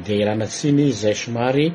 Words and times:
de 0.00 0.14
iranatsiny 0.18 0.90
zay 0.92 1.14
somary 1.14 1.72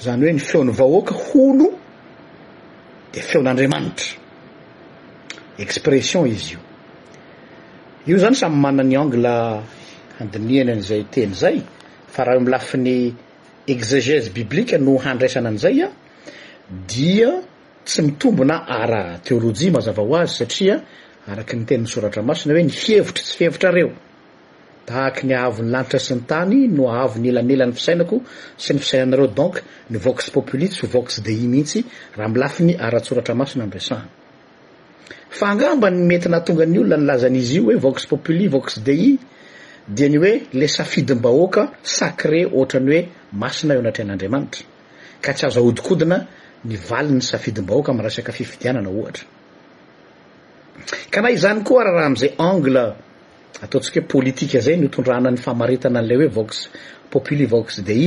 zany 0.00 0.24
hoe 0.24 0.32
ny 0.34 0.38
feon'ny 0.42 0.70
vahoaka 0.72 1.14
ho 1.14 1.50
no 1.54 1.72
de 3.14 3.20
feon'andriamanitra 3.22 4.14
expression 5.58 6.24
izy 6.26 6.52
io 6.54 6.65
io 8.06 8.14
zany 8.22 8.36
samy 8.38 8.54
manany 8.62 8.92
angle 9.02 9.30
handiniany 10.18 10.68
an'izay 10.72 11.02
ten 11.14 11.30
zay 11.34 11.56
fa 12.14 12.22
raha 12.24 12.40
milafinyexégeebibie 12.44 14.78
no 14.78 14.94
handraisana 15.06 15.48
anzaya 15.50 15.88
dia 16.92 17.30
tsy 17.84 18.02
mitombona 18.06 18.56
aratéoloji 18.78 19.70
mazava 19.76 20.02
ho 20.06 20.14
azy 20.22 20.30
satria 20.42 20.76
araky 21.32 21.54
ny 21.58 21.64
teninysoratramasina 21.68 22.50
hoe 22.54 22.62
nhevitry 22.70 23.24
sy 23.28 23.34
fihevitrareo 23.38 23.90
tahak 24.86 25.16
ny 25.26 25.32
ahavony 25.38 25.68
lanitra 25.74 25.98
sy 26.06 26.12
ny 26.14 26.20
tany 26.32 26.56
no 26.76 26.82
ahavo 26.92 27.16
ny 27.22 27.28
elanelany 27.34 27.72
fisainako 27.78 28.16
sy 28.62 28.70
ny 28.74 28.78
fisainanareo 28.84 29.26
donc 29.40 29.54
ny 29.90 29.98
vox 30.06 30.18
populite 30.36 30.76
o 30.86 30.88
vox 30.94 31.06
dei 31.26 31.42
mihitsy 31.52 31.80
raha 32.16 32.28
milafiny 32.34 32.72
aratsoratra 32.86 33.34
masina 33.40 33.62
anraisana 33.66 34.08
fa 35.28 35.54
ngamba 35.54 35.90
ny 35.90 36.00
metinahatonga 36.08 36.64
ny 36.66 36.78
olona 36.80 36.96
nylazan'izy 37.00 37.56
io 37.58 37.62
hoe 37.66 37.76
vox 37.86 37.96
populi 38.10 38.46
vox 38.54 38.66
di 38.86 39.16
dia 39.94 40.08
ny 40.08 40.18
hoe 40.22 40.32
le 40.58 40.66
safidym-bahoakasacré 40.78 42.40
ohatrany 42.46 42.90
hoe 42.94 43.02
masina 43.42 43.72
eaaa'adramta 43.74 44.58
tsy 45.36 45.44
azoina 45.48 46.18
nvalin'ny 46.74 47.22
safid-baoaka 47.30 47.88
am'ohaahrh 47.92 48.14
zaaet 53.66 53.74
hoe 53.74 54.00
politik 54.12 54.52
zay 54.66 54.76
drananyfa 55.04 55.50
an'le 55.50 56.16
hoe 56.20 56.28
vox 56.38 56.50
populi 57.12 57.46
vax 57.52 57.68
di 57.88 58.00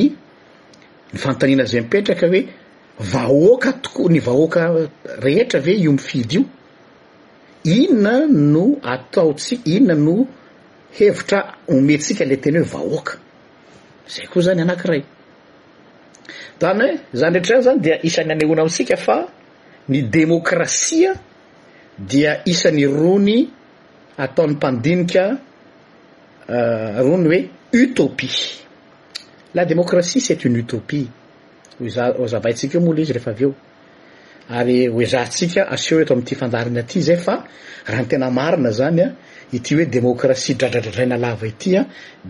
nfantanazay 1.16 1.80
ipetraka 1.84 2.26
hoe 2.34 2.42
vahoaka 3.14 3.70
toko 3.84 4.02
ny 4.14 4.20
vahoaka 4.28 4.62
rehetra 5.26 5.60
ve 5.66 5.72
io 5.84 5.92
mifidy 5.98 6.36
io 6.38 6.44
inona 7.64 8.26
no 8.28 8.78
ataotsika 8.84 9.62
inona 9.66 9.96
no 9.96 10.28
hevitra 10.94 11.42
homeyntsika 11.68 12.26
le 12.26 12.36
teny 12.38 12.60
hoe 12.60 12.70
vahoaka 12.74 13.14
zay 14.14 14.26
koa 14.32 14.42
zany 14.46 14.62
anankiray 14.62 15.02
zany 16.60 16.82
hoe 16.82 16.98
zany 17.20 17.34
rehetrany 17.38 17.62
zany 17.64 17.80
dia 17.84 17.96
isan'ny 18.04 18.32
anehona 18.34 18.62
amitsika 18.62 18.98
fa 18.98 19.16
ny 19.90 20.02
démokratia 20.10 21.14
dia 22.00 22.32
isan'ny 22.46 22.86
rony 22.88 23.48
ataon'ny 24.18 24.54
mpandinika 24.56 25.24
rony 27.06 27.26
hoe 27.30 27.42
utopie 27.74 28.66
la 29.54 29.66
démocratie 29.66 30.20
s' 30.22 30.32
est 30.32 30.46
uny 30.46 30.60
utopie 30.60 31.08
hoza 31.80 32.14
zavayntsika 32.28 32.78
eo 32.78 32.86
molo 32.86 33.02
izy 33.02 33.14
rehefa 33.14 33.32
av 33.32 33.42
eo 33.42 33.52
ary 34.50 34.88
hoe 34.90 35.06
zantsika 35.06 35.62
aseo 35.74 35.98
oeto 36.00 36.14
amty 36.18 36.36
fandarina 36.40 36.80
aty 36.84 37.00
zay 37.08 37.16
fa 37.26 37.36
raha 37.88 38.02
n 38.04 38.08
tena 38.10 38.28
marina 38.38 38.72
zanya 38.80 39.08
ity 39.56 39.76
hoe 39.76 39.86
démocratie 39.96 40.56
dradradradraina 40.60 41.18
lava 41.24 41.46
itya 41.54 41.82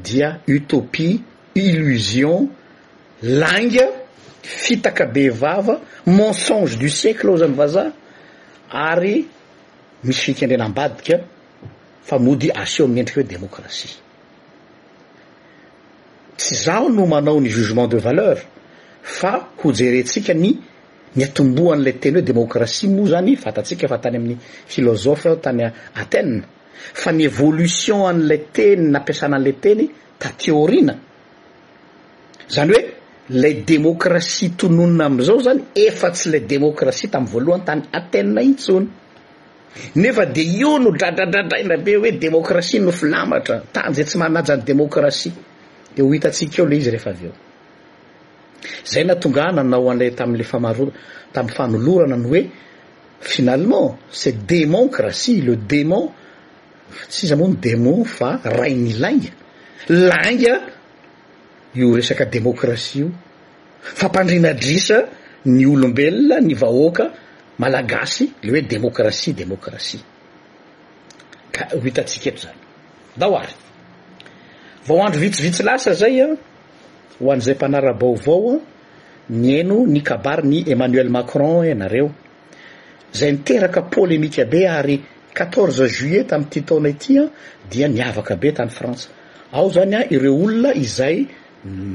dia 0.08 0.30
utopie 0.56 1.22
illusion 1.56 2.50
langa 3.42 3.88
fitaka 4.64 5.04
be 5.14 5.24
vava 5.42 5.76
mensonge 6.08 6.76
du 6.82 6.90
siecle 7.00 7.30
ao 7.32 7.38
zany 7.42 7.56
va 7.60 7.68
za 7.76 7.84
ary 8.92 9.16
misy 10.04 10.22
fikndrenambadika 10.34 11.16
fa 12.08 12.16
mo 12.24 12.32
dy 12.42 12.50
aseo 12.62 12.86
miendrika 12.88 13.20
hoe 13.22 13.28
démocraie 13.34 13.90
tszaho 16.38 16.88
no 16.98 17.04
manao 17.08 17.40
ny 17.42 17.50
jugement 17.56 17.88
de 17.88 17.98
valeur 17.98 18.38
fa 19.04 19.32
ho 19.60 19.72
jerentsika 19.74 20.34
ny 20.34 20.52
nyatomboan'la 21.16 21.92
teny 22.00 22.14
hoe 22.20 22.22
démokratie 22.22 22.90
moa 22.90 23.08
zany 23.08 23.36
fatantsika 23.36 23.86
efa 23.86 23.98
tany 23.98 24.16
amin'ny 24.18 24.38
filozofa 24.68 25.36
tany 25.38 25.64
ate 26.02 26.20
fa 26.94 27.12
ny 27.12 27.24
évolution 27.26 28.06
an'la 28.08 28.38
teny 28.54 28.82
nampiasana 28.94 29.38
an'la 29.38 29.54
teny 29.62 29.90
ta 30.20 30.30
téorina 30.38 30.94
zany 32.56 32.72
hoe 32.74 32.84
la 33.30 33.50
démocratie 33.70 34.50
tononina 34.58 35.06
am'izao 35.06 35.40
zany 35.42 35.62
efa 35.76 36.12
tsy 36.12 36.30
lay 36.32 36.42
démocratie 36.46 37.10
tam'y 37.10 37.28
voalohany 37.32 37.64
tany 37.66 37.82
ate 37.92 38.20
intsony 38.48 38.88
nefa 39.96 40.26
de 40.26 40.42
io 40.42 40.78
no 40.78 40.92
dradradradraindrabe 40.92 41.98
hoe 41.98 42.12
démocratie 42.20 42.80
nofilamatra 42.80 43.56
tany 43.74 43.94
zay 43.96 44.06
tsy 44.06 44.18
manajany 44.18 44.62
démokratie 44.64 45.34
de 45.96 46.02
ho 46.02 46.14
hitatsika 46.14 46.62
eo 46.62 46.68
leh 46.70 46.78
izy 46.78 46.90
rehefa 46.92 47.10
aveo 47.10 47.34
zay 48.92 49.04
natongana 49.10 49.62
anao 49.62 49.86
an'ilay 49.92 50.12
tam'le 50.20 50.44
famaror 50.52 50.90
tam'y 51.34 51.52
fanolorana 51.56 52.18
ny 52.18 52.28
hoe 52.30 52.44
finalement 53.22 53.98
c'est 54.12 54.38
démocratie 54.46 55.42
le 55.42 55.56
démon 55.56 56.12
tsy 57.10 57.26
iza 57.26 57.36
moany 57.36 57.56
démon 57.68 58.04
fa 58.06 58.30
rainy 58.44 58.94
lainga 58.94 59.32
lainga 59.90 60.54
io 61.76 61.88
resaka 61.96 62.26
démocratie 62.26 63.00
io 63.00 63.10
fampandrina 64.00 64.54
drisa 64.54 64.98
ny 65.46 65.66
olombelona 65.66 66.38
ny 66.42 66.54
vahoaka 66.54 67.06
malagasy 67.60 68.32
le 68.44 68.52
hoe 68.54 68.62
démocratie 68.62 69.34
démocratie 69.34 70.04
ka 71.52 71.64
ho 71.74 71.80
itatsiketro 71.88 72.42
zany 72.44 72.58
da 73.20 73.26
ho 73.28 73.36
ary 73.36 73.56
vaoo 74.88 75.04
andro 75.04 75.20
vitsivitsy 75.22 75.64
lasa 75.64 75.94
zay 75.94 76.22
a 76.22 76.28
hoan'n'izay 77.22 77.56
mpanarabaoavaoa 77.56 78.56
niano 79.44 79.78
ny 79.94 80.02
kabary 80.02 80.44
ny 80.50 80.58
emmanuel 80.74 81.10
macron 81.18 81.66
ianareo 81.72 82.08
e, 83.14 83.18
zay 83.18 83.30
niteraka 83.32 83.82
polémike 83.94 84.44
be 84.52 84.62
ary 84.80 84.98
4tz 85.36 85.78
juillet 85.96 86.28
tamin'yty 86.30 86.60
taona 86.68 86.90
itya 86.94 87.24
dia 87.72 87.88
niavaka 87.88 88.34
be 88.42 88.50
tany 88.58 88.70
fransa 88.78 89.08
ao 89.58 89.68
zany 89.76 89.96
a 89.96 90.04
ireo 90.16 90.34
olona 90.46 90.72
izay 90.86 91.18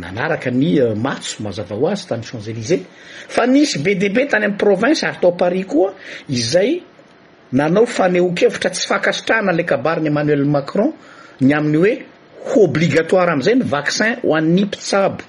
manaraka 0.04 0.50
ny 0.60 0.66
e, 0.82 0.94
matso 1.04 1.36
mazava 1.44 1.74
ho 1.80 1.84
azy 1.92 2.04
tany 2.10 2.22
chanpz 2.28 2.46
elysée 2.52 2.80
fa 3.34 3.42
nisy 3.52 3.78
be 3.84 3.92
db 4.02 4.16
tany 4.30 4.44
am'y 4.48 4.58
province 4.64 5.00
ary 5.08 5.18
tao 5.22 5.32
paris 5.40 5.66
koa 5.72 5.90
izay 6.38 6.70
nanao 7.58 7.86
faneokevitra 7.96 8.70
tsy 8.74 8.82
fahakasitrahana 8.88 9.52
le 9.58 9.64
kabarny 9.70 10.06
emmanuel 10.10 10.44
macron 10.56 10.90
ny 11.44 11.52
amin'n' 11.58 11.82
oe 11.84 11.94
obligatoire 12.60 13.30
am'izay 13.32 13.54
ny 13.56 13.64
vaccin 13.74 14.20
ho 14.22 14.34
an'nypitsabo 14.38 15.22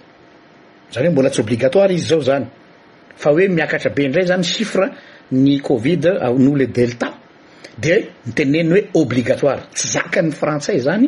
zany 0.93 1.07
oe 1.07 1.11
mbola 1.11 1.29
tsy 1.31 1.41
obligatoire 1.41 1.93
izy 1.95 2.07
zao 2.11 2.21
zany 2.29 2.45
fa 3.15 3.29
hoe 3.31 3.47
miakatra 3.47 3.89
be 3.95 4.01
indray 4.03 4.25
zany 4.27 4.43
chifre 4.43 4.87
ny 5.31 5.59
covid 5.63 6.01
n'ole 6.39 6.67
deltat 6.71 7.13
de 7.79 7.93
nitenenny 8.25 8.71
hoe 8.71 8.83
obligatoire 9.01 9.61
tsy 9.75 9.87
zakany 9.95 10.31
frantçai 10.31 10.79
zany 10.79 11.07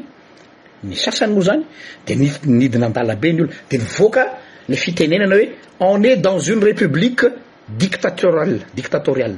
ny 0.88 0.96
sasany 0.96 1.32
moa 1.34 1.44
zany 1.50 1.64
de 2.06 2.14
nidina 2.60 2.86
an-dala 2.88 3.16
be 3.16 3.30
ny 3.34 3.42
ola 3.42 3.52
de 3.70 3.76
nivoaka 3.78 4.24
le 4.70 4.76
fitenenana 4.76 5.36
hoe 5.36 5.48
on 5.80 6.04
est 6.04 6.18
dans 6.18 6.40
une 6.40 6.64
république 6.64 7.22
dictatoralle 7.82 8.60
dictatoriale 8.74 9.38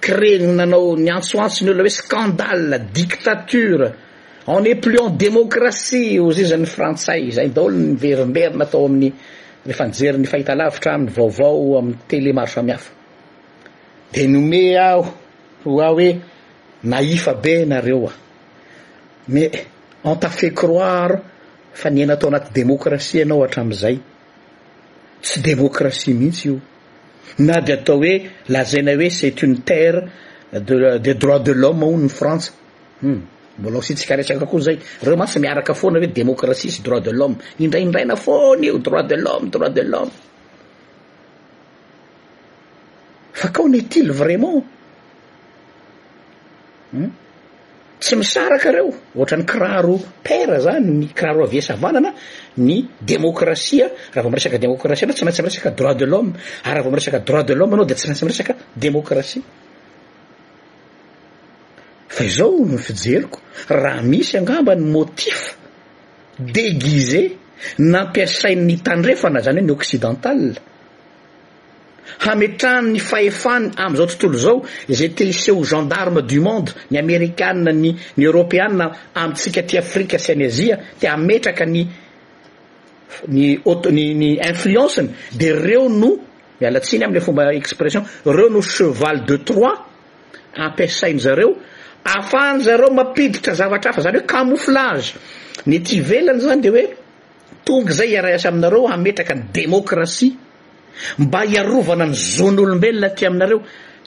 creny 0.00 0.46
nanao 0.58 0.96
ny 0.96 1.10
antsoantsony 1.10 1.70
olna 1.70 1.82
hoe 1.82 1.90
scandale 2.00 2.86
dictature 2.94 3.84
ene 4.46 4.74
pluis 4.76 5.00
en 5.00 5.16
démocratie 5.16 6.20
o 6.20 6.30
zaiza 6.32 6.56
ny 6.60 6.66
frantsay 6.68 7.30
zay 7.36 7.48
daoloeribe 7.48 8.40
ataoamyeray 8.62 10.44
vaovaoafa 20.58 21.90
nnatao 21.96 22.28
anatdémoratie 22.30 23.20
anao 23.26 23.42
atramzay 23.46 23.96
tsy 25.24 25.36
démocratie 25.48 26.12
mihitsy 26.18 26.48
io 26.50 26.56
na 27.46 27.60
de 27.66 27.72
atao 27.74 27.96
hoe 27.98 28.14
lazana 28.52 28.92
hoe 28.98 29.08
c'est 29.18 29.42
une 29.46 29.58
terre 29.68 30.00
dedes 30.52 31.18
droits 31.22 31.40
de 31.46 31.52
l'homme 31.60 31.82
onony 31.88 32.10
franse 32.18 32.48
hmm. 33.02 33.20
mbola 33.58 33.78
ositsikaresaka 33.78 34.46
ko 34.50 34.58
zay 34.58 34.78
reo 35.02 35.16
masy 35.16 35.38
miaraka 35.38 35.74
foana 35.74 35.98
hoe 35.98 36.06
démocratie 36.08 36.70
sy 36.70 36.82
droit 36.82 37.02
del'homme 37.04 37.36
indraindraina 37.58 38.16
fony 38.16 38.64
io 38.66 38.78
droit 38.78 39.06
de 39.06 39.14
l'homme 39.16 39.50
droit 39.50 39.70
de 39.70 39.82
l'hommea 39.82 40.10
onetivraimenttsy 43.58 44.66
hmm? 46.94 47.12
iaa 48.22 48.58
reohatran'ny 48.76 49.46
kira 49.46 49.80
ropr 49.82 50.50
zany 50.66 50.86
ny 51.00 51.06
kira 51.18 51.32
roaviasavanana 51.32 52.10
ny 52.58 52.88
démocrati 53.10 53.78
raha 54.14 54.22
vao 54.24 54.30
mresaka 54.34 54.58
démocraie 54.58 55.04
nra 55.06 55.14
tsymaintsy 55.14 55.40
amresaka 55.42 55.70
droit 55.78 55.94
de 55.98 56.06
l'homme 56.06 56.32
ar 56.64 56.68
ah, 56.74 56.80
aha 56.80 56.82
vy 56.84 56.90
mresaka 56.94 57.18
droit 57.28 57.44
de 57.46 57.54
l'homme 57.54 57.74
anao 57.74 57.86
da 57.86 57.94
tsy 57.94 58.06
maintsy 58.08 58.24
mresaka 58.26 58.54
démocratie 58.74 59.42
fa 62.16 62.24
izao 62.24 62.52
mifijeriko 62.66 63.40
raha 63.68 64.00
misy 64.02 64.38
angamba 64.38 64.74
ny 64.74 64.84
motif 64.92 65.38
déguise 66.38 67.22
nampiasainny 67.92 68.76
tandrefana 68.86 69.40
zany 69.46 69.60
he 69.60 69.64
ny 69.66 69.72
occidental 69.78 70.40
hametran 72.24 72.84
ny 72.92 72.98
faefany 73.10 73.66
am'zao 73.84 74.06
tontolo 74.06 74.38
zao 74.44 74.56
za 74.98 75.08
ti 75.16 75.24
iseho 75.32 75.62
gendarme 75.70 76.20
du 76.30 76.40
monde 76.46 76.72
ny 76.90 76.96
amérikane 77.04 77.72
nyny 77.72 77.92
européana 78.28 78.86
amtsika 79.22 79.60
ti 79.68 79.74
afrike 79.82 80.18
sy 80.18 80.32
any 80.34 80.46
azia 80.50 80.76
ti 80.98 81.04
ametraka 81.06 81.64
ny 81.74 81.82
ny 83.36 83.46
any 83.88 84.38
influenceny 84.50 85.08
de 85.40 85.48
reo 85.66 85.88
no 85.88 86.10
mialatsiny 86.60 87.02
am'le 87.06 87.20
fomba 87.26 87.42
expression 87.60 88.02
reo 88.36 88.48
no 88.54 88.60
cheval 88.72 89.16
de 89.28 89.36
trois 89.48 89.76
ampiasain' 90.64 91.18
zareo 91.26 91.52
aafa 92.04 92.38
hanyzareo 92.38 92.90
mampiditra 92.90 93.54
zavatra 93.54 93.92
hafa 93.92 94.02
zany 94.02 94.18
hoe 94.18 94.26
kamouflage 94.32 95.14
ny 95.68 95.76
ati 95.80 96.00
velany 96.00 96.40
zany 96.40 96.60
de 96.60 96.68
hoe 96.68 96.82
tonga 97.64 97.92
zay 97.98 98.08
iara 98.12 98.28
asa 98.34 98.48
aminareo 98.50 98.86
hametraka 98.92 99.34
ny 99.34 99.42
démokratie 99.54 100.32
mba 101.18 101.40
hiarovana 101.50 102.06
ny 102.06 102.14
zon' 102.36 102.58
olombelona 102.62 103.08
ty 103.16 103.26
aminareo 103.26 103.58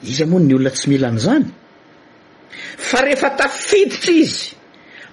izy 0.09 0.23
amony 0.25 0.45
ny 0.47 0.53
olona 0.55 0.69
tsy 0.75 0.85
milan' 0.91 1.17
zany 1.25 1.45
fa 2.87 2.97
rehefa 3.05 3.29
tafiditra 3.39 4.13
izy 4.23 4.43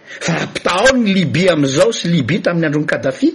fa 0.05 0.33
ampitaony 0.41 1.13
liby 1.17 1.49
amizao 1.53 1.91
sy 1.91 2.07
liby 2.15 2.37
tamn'ny 2.45 2.65
andro 2.65 2.81
ny 2.81 2.87
kadafi 2.87 3.29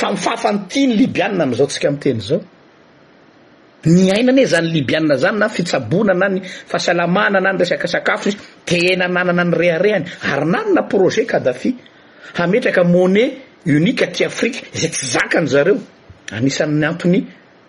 fa 0.00 0.06
mifafanyti 0.12 0.80
ny 0.86 0.94
libyana 1.00 1.42
amizao 1.44 1.66
tsika 1.66 1.90
mteny 1.90 2.20
zao 2.20 2.40
nainane 3.86 4.46
zany 4.46 4.68
liby 4.70 4.96
anna 4.96 5.16
zany 5.16 5.38
na 5.38 5.48
fitsabonana 5.48 6.28
ny 6.28 6.40
fahasalamana 6.42 7.40
na 7.40 7.52
ny 7.52 7.58
resaka 7.58 7.86
sakafoiy 7.88 8.34
tena 8.68 9.06
nanana 9.08 9.44
nyreharehany 9.44 10.06
ary 10.32 10.46
nanona 10.54 10.82
projet 10.90 11.26
kadafi 11.30 11.70
hametraka 12.38 12.82
monnai 12.84 13.32
uniqe 13.66 14.06
ti 14.12 14.24
afriqe 14.24 14.60
zay 14.80 14.90
tsy 14.90 15.06
zakany 15.16 15.46
zareo 15.54 15.76
anisan'ny 16.36 16.84
antony 16.90 17.18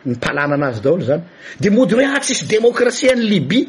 nypalana 0.06 0.56
anazy 0.60 0.82
daholo 0.84 1.04
zany 1.10 1.22
de 1.62 1.70
mody 1.70 1.94
hoe 1.96 2.06
ah 2.06 2.20
tsisy 2.20 2.46
démocrasie 2.46 3.16
ny 3.16 3.22
libie 3.32 3.66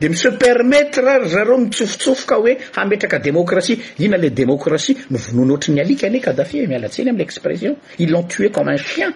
de 0.00 0.08
miso 0.08 0.32
permetre 0.42 1.06
ary 1.14 1.28
zareo 1.28 1.58
mitsofotsofoka 1.58 2.34
hoe 2.42 2.58
hametraka 2.76 3.18
démocrasie 3.18 3.76
ina 4.00 4.16
le 4.16 4.30
démocratie 4.40 4.94
novonoany 5.10 5.52
ohatra 5.52 5.70
ny 5.74 5.80
alika 5.80 6.06
ane 6.08 6.20
kadafi 6.26 6.56
oe 6.62 6.66
mialatseny 6.66 7.10
aml 7.10 7.20
expression 7.22 7.76
il 7.98 8.14
on 8.16 8.24
tue 8.24 8.50
commen 8.50 8.78
chien 8.78 9.14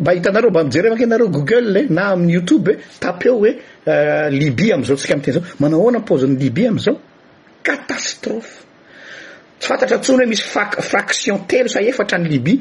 mba 0.00 0.12
hitanareo 0.12 0.50
mba 0.50 0.64
mijerymake 0.64 1.04
anareo 1.04 1.28
googlee 1.28 1.80
eh, 1.82 1.90
na 1.90 2.08
aminy 2.08 2.32
youtube 2.34 2.70
e 2.72 2.76
tapeo 3.00 3.34
hoe 3.34 3.48
eh, 3.50 3.56
euh, 3.86 4.28
libi 4.40 4.66
am'zao 4.76 4.96
tsika 4.98 5.14
amitenzao 5.14 5.42
manao 5.60 5.80
aoana 5.82 5.98
mpoziny 6.04 6.36
libi 6.42 6.62
am'izao 6.70 6.94
catastrophe 7.66 8.54
tsy 9.58 9.66
fantatra 9.68 9.96
ntsony 10.00 10.18
hoe 10.20 10.26
misy 10.32 10.44
faction 10.92 11.36
telo 11.50 11.68
saefatra 11.76 12.16
any 12.20 12.28
libi 12.34 12.54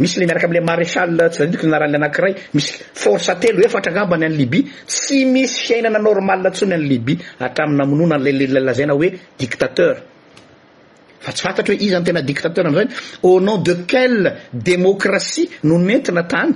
misy 0.00 0.20
le 0.20 0.24
miaraka 0.28 0.46
amla 0.48 0.60
maréchal 0.70 1.10
euh, 1.24 1.30
tsy 1.32 1.40
aii 1.42 1.66
narahale 1.72 1.96
anakiray 2.02 2.32
misy 2.54 2.72
fore 3.02 3.34
telo 3.42 3.60
efatrangambany 3.70 4.22
any 4.28 4.36
libi 4.40 4.60
tsy 4.92 5.18
misy 5.34 5.58
fiainana 5.66 5.98
normal 6.08 6.38
ntsony 6.52 6.74
any 6.78 6.86
libi 6.92 7.14
atraminamonona 7.46 8.14
anlalelllazay 8.18 8.86
na 8.86 8.92
hoe 8.98 9.08
dictateur 9.40 9.94
tsy 11.32 11.42
fantatra 11.42 11.72
hoe 11.74 11.80
izy 11.80 11.94
any 11.94 12.04
tena 12.04 12.22
dictateur 12.22 12.66
am'zany 12.66 12.88
au 13.22 13.40
nom 13.40 13.58
de 13.62 13.74
quelle 13.86 14.36
démocratie 14.52 15.48
no 15.64 15.78
nentina 15.78 16.22
tany 16.24 16.52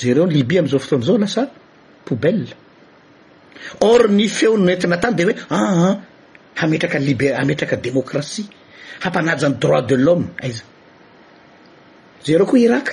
zareo 0.00 0.26
ny 0.26 0.32
libie 0.34 0.58
am'izao 0.58 0.78
fotoany 0.78 1.04
zao 1.06 1.16
lasa 1.18 1.42
poubelle 2.04 2.50
or 3.80 4.00
nifeo 4.08 4.56
nonentina 4.58 4.96
tany 5.02 5.14
de 5.16 5.24
hoe 5.24 5.34
aa 5.48 5.56
ah, 5.56 5.84
ah, 5.88 5.94
hametraka 6.62 6.98
lib- 6.98 7.34
hametraka 7.40 7.76
démocratie 7.76 8.46
hampanajany 9.04 9.54
droit 9.62 9.82
de 9.88 9.94
l'homme 10.04 10.28
aiza 10.42 10.64
zareo 12.26 12.46
koa 12.46 12.58
irak 12.58 12.86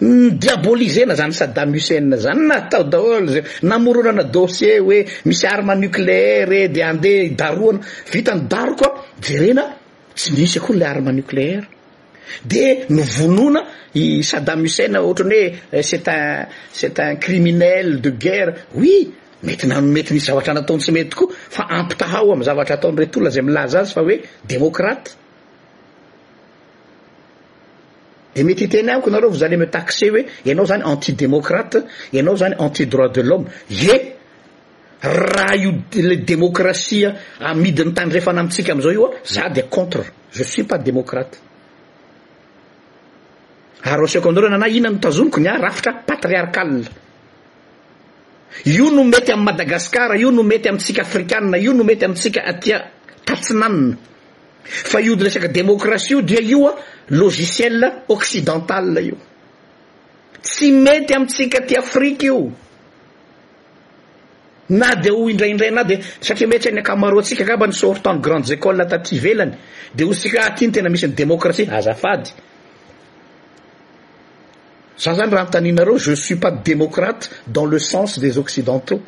nydiabolisena 0.00 1.14
zany 1.18 1.32
sadame 1.32 1.76
hussaine 1.78 2.16
zany 2.24 2.42
na 2.48 2.56
atao 2.60 2.84
daholo 2.92 3.26
zay 3.34 3.42
namoronana 3.70 4.24
dossier 4.36 4.78
hoe 4.86 4.98
misy 5.28 5.46
arme 5.54 5.74
nucléaire 5.82 6.58
e 6.64 6.68
de 6.74 6.82
andeha 6.90 7.30
daroana 7.40 7.80
vitany 8.12 8.42
darokoa 8.52 8.90
jerena 9.24 9.64
tsy 10.16 10.28
miisy 10.36 10.56
ako 10.60 10.70
oo 10.72 10.78
le 10.80 10.86
arme 10.92 11.10
nucléaire 11.18 11.66
de 12.52 12.64
nivonoana 12.96 13.60
i 14.02 14.22
sadame 14.30 14.62
hussaina 14.68 14.98
ohatrany 15.06 15.40
hoe 15.72 15.78
eh, 15.78 15.84
cetn 15.84 16.46
cet 16.78 16.98
un 17.06 17.16
criminel 17.24 17.88
de 18.04 18.10
guerre 18.22 18.52
hui 18.74 18.94
mety 19.46 19.66
nanomety 19.68 20.12
nisy 20.14 20.26
zavatra 20.30 20.52
nataontsy 20.54 20.90
mety 20.96 21.10
tokoa 21.12 21.28
fa 21.56 21.62
ampitahao 21.78 22.32
am 22.34 22.42
zavatra 22.48 22.74
ataonyret 22.76 23.14
olonazay 23.16 23.44
milahy 23.48 23.68
zazy 23.74 23.90
fa 23.96 24.02
hoe 24.06 24.16
démocrate 24.48 25.08
de 28.34 28.44
mety 28.46 28.70
hteny 28.70 28.94
ako 28.94 29.10
nareo 29.10 29.30
vo 29.30 29.36
zale 29.36 29.56
me 29.56 29.66
taxe 29.66 30.10
hoe 30.10 30.22
anao 30.50 30.66
zany 30.66 30.82
anti 30.86 31.12
démocrate 31.18 31.82
anao 32.14 32.36
zany 32.36 32.54
anti-droit 32.58 33.10
de 33.14 33.22
l'homme 33.22 33.46
e 33.68 34.16
raha 35.02 35.54
io 35.56 35.82
le 35.90 36.16
démocratia 36.24 37.14
amidiny 37.40 37.92
tandrehefa 37.92 38.32
na 38.32 38.40
amitsika 38.40 38.72
am'zao 38.72 38.92
io 38.92 39.06
a 39.06 39.10
za 39.24 39.48
de 39.48 39.62
contre 39.68 40.04
je 40.32 40.44
suis 40.44 40.64
pas 40.64 40.78
démocrate 40.78 41.38
ary 43.82 44.02
osiako 44.02 44.28
aminareo 44.28 44.50
nanay 44.50 44.76
ina 44.76 44.90
notazomokony 44.90 45.48
ah 45.48 45.58
rafitra 45.58 45.92
patriarkal 46.06 46.84
io 48.66 48.90
no 48.90 49.04
mety 49.04 49.32
am' 49.32 49.42
madagascara 49.42 50.14
io 50.16 50.30
no 50.30 50.42
mety 50.42 50.68
amtsika 50.68 51.02
afrikanna 51.02 51.56
io 51.58 51.72
no 51.72 51.82
mety 51.82 52.04
amtsika 52.04 52.42
atya 52.46 52.84
tatsinanna 53.24 54.08
fa 54.70 55.00
io 55.00 55.14
dy 55.16 55.24
lesaky 55.24 55.48
démocratie 55.50 56.14
io 56.16 56.22
dia 56.22 56.38
ioa 56.40 56.76
logiciel 57.06 58.04
occidentala 58.06 59.00
io 59.00 59.16
tsy 60.40 60.70
mety 60.72 61.12
amitsika 61.14 61.64
ty 61.64 61.74
afrique 61.76 62.24
io 62.26 62.50
na 64.68 64.94
de 64.94 65.10
ho 65.10 65.28
indraiindrayna 65.28 65.82
de 65.84 65.98
satria 66.20 66.46
metsy 66.46 66.68
any 66.68 66.78
ankamaro 66.78 67.18
antsika 67.18 67.44
kamba 67.44 67.66
nisortene 67.66 68.20
grandes 68.20 68.50
école 68.52 68.82
ataty 68.82 69.18
velany 69.18 69.56
de 69.92 70.04
hoy 70.04 70.14
tsika 70.14 70.50
htyny 70.52 70.70
tena 70.72 70.88
misiny 70.88 71.14
démocratie 71.14 71.66
azafady 71.70 72.30
za 74.98 75.12
zany 75.14 75.30
raha 75.30 75.44
motaninareo 75.44 75.98
je 75.98 76.14
suis 76.16 76.36
pas 76.38 76.52
démocrate 76.52 77.28
dans 77.48 77.66
le 77.66 77.78
sens 77.78 78.18
des 78.20 78.38
occidentaux 78.38 79.02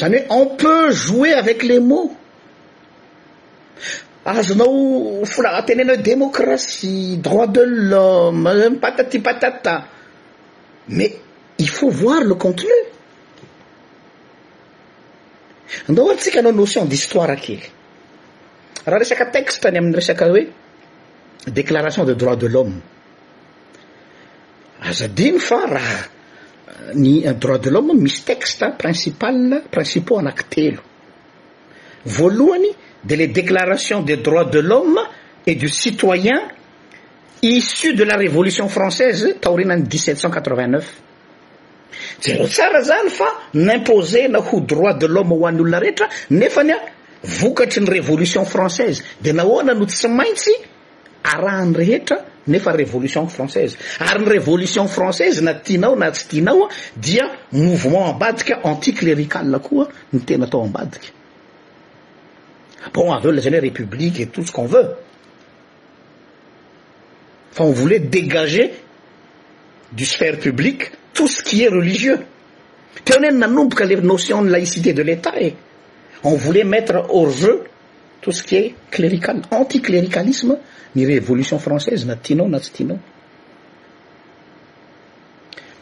zany 0.00 0.16
hoe 0.30 0.40
on 0.42 0.46
peut 0.60 0.90
jouer 0.92 1.32
avec 1.34 1.62
les 1.62 1.80
mots 1.80 2.16
azonao 4.24 5.24
folatenena 5.24 5.92
oe 5.92 6.02
démocratie 6.02 7.16
droit 7.22 7.48
de 7.52 7.62
l'homme 7.66 8.78
patati 8.80 9.18
patata 9.22 9.84
mais 10.88 11.12
i 11.58 11.66
faut 11.66 11.90
voir 11.90 12.22
le 12.24 12.34
contenu 12.34 12.76
anao 15.88 16.10
atsika 16.10 16.38
anao 16.40 16.52
notion 16.52 16.84
d'histoire 16.86 17.36
kely 17.44 17.62
raha 18.86 18.98
resaka 18.98 19.26
texteny 19.36 19.78
amin'ny 19.78 19.94
resaka 19.96 20.24
hoe 20.30 20.44
déclaration 21.46 22.04
de 22.04 22.14
droits 22.14 22.36
de 22.36 22.46
l'homme 22.48 22.80
azo 24.80 25.06
dino 25.08 25.38
fa 25.38 25.66
raha 25.66 26.00
euh, 26.00 26.94
ny 26.94 27.26
euh, 27.28 27.32
droits 27.34 27.58
de 27.62 27.70
l'homme 27.70 27.92
misy 27.94 28.22
texte 28.22 28.64
principal 28.78 29.62
principaux 29.70 30.18
anaky 30.18 30.44
telo 30.54 30.82
voalohany 32.06 32.72
de 33.04 33.14
les 33.14 33.28
déclarations 33.28 34.00
des 34.02 34.16
droits 34.18 34.44
de 34.44 34.58
l'homme 34.60 34.98
et 35.46 35.54
du 35.54 35.68
citoyen 35.68 36.40
issus 37.42 37.94
de 37.94 38.04
la 38.04 38.16
révolution 38.16 38.68
française 38.68 39.36
taorinany 39.40 39.82
dx7tcent 39.84 40.30
qateigtneuf 40.32 40.86
zaro 42.24 42.46
tsara 42.48 42.80
zany 42.82 43.10
fa 43.12 43.28
n 43.54 43.68
imposena 43.70 44.40
ho 44.40 44.60
droit 44.60 44.94
de 44.94 45.06
l'homme 45.06 45.32
ho 45.36 45.44
an'ny 45.46 45.60
olona 45.62 45.78
rehetra 45.82 46.08
nefa 46.30 46.62
ny 46.64 46.72
a 46.72 46.78
vokatry 47.40 47.80
ny 47.84 47.90
révolution 48.00 48.44
française 48.48 49.02
de 49.20 49.32
na 49.36 49.44
hoana 49.44 49.74
no 49.74 49.84
tsy 49.86 50.08
maintsy 50.08 50.54
arahany 51.22 51.76
rehetra 51.76 52.16
nefa 52.48 52.72
révolution 52.72 53.28
française 53.28 53.76
ary 54.00 54.24
ny 54.24 54.28
révolution 54.40 54.88
française 54.88 55.42
na 55.44 55.54
tianao 55.60 55.94
na 55.96 56.10
tsy 56.10 56.26
tianao 56.30 56.64
a 56.64 56.68
dia 56.96 57.24
mouvement 57.52 58.08
ambadika 58.08 58.58
anti 58.64 58.94
clérical 58.94 59.60
koa 59.62 59.86
ny 60.12 60.24
tena 60.24 60.46
atao 60.48 60.64
ambadika 60.64 61.06
bonavela 62.92 63.40
zan 63.40 63.54
oe 63.54 63.60
république 63.60 64.20
e 64.20 64.26
tout 64.26 64.44
ce 64.44 64.52
qu'on 64.52 64.66
veut 64.66 64.92
fa 67.52 67.64
on 67.64 67.72
voulait 67.72 68.00
dégager 68.00 68.72
du 69.92 70.04
sphère 70.04 70.38
publique 70.38 70.90
tout 71.14 71.28
ce 71.28 71.42
qui 71.42 71.62
est 71.62 71.68
religieux 71.68 72.20
teonen 73.04 73.38
nanomboka 73.38 73.84
le 73.86 74.00
notion 74.00 74.40
n 74.42 74.50
laïcité 74.50 74.92
de 74.92 75.02
l'état 75.02 75.34
e 75.40 75.52
on 76.24 76.34
voulait 76.34 76.64
mettre 76.64 77.10
au 77.12 77.28
jeu 77.30 77.64
tout 78.20 78.32
ce 78.32 78.42
qui 78.42 78.56
est 78.56 78.74
cléricale 78.90 79.42
anticléricalisme 79.50 80.58
ny 80.94 81.06
révolution 81.06 81.58
française 81.58 82.06
na 82.06 82.16
tinao 82.16 82.48
na 82.48 82.58
tsy 82.60 82.72
tinao 82.72 82.98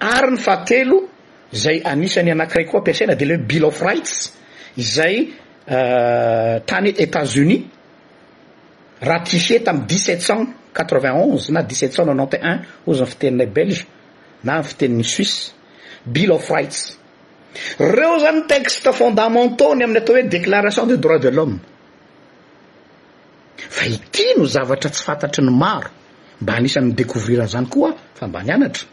ariny 0.00 0.38
fateo 0.38 1.08
zay 1.52 1.82
anisan'ny 1.84 2.32
anakiray 2.32 2.66
koa 2.66 2.80
ampiasaina 2.82 3.14
de 3.18 3.24
ila 3.24 3.34
hoe 3.36 3.46
bill 3.46 3.64
of 3.64 3.80
rights 3.82 4.32
izay 4.76 5.30
euh, 5.70 6.58
tany 6.66 6.90
etats-unis 6.92 7.62
ratifie 9.02 9.58
tami' 9.62 9.86
dix 9.86 10.02
sept 10.04 10.22
cent 10.22 10.48
quatre 10.74 10.98
vingt 10.98 11.22
onze 11.24 11.52
na 11.52 11.62
dix 11.62 11.78
sept 11.78 11.94
cent 11.94 12.06
nounantet 12.06 12.40
un 12.42 12.58
ozy 12.86 13.00
ny 13.02 13.06
fitenina 13.06 13.46
belge 13.46 13.86
na 14.44 14.56
ny 14.58 14.64
fitenin'ny 14.64 15.04
suisse 15.04 15.52
bill 16.04 16.32
of 16.32 16.50
rights 16.50 16.98
reo 17.78 18.18
zany 18.18 18.42
texte 18.48 18.90
fondamentaux 18.92 19.74
ny 19.74 19.84
amin'ny 19.84 20.00
atao 20.02 20.14
hoe 20.16 20.26
déclaration 20.28 20.86
de 20.86 20.96
droit 20.96 21.18
de 21.18 21.28
l'homme 21.28 21.58
fa 23.56 23.86
ity 23.86 24.26
no 24.38 24.44
zavatra 24.44 24.90
tsy 24.90 25.02
fantatry 25.04 25.42
ny 25.46 25.50
maro 25.54 25.90
mba 26.40 26.52
anisan'ny 26.58 26.88
nodécouvriran' 26.90 27.48
zany 27.48 27.68
koa 27.70 27.90
a 27.90 27.96
fa 28.18 28.26
mba 28.26 28.42
nyanatra 28.42 28.86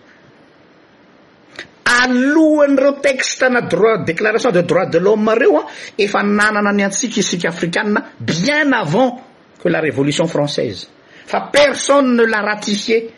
alohan'reo 1.84 3.00
texte 3.02 3.50
na 3.50 3.62
droidéclaration 3.62 4.52
de 4.52 4.62
droit 4.64 4.90
de 4.90 5.00
l'homme 5.00 5.34
reo 5.36 5.60
a 5.60 5.64
efa 5.98 6.24
nanana 6.24 6.70
any 6.70 6.84
atsika 6.84 7.20
isik 7.20 7.46
afrikana 7.46 8.14
bien 8.20 8.74
avant 8.74 9.22
que 9.62 9.70
la 9.70 9.82
révolution 9.82 10.26
française 10.28 10.88
fa 11.26 11.50
personn 11.52 12.16
ne 12.16 12.24
latifisatria 12.26 13.12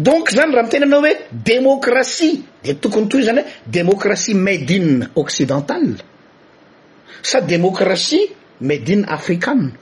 donc 0.00 0.30
zany 0.32 0.54
rah 0.54 0.62
mitena 0.64 0.86
anao 0.86 1.02
hoe 1.04 1.12
démocratie 1.44 2.36
de 2.66 2.72
tokony 2.82 3.08
toy 3.08 3.22
zany 3.22 3.40
hoe 3.42 3.52
démocratie 3.66 4.34
médine 4.34 5.10
occidentale 5.16 5.96
sa 7.22 7.40
démocratie 7.40 8.24
médine 8.60 9.04
africane 9.08 9.72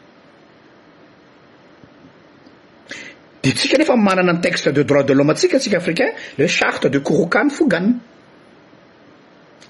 de 3.42 3.50
atsika 3.50 3.78
nefa 3.78 3.96
manana 3.96 4.32
ny 4.32 4.40
texte 4.40 4.68
de 4.70 4.82
droit 4.82 5.04
de 5.04 5.12
l'homme 5.12 5.30
atsika 5.30 5.56
atsika 5.56 5.76
africain 5.76 6.10
le 6.38 6.46
chartre 6.46 6.88
de 6.90 6.98
kouroukane 6.98 7.50
fo 7.50 7.66
ganna 7.66 7.94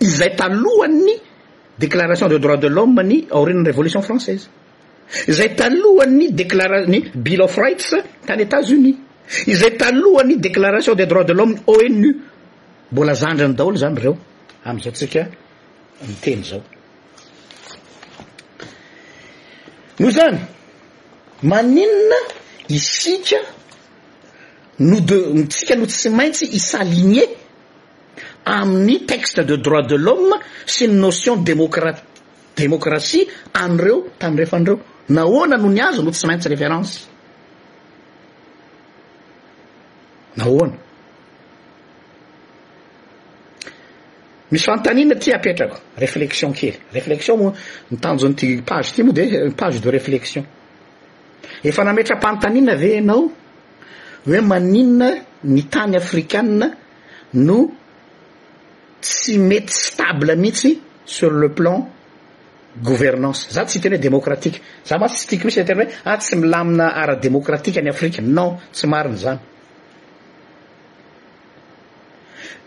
izay 0.00 0.34
taloha 0.36 0.88
ny 0.88 1.12
déclaration 1.78 2.28
de 2.28 2.38
droit 2.38 2.56
de 2.56 2.68
l'homme 2.68 3.02
ny 3.04 3.26
aoriny 3.30 3.62
révolution 3.66 4.00
française 4.00 4.48
zay 5.28 5.54
talohan 5.56 6.06
ny 6.10 6.32
déclarany 6.32 7.10
bill 7.14 7.42
off 7.42 7.56
rights 7.58 7.94
tany 8.26 8.42
états-unis 8.42 8.98
izay 9.46 9.76
talohan'ny 9.76 10.36
déclaration 10.38 10.94
des 10.94 11.06
droits 11.06 11.24
de 11.24 11.32
l'homme 11.32 11.56
onu 11.66 12.10
mbola 12.92 13.14
zandrany 13.14 13.54
daholo 13.54 13.76
zany 13.76 13.98
reo 14.00 14.18
am'izao 14.64 14.92
tsika 14.92 15.22
miteny 16.08 16.42
zao 16.44 16.62
no 20.00 20.10
zany 20.10 20.38
maninona 21.42 22.18
isika 22.68 23.36
no 24.78 25.00
de 25.00 25.16
n 25.34 25.46
tsika 25.48 25.74
no 25.76 25.86
tsy 25.86 26.08
maintsy 26.10 26.44
isaligner 26.52 27.28
amin'ny 28.44 29.06
texte 29.06 29.40
de 29.42 29.56
droit 29.56 29.82
de 29.88 29.96
l'homme 29.96 30.34
sy 30.66 30.86
ny 30.88 30.94
notion 31.00 31.36
démocrat 31.36 32.02
démocratie 32.56 33.28
anreo 33.54 34.08
tam' 34.18 34.36
rehefa 34.36 34.56
andreo 34.56 34.80
na 35.08 35.22
hoana 35.24 35.56
no 35.56 35.68
niazo 35.70 36.02
no 36.02 36.10
tsy 36.10 36.26
maintsy 36.26 36.48
référence 36.48 37.11
nahoan 40.34 40.72
misy 44.50 44.64
fantan 44.64 45.18
ty 45.18 45.32
aetrako 45.32 45.76
réflexion 45.96 46.52
kely 46.52 46.78
réflexion 46.92 47.36
moa 47.36 47.52
nitanjonty 47.90 48.62
page 48.62 48.92
ty 48.92 49.02
moa 49.02 49.12
de 49.12 49.50
page 49.56 49.80
de 49.80 49.90
réflexiona- 49.90 50.46
ve 51.62 52.96
anao 52.96 53.32
hoe 54.26 54.40
maninna 54.40 55.10
ni 55.44 55.64
tany 55.66 55.96
afrikae 55.96 56.42
no 57.32 57.70
tsy 59.00 59.38
metystabe 59.38 60.36
mihitsy 60.36 60.80
sur 61.04 61.30
le 61.30 61.48
plan 61.52 61.88
gouvernance 62.82 63.48
za 63.50 63.64
tsy 63.64 63.78
h 63.78 63.82
teny 63.82 63.94
hoe 63.94 63.98
démocratique 64.00 64.60
za 64.84 64.96
masy 64.98 65.26
tsy 65.26 65.26
tikmisy 65.28 65.64
tena 65.64 65.82
hoe 65.84 65.88
a 66.04 66.12
ah, 66.12 66.18
tsy 66.18 66.36
milamina 66.36 66.92
ara 66.94 67.16
démocratiqe 67.16 67.80
ny 67.82 67.88
afrique 67.88 68.20
non 68.20 68.58
tsy 68.72 68.86
mariny 68.86 69.16
zany 69.16 69.38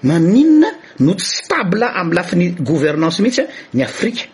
maninona 0.04 0.68
no 1.00 1.14
tsy 1.14 1.48
tabla 1.48 1.88
am 1.96 2.12
lafiny 2.12 2.56
gouvernance 2.60 3.20
mihitsy 3.20 3.42
a 3.42 3.48
ny 3.74 3.82
afriqe 3.84 4.28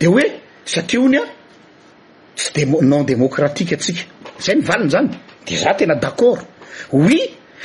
de 0.00 0.06
hoe 0.06 0.22
satria 0.64 1.00
o 1.00 1.08
ny 1.08 1.18
a 1.20 1.24
tsy 2.36 2.50
denon 2.54 3.04
démocratique 3.04 3.74
atsika 3.76 4.02
zay 4.40 4.54
nivalina 4.56 4.90
zany 4.90 5.10
de 5.46 5.56
za 5.56 5.72
tena 5.78 5.94
d'accord 5.96 6.40
houi 6.92 7.20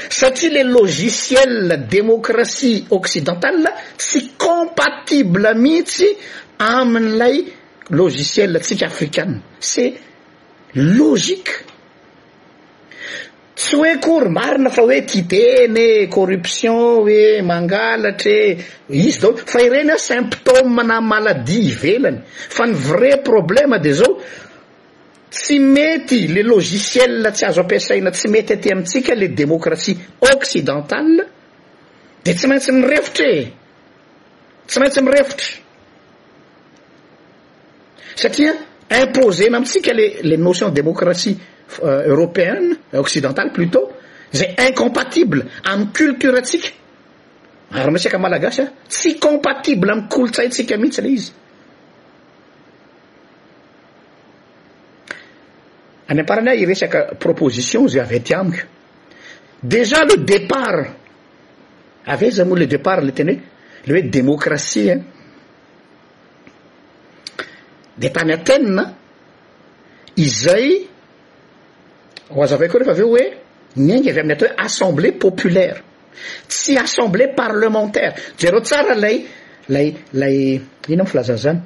satria 0.09 0.51
le 0.53 0.63
logiciell 0.69 1.87
démocratie 1.89 2.85
occidentala 2.91 3.69
tsy 3.97 4.19
compatible 4.37 5.53
mihitsy 5.55 6.07
amin'lay 6.59 7.35
logiciell 7.89 8.57
atsika 8.57 8.85
africaa 8.87 9.27
c'est 9.59 9.93
logique 10.75 11.49
tsy 13.59 13.75
hoe 13.75 13.97
kory 13.99 14.29
marina 14.31 14.69
fa 14.71 14.83
oe 14.85 14.99
titeny 15.11 15.77
e 16.03 16.07
corruption 16.15 16.77
oe 17.03 17.41
mangalatra 17.49 18.31
e 18.45 18.47
izy 19.07 19.19
dao 19.23 19.31
fa 19.51 19.59
ireny 19.65 19.91
a 19.91 19.97
symptômena 20.07 20.97
maladie 21.11 21.63
ivelany 21.71 22.19
fa 22.55 22.63
ny 22.69 22.73
vrai 22.87 23.17
problème 23.29 23.75
de 23.83 23.91
zao 23.99 24.11
tsy 25.35 25.57
mety 25.75 26.19
le 26.33 26.41
logiciel 26.51 27.13
tsy 27.35 27.43
azo 27.49 27.61
ampiasaina 27.65 28.09
tsy 28.15 28.27
mety 28.33 28.51
aty 28.55 28.69
amitsika 28.73 29.11
le 29.21 29.27
démocratie 29.39 29.95
occidental 30.33 31.09
de 32.23 32.31
tsy 32.33 32.45
maintsy 32.49 32.71
mirefitra 32.81 33.27
e 33.37 33.43
tsy 34.69 34.79
maintsy 34.81 35.01
mirefitry 35.05 35.51
satria 38.21 38.53
imposena 39.03 39.57
amitsika 39.57 39.91
le 39.97 40.05
le 40.29 40.37
notion 40.37 40.69
démocratie 40.79 41.35
Euh, 41.83 42.03
européenne 42.07 42.77
euh, 42.95 42.97
occidental 42.97 43.53
plutôt 43.53 43.91
zay 44.33 44.55
incompatible 44.57 45.45
amiy 45.63 45.87
culturetsika 45.93 46.67
ary 47.71 47.91
msaka 47.91 48.17
malagasy 48.17 48.61
a 48.63 48.71
tsy 48.89 49.19
compatible 49.19 49.91
amiy 49.91 50.09
kolotsaintsika 50.09 50.77
mihitsy 50.77 51.01
le 51.01 51.09
izy 51.09 51.31
any 56.07 56.19
amparany 56.19 56.49
ah 56.49 56.55
iresaka 56.55 57.15
proposition 57.19 57.87
zay 57.87 58.01
avytiamika 58.01 58.63
déjà 59.63 60.03
le 60.03 60.17
départ 60.17 60.85
avye 62.05 62.31
za 62.31 62.45
moa 62.45 62.57
le 62.59 62.65
départ 62.67 63.01
le 63.01 63.11
teny 63.11 63.31
hoe 63.33 63.39
le 63.85 63.93
hoe 63.93 64.01
démocratie 64.09 64.89
e 64.91 65.01
de 67.97 68.09
tany 68.09 68.33
antenina 68.33 68.93
izay 70.17 70.87
oazavay 72.29 72.67
koa 72.69 72.79
rehefa 72.83 72.93
av 72.93 73.01
o 73.03 73.11
oe 73.17 73.25
nyaingy 73.75 74.09
avy 74.09 74.19
amin'ny 74.19 74.35
atao 74.35 74.47
hoe 74.47 74.65
assemblée 74.65 75.11
populaire 75.11 75.81
tsy 76.47 76.77
assemblé 76.77 77.27
parlementaire 77.35 78.15
zereo 78.37 78.61
tsara 78.61 78.95
lay 78.95 79.25
lay 79.69 79.95
lay 80.13 80.61
ino 80.87 81.03
m 81.03 81.07
flaza 81.09 81.35
zany 81.37 81.59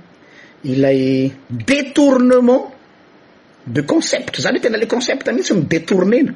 ilay 0.64 1.32
détournement 1.50 2.72
de 3.66 3.82
concept 3.82 4.40
zany 4.42 4.58
oe 4.58 4.62
tena 4.62 4.78
le 4.78 4.86
concept 4.88 5.28
amitsy 5.28 5.54
m 5.54 5.64
détornena 5.68 6.34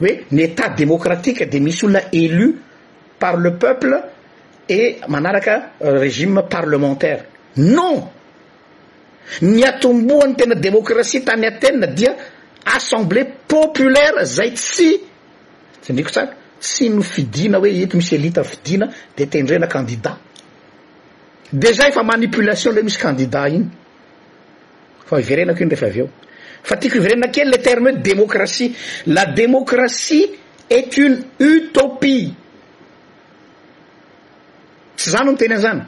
oe 0.00 0.18
ny 0.30 0.42
état 0.42 0.68
démocratique 0.74 1.46
de 1.48 1.58
misy 1.60 1.84
oona 1.86 2.00
élu 2.12 2.56
par 3.18 3.36
le 3.36 3.56
peuple 3.56 3.94
et 4.68 4.98
manaraka 5.08 5.70
euh, 5.84 5.98
régime 5.98 6.42
parlementaire 6.50 7.24
non 7.56 8.08
ny 9.42 9.64
atomboany 9.64 10.34
tena 10.34 10.54
démocratie 10.56 11.22
tany 11.24 11.46
atenna 11.46 11.86
dia 11.86 12.16
assemblé 12.64 13.24
populaire 13.46 14.24
zay 14.24 14.52
tsy 14.56 14.88
yndriko 15.90 16.10
tsary 16.12 16.32
tsy 16.60 16.88
no 16.94 17.02
fidina 17.04 17.58
hoe 17.60 17.70
ito 17.84 17.96
misy 18.00 18.14
elita 18.16 18.44
fidina 18.44 18.86
de 19.16 19.24
tenyrena 19.28 19.66
candidat 19.68 20.16
dezà 21.52 21.88
efa 21.90 22.02
manipulation 22.02 22.74
leh 22.74 22.82
misy 22.88 22.98
candidat 23.02 23.48
iny 23.52 23.66
fa 25.08 25.20
iverenako 25.20 25.60
iny 25.64 25.74
refa 25.76 25.86
aveo 25.92 26.08
fa 26.68 26.76
tiako 26.80 26.96
ivirena 27.02 27.28
key 27.28 27.44
le 27.44 27.58
terme 27.60 27.90
hoe 27.92 28.02
démocratie 28.02 28.72
la 29.06 29.24
démocratie 29.26 30.32
et 30.70 30.98
uny 30.98 31.18
utopie 31.40 32.32
tsy 34.96 35.10
zan 35.10 35.24
no 35.28 35.32
ni 35.36 35.38
teny 35.38 35.54
an' 35.56 35.62
zany 35.66 35.82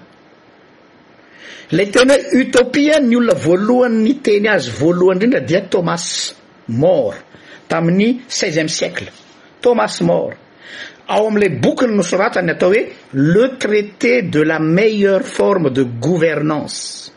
le 1.73 1.91
teny 1.93 2.11
hoe 2.13 2.41
utopiea 2.45 3.01
ny 3.01 3.17
olona 3.17 3.35
voalohany'ny 3.45 4.21
teny 4.23 4.49
azy 4.53 4.69
voalohany 4.79 5.17
nrindra 5.19 5.41
dia 5.41 5.61
thomas 5.65 6.35
r 6.73 7.17
tamin'ny 7.69 8.23
seizième 8.29 8.69
siècle 8.69 9.11
thomas 9.61 10.01
more 10.03 10.35
ao 11.09 11.29
amley 11.29 11.49
bokina 11.61 11.95
no 11.95 12.03
soratany 12.03 12.51
atao 12.53 12.71
hoe 12.71 12.93
le 13.15 13.57
traité 13.59 14.23
de 14.23 14.43
la 14.43 14.59
meilleure 14.59 15.23
forme 15.25 15.71
de 15.71 15.83
gouvernance 15.83 17.13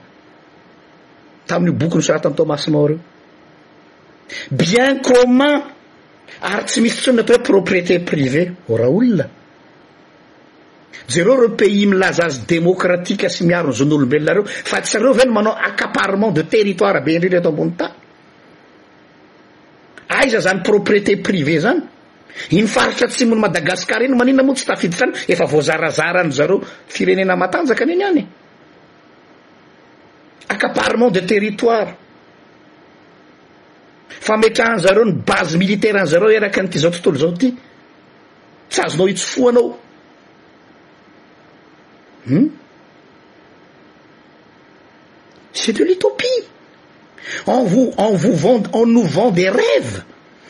tamin'io 1.47 1.73
boko 1.75 1.97
ny 2.03 2.03
soratany 2.03 2.35
thomasy 2.35 2.71
mao 2.75 2.87
reo 2.91 2.99
bien 4.51 5.01
commen 5.01 5.63
ary 6.51 6.65
tsy 6.67 6.81
misy 6.83 7.01
tsonony 7.01 7.23
atao 7.23 7.37
hoe 7.39 7.43
propriété 7.47 7.99
privé 8.03 8.51
o 8.69 8.77
raha 8.77 8.91
olona 8.91 9.29
jereo 11.09 11.37
re 11.41 11.51
pays 11.57 11.87
milazazy 11.87 12.41
démocratiqe 12.47 13.29
sy 13.31 13.45
miaron' 13.47 13.73
zaon'olombelonareo 13.73 14.43
fa 14.45 14.81
tsy 14.81 14.99
reo 14.99 15.13
vano 15.15 15.33
manao 15.33 15.55
acaparement 15.69 16.33
de 16.35 16.43
territoire 16.47 17.01
be 17.05 17.13
ndrindry 17.17 17.39
ato 17.39 17.49
ambony 17.49 17.73
tany 17.79 17.95
aiza 20.09 20.41
zany 20.41 20.61
propriété 20.63 21.17
privé 21.23 21.61
zany 21.61 21.81
inofaritra 22.51 23.07
tsy 23.09 23.25
mony 23.27 23.41
madagasicar 23.41 24.03
ino 24.03 24.17
maniona 24.17 24.43
moano 24.43 24.59
tsy 24.59 24.67
tafiditrany 24.67 25.13
efa 25.29 25.45
voazarazara 25.45 26.21
any 26.21 26.31
zareo 26.33 26.61
firenena 26.89 27.37
matanjaka 27.37 27.85
an 27.85 27.91
ny 27.91 28.05
any 28.05 28.27
caparement 30.55 31.11
de 31.11 31.21
territoire 31.21 31.97
fa 34.21 34.37
metra 34.37 34.73
an'zareo 34.77 35.05
ny 35.07 35.13
base 35.27 35.57
militaire 35.59 35.97
an'zareo 35.99 36.31
earaky 36.31 36.61
n'ity 36.63 36.79
zao 36.79 36.91
tontolo 36.95 37.19
zao 37.19 37.33
ty 37.37 37.49
ts 38.69 38.79
azonao 38.79 39.09
itso 39.11 39.27
foanao 39.27 39.77
hum 42.31 42.51
c'est 45.53 45.73
de 45.73 45.85
l'uthopie 45.85 46.43
en 47.47 47.65
vo 47.65 47.93
en 47.99 48.15
vo 48.15 48.33
vend 48.33 48.65
en 48.73 48.87
nouven 48.87 49.31
de 49.33 49.47
rêves 49.51 50.03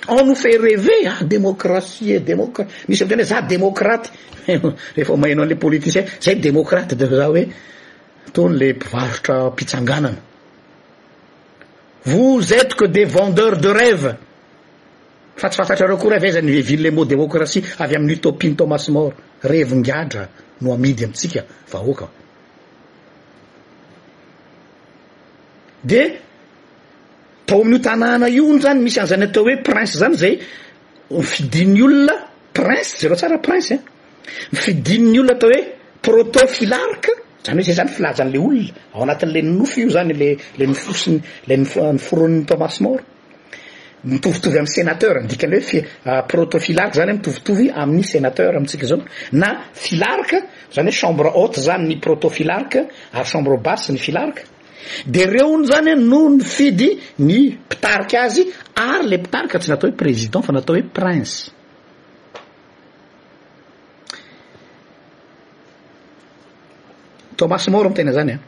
enofat 0.09 0.59
rever 0.61 1.07
ah 1.09 1.25
démocratie 1.25 2.13
e 2.15 2.21
démocraty 2.21 2.71
misy 2.89 3.03
ame 3.05 3.09
ten 3.11 3.21
oe 3.21 3.25
za 3.25 3.41
démocrate 3.43 4.11
rehefo 4.97 5.17
mahainao 5.17 5.43
anle 5.45 5.57
politicien 5.57 6.05
zay 6.21 6.37
démocrate 6.39 6.95
da 6.97 7.07
za 7.09 7.27
hoe 7.29 7.47
tony 8.33 8.57
le 8.59 8.73
mpivarotra 8.75 9.51
mpitsanganana 9.51 10.19
vos 12.05 12.41
ety 12.51 12.77
que 12.77 12.85
des 12.89 13.05
vendeurs 13.05 13.59
de 13.59 13.69
rêve 13.69 14.17
fa 15.37 15.49
tsy 15.49 15.57
fatatrareo 15.57 15.97
kora 15.97 16.19
v 16.19 16.31
zany 16.31 16.61
ville 16.63 16.91
mot 16.91 17.05
démocratie 17.05 17.63
avy 17.79 17.97
amin'ny 17.97 18.15
utopie 18.15 18.49
ny 18.51 18.57
thomas 18.57 18.89
more 18.89 19.15
revingiadra 19.43 20.29
no 20.61 20.73
amidy 20.73 21.05
amitsika 21.05 21.45
vahoaka 21.71 22.09
de 25.85 26.19
tao 27.47 27.61
ami'n'otanàna 27.63 28.29
io 28.29 28.59
zany 28.61 28.81
misy 28.81 29.01
anzany 29.01 29.23
atao 29.25 29.45
hoe 29.45 29.57
prince 29.63 29.97
zany 29.99 30.15
zay 30.17 30.39
mifidiny 31.11 31.83
olona 31.83 32.15
prince 32.53 32.99
zareo 33.01 33.17
tsara 33.17 33.39
prince 33.39 33.73
en 33.73 33.83
mifidininy 34.53 35.19
olona 35.21 35.33
atao 35.33 35.49
hoe 35.51 35.63
protofilarke 36.03 37.26
zany 37.47 37.61
hoe 37.63 37.67
zay 37.67 37.75
zany 37.81 37.91
filazan'le 37.97 38.39
olona 38.41 38.73
ao 38.95 39.03
anatin'n'le 39.07 39.43
nnofo 39.51 39.77
io 39.83 39.89
zany 39.97 40.13
lele 40.21 40.65
nfosonyle 40.73 41.55
niforon'ny 41.63 42.41
thomas 42.51 42.77
more 42.85 43.01
mitovitovy 44.11 44.57
amin'y 44.61 44.75
sénateur 44.79 45.15
ndikany 45.27 45.55
hoe 45.67 45.71
f 45.71 45.73
ah, 46.11 46.23
protopfilarke 46.31 46.95
zany 46.99 47.11
hoe 47.13 47.17
mitovitovy 47.19 47.65
amin'ny 47.83 48.05
sénateur 48.15 48.53
amitsika 48.59 48.85
zao 48.91 49.01
na 49.43 49.49
filarka 49.83 50.39
zany 50.75 50.89
hoe 50.91 50.99
chambre 51.01 51.29
haute 51.37 51.59
zany 51.69 51.85
ny 51.91 51.97
protophilarke 52.05 52.79
ary 53.17 53.27
chambre 53.31 53.57
basse 53.67 53.89
ny 53.95 53.99
filarke 54.07 54.43
de 55.15 55.23
reo 55.33 55.47
ono 55.55 55.65
zany 55.73 55.91
noho 56.11 56.29
no 56.37 56.45
fidy 56.55 56.89
ny 57.29 57.39
pitarika 57.71 58.17
azy 58.27 58.43
ary 58.89 59.05
le 59.13 59.19
pitarika 59.25 59.57
tsy 59.61 59.69
natao 59.71 59.89
hoe 59.91 59.97
président 60.03 60.43
fa 60.47 60.53
natao 60.57 60.75
hoe 60.77 60.87
prince 60.99 61.35
thomas 67.37 67.67
moro 67.69 67.89
mi 67.89 67.95
tena 67.95 68.13
zany 68.17 68.33
a 68.33 68.39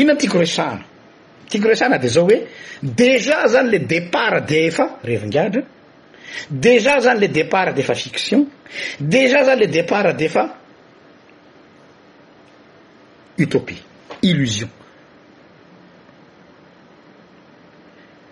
ina 0.00 0.12
itiako 0.16 0.38
resana 0.44 0.82
tiako 1.48 1.68
resana 1.72 1.96
de 2.02 2.08
zao 2.14 2.24
hoe 2.26 2.38
déjà 3.00 3.38
zany 3.54 3.68
le 3.72 3.78
départ 3.92 4.36
de 4.50 4.56
efa 4.68 4.84
revingiadra 5.10 5.62
déjà 6.66 6.94
zany 7.04 7.20
le 7.22 7.28
départ 7.38 7.68
deefa 7.76 7.94
fiction 7.94 8.40
déjà 8.98 9.40
zany 9.48 9.60
le 9.60 9.66
départ 9.76 10.06
deefa 10.20 10.42
utopie 13.44 13.80
illusion 14.28 14.70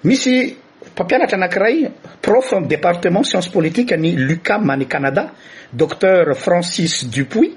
misy 0.08 0.56
mpampianatra 0.92 1.36
anakiray 1.36 1.90
prof 2.20 2.46
département 2.66 3.22
science 3.24 3.48
politique 3.50 3.92
ni 3.98 4.16
luca 4.16 4.58
many 4.58 4.86
canada 4.86 5.32
docteur 5.72 6.34
francis 6.34 6.92
dupouys 7.16 7.54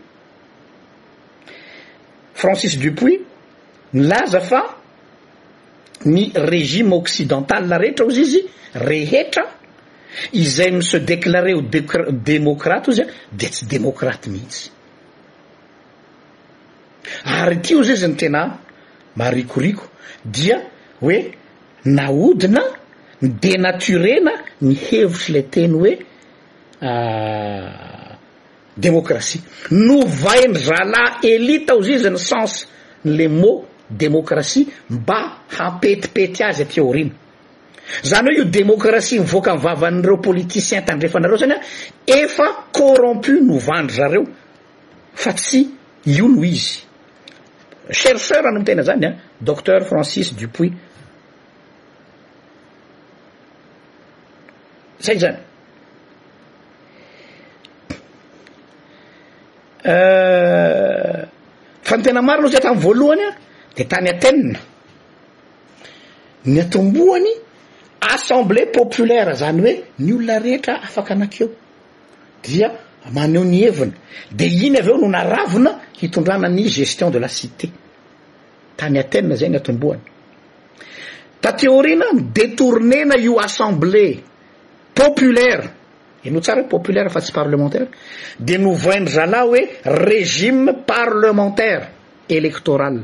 francis 2.33 2.77
dupouits 2.79 3.21
milaza 3.93 4.39
fa 4.41 4.63
ny 6.05 6.31
régime 6.35 6.93
occidental 6.93 7.67
larehetra 7.67 8.05
ozy 8.09 8.21
izy 8.23 8.41
rehetra 8.75 9.43
izay 10.41 10.71
mise 10.71 10.99
déclare 11.05 11.53
o 11.55 11.61
d 11.61 11.79
démocrate 12.25 12.89
ozy 12.91 13.01
a 13.01 13.07
dia 13.31 13.49
tsy 13.49 13.65
démocrate 13.67 14.27
mihitsy 14.29 14.71
ary 17.23 17.61
ty 17.61 17.75
o 17.77 17.83
zay 17.83 17.95
za 17.97 18.07
ny 18.09 18.15
tena 18.19 18.43
marikoriko 19.17 19.87
dia 20.25 20.57
hoe 21.01 21.19
nahodina 21.85 22.63
ny 23.21 23.29
dénature 23.41 24.19
na 24.25 24.33
ny 24.61 24.73
hevitry 24.85 25.33
lay 25.33 25.45
teny 25.53 25.77
hoe 25.79 25.93
ah, 26.89 28.02
démocratie 28.77 29.41
no 29.71 30.05
vaindra 30.07 30.83
la 30.85 31.17
elite 31.23 31.71
ao 31.71 31.79
izy 31.81 31.91
io 31.93 31.99
zany 31.99 32.17
sense 32.17 32.65
nle 33.03 33.27
mot 33.29 33.65
démocratie 33.87 34.65
mba 34.89 35.19
hampetipety 35.57 36.43
azy 36.43 36.61
a 36.61 36.65
tiorina 36.65 37.11
zany 38.03 38.27
hoe 38.31 38.35
io 38.37 38.45
démocratie 38.45 39.19
mivoaka 39.19 39.53
mivavan'ireo 39.55 40.17
politicien 40.17 40.83
tandrefanareo 40.85 41.37
zany 41.37 41.51
a 41.51 41.59
efa 42.05 42.47
corrompu 42.75 43.31
novandrareo 43.45 44.23
fa 45.13 45.33
tsy 45.33 45.67
io 46.03 46.27
no 46.27 46.43
izy 46.43 46.79
chercheur 47.91 48.45
ano 48.47 48.59
n 48.59 48.63
tena 48.63 48.81
zany 48.83 49.05
a 49.05 49.11
docteur 49.37 49.83
francis 49.85 50.33
dupuits 50.33 50.75
zay 54.99 55.19
zany 55.19 55.51
Eh, 59.83 61.17
fa 61.83 61.97
nytena 61.99 62.21
marono 62.23 62.47
zay 62.47 62.61
tamy 62.63 62.79
voalohany 62.79 63.23
ah, 63.27 63.31
a 63.35 63.73
de 63.75 63.83
tany 63.83 64.07
atenina 64.09 64.59
ny 66.45 66.59
atombohany 66.61 67.33
assemblée 67.99 68.67
populaire 68.71 69.35
zany 69.35 69.59
hoe 69.61 69.83
ny 69.99 70.13
olona 70.13 70.39
rehetra 70.39 70.73
afaka 70.87 71.13
anakeo 71.13 71.49
dia 72.43 72.71
maneo 73.11 73.43
ny 73.43 73.59
hevina 73.59 73.91
de 74.31 74.45
iny 74.47 74.79
aveo 74.79 74.97
no 74.97 75.07
naravina 75.09 75.71
hitondrana 75.99 76.47
ny 76.47 76.69
gestion 76.69 77.09
de 77.11 77.19
la 77.19 77.27
cité 77.27 77.69
tany 78.77 78.99
atenina 78.99 79.35
zay 79.35 79.49
ny 79.49 79.57
atomboany 79.57 80.01
ta 81.41 81.51
teorina 81.51 82.05
ny 82.13 82.21
détourne 82.33 83.03
na 83.05 83.15
io 83.17 83.37
assemblé 83.37 84.23
populaire 84.95 85.73
ino 86.25 86.39
tsara 86.39 86.61
hoe 86.61 86.69
populaire 86.69 87.09
fa 87.09 87.19
tsy 87.21 87.33
parlementaire 87.33 87.87
de 88.39 88.57
no 88.57 88.73
voindralahy 88.75 89.47
hoe 89.49 89.61
régime 89.83 90.73
parlementaire 90.87 91.85
électoral 92.29 93.01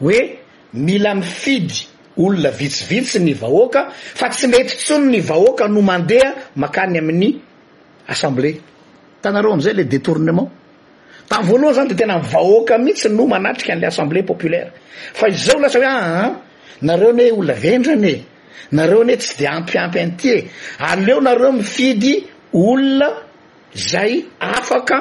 hoe 0.00 0.38
mila 0.72 1.14
mifidy 1.14 1.86
olona 2.16 2.50
vitsivitsy 2.50 3.18
ny 3.20 3.34
vaoaka 3.34 3.80
fa 3.92 4.28
tsy 4.30 4.46
mety 4.48 4.74
tsony 4.84 5.10
ny 5.10 5.20
vahoaka 5.20 5.68
no 5.68 5.80
mandeha 5.82 6.28
makany 6.62 6.98
amin'ny 7.02 7.32
assemblée 8.12 8.54
tanareo 9.22 9.52
am'izay 9.54 9.74
le 9.74 9.84
détournement 9.84 10.48
tamy 11.28 11.46
voalohany 11.48 11.74
zany 11.76 11.88
de 11.88 11.94
tena 11.94 12.14
mivahoaka 12.18 12.78
mihitsy 12.78 13.08
no 13.10 13.26
manatriky 13.26 13.72
anle 13.72 13.84
assemblée 13.86 14.22
populaire 14.22 14.72
fa 15.18 15.28
izao 15.28 15.60
lasa 15.60 15.78
hoe 15.78 15.86
aa 15.86 15.92
ah, 15.92 16.24
ah, 16.24 16.32
nareo 16.82 17.12
ny 17.12 17.30
hoe 17.30 17.32
olona 17.38 17.54
vndranye 17.54 18.16
nareo 18.72 19.02
any 19.02 19.12
e 19.12 19.16
tsy 19.16 19.34
de 19.40 19.46
ampiampy 19.46 19.98
antie 20.04 20.50
aleo 20.80 21.20
nareo 21.26 21.52
mifidy 21.52 22.14
olona 22.52 23.08
zay 23.90 24.12
afaka 24.40 24.96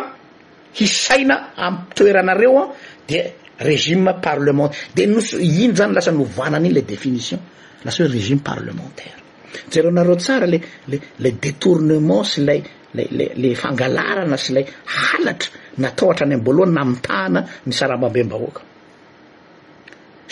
hisaina 0.77 1.35
am 1.65 1.75
toeranareoa 1.95 2.63
de 3.09 3.19
régime 3.67 4.13
parlementair 4.25 4.81
de 4.95 5.03
noso 5.13 5.35
iny 5.47 5.71
zany 5.77 5.91
lasa 5.95 6.11
noovanany 6.17 6.65
iny 6.67 6.73
le 6.77 6.81
définition 6.91 7.39
lasa 7.85 7.99
hoe 8.03 8.11
régime 8.15 8.41
parlementaire 8.49 9.17
jereo 9.71 9.91
nareo 9.97 10.15
tsara 10.23 10.45
le 10.53 10.59
le 10.91 10.97
le 11.23 11.29
détournement 11.43 12.23
sy 12.31 12.39
lay 12.47 12.61
lele 12.95 13.25
le 13.41 13.49
fangalarana 13.61 14.37
sy 14.43 14.49
lay 14.55 14.65
halatra 14.93 15.49
nataoatra 15.81 16.23
any 16.27 16.35
aboalohany 16.39 16.73
namitaana 16.77 17.39
nysarambambe 17.67 18.19
mbahoaka 18.27 18.61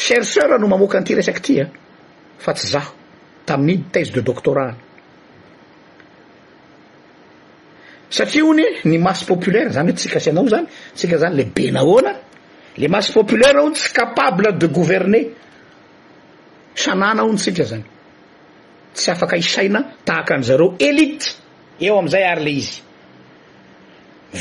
chercheur 0.04 0.50
no 0.62 0.68
mamoakanty 0.74 1.12
resaky 1.20 1.42
tya 1.46 1.64
e, 1.64 1.70
fa 2.44 2.52
tsy 2.58 2.68
zaho 2.74 2.94
these 3.92 4.12
de 4.12 4.22
dotoraao 4.22 4.76
e, 8.18 8.54
ny 8.54 8.66
ny 8.84 8.98
masy 8.98 9.26
populaire 9.26 9.72
zany 9.74 9.90
hoe 9.92 9.96
tsikasianao 10.00 10.48
zany 10.52 10.68
ntsika 10.94 11.18
zany 11.22 11.36
le 11.38 11.46
bena 11.56 11.82
oana 11.84 12.14
le 12.82 12.88
masy 12.88 13.12
populaire 13.14 13.60
hony 13.60 13.74
tsy 13.76 13.92
capable 13.94 14.52
de 14.60 14.68
gouverner 14.68 15.26
sanana 16.76 17.22
aho 17.22 17.32
nytsika 17.34 17.64
zany 17.70 17.86
tsy 18.96 19.10
afaka 19.14 19.36
hisaina 19.42 19.80
tahaka 20.06 20.34
an'zareo 20.36 20.70
elite 20.88 21.28
eo 21.86 22.00
am'izay 22.00 22.24
ary 22.32 22.44
le 22.46 22.52
izy 22.60 22.82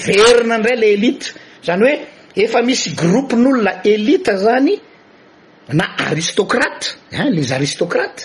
verona 0.07 0.59
ndray 0.59 0.77
le 0.83 0.89
elite 0.97 1.27
zany 1.67 1.83
hoe 1.87 1.95
efa 2.43 2.61
misy 2.69 2.91
groupe 3.01 3.35
n'olona 3.37 3.73
elita 3.93 4.35
zany 4.47 4.75
na 5.79 5.85
aristocrate 6.07 6.87
ei 7.11 7.31
les 7.37 7.51
aristocrate 7.53 8.25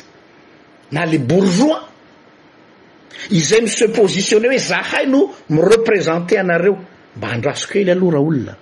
ale 0.98 1.20
bourgeois 1.20 1.86
izay 3.30 3.62
mi 3.62 3.70
se 3.70 3.90
positionner 3.94 4.50
hoe 4.52 4.60
zahay 4.60 5.06
no 5.08 5.32
mireprésenter 5.50 6.40
anareo 6.40 6.76
mba 7.18 7.28
andrasiko 7.34 7.78
ely 7.78 7.92
aloha 7.92 8.12
raha 8.14 8.24
olona 8.24 8.56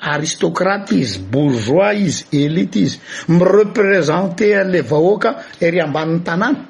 aristocrate 0.00 0.94
izy 0.94 1.18
bourgeois 1.18 1.98
izy 2.06 2.24
elite 2.44 2.76
izy 2.78 2.98
mireprésente 3.28 4.54
an'le 4.60 4.82
vahoaka 4.82 5.30
ery 5.60 5.80
amban'ny 5.80 6.22
tanàna 6.24 6.64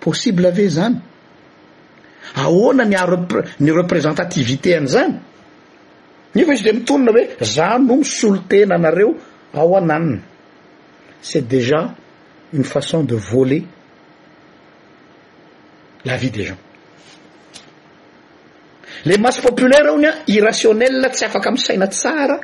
possible 0.00 0.48
ave 0.48 0.66
zany 0.68 0.96
ahoana 2.34 2.82
oh, 2.84 2.88
ny 2.88 2.96
arpny 2.96 3.70
représentativité 3.72 4.76
an' 4.78 4.86
zany 4.86 5.14
fa 6.44 6.52
izy 6.52 6.64
de 6.64 6.72
mitonona 6.72 7.10
hoe 7.12 7.44
za 7.44 7.78
no 7.78 7.96
misolo 7.96 8.44
tena 8.48 8.74
anareo 8.74 9.10
ao 9.54 9.76
ananna 9.76 10.18
c'est 11.20 11.46
déjà 11.48 11.80
façon 12.62 13.02
de 13.02 13.16
voler 13.16 13.64
la 16.04 16.16
vie 16.16 16.30
des 16.30 16.44
gens 16.44 16.56
le 19.06 19.16
masy 19.18 19.40
populaire 19.40 19.92
hony 19.92 20.06
a 20.06 20.12
irrationnel 20.28 21.08
tsy 21.10 21.24
afaka 21.24 21.48
amisaina 21.48 21.88
tsara 21.88 22.38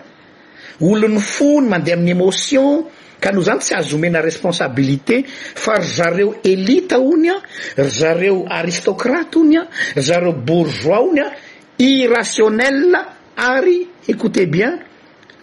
olon'ny 0.81 1.21
fony 1.21 1.69
mandeha 1.69 1.95
amin'nyémotion 1.95 2.87
ka 3.21 3.31
no 3.33 3.41
zany 3.43 3.61
tsy 3.61 3.75
azoomena 3.75 4.21
responsabilité 4.21 5.23
fa 5.27 5.79
ry 5.79 5.87
zareo 5.95 6.35
élita 6.45 6.99
ony 7.01 7.31
a 7.31 7.39
zareo 7.85 8.45
aristocrate 8.49 9.39
ony 9.39 9.57
a 9.59 9.69
zareo 9.97 10.33
bourgeois 10.33 11.01
ony 11.05 11.21
a 11.21 11.31
irrationnel 11.79 12.99
ary 13.37 13.87
écoute 14.09 14.45
bien 14.51 14.81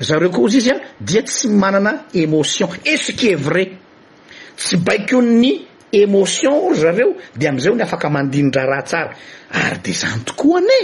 zareo 0.01 0.29
koa 0.29 0.45
ozy 0.45 0.57
izy 0.57 0.71
a 0.71 0.79
dia 1.01 1.21
tsy 1.23 1.47
manana 1.49 2.05
émotion 2.13 2.69
ece 2.85 3.13
uesr 3.13 3.86
tsy 4.57 4.77
baiky 4.81 5.15
o 5.15 5.21
ny 5.21 5.61
émotion 5.93 6.65
ory 6.67 6.79
zareo 6.81 7.13
de 7.37 7.47
am'izay 7.47 7.71
o 7.71 7.75
ny 7.77 7.83
afaka 7.85 8.09
mandinidra 8.09 8.65
raha 8.65 8.83
tsara 8.83 9.13
ary 9.53 9.79
de 9.83 9.91
zany 9.93 10.21
toko 10.25 10.57
ane 10.57 10.79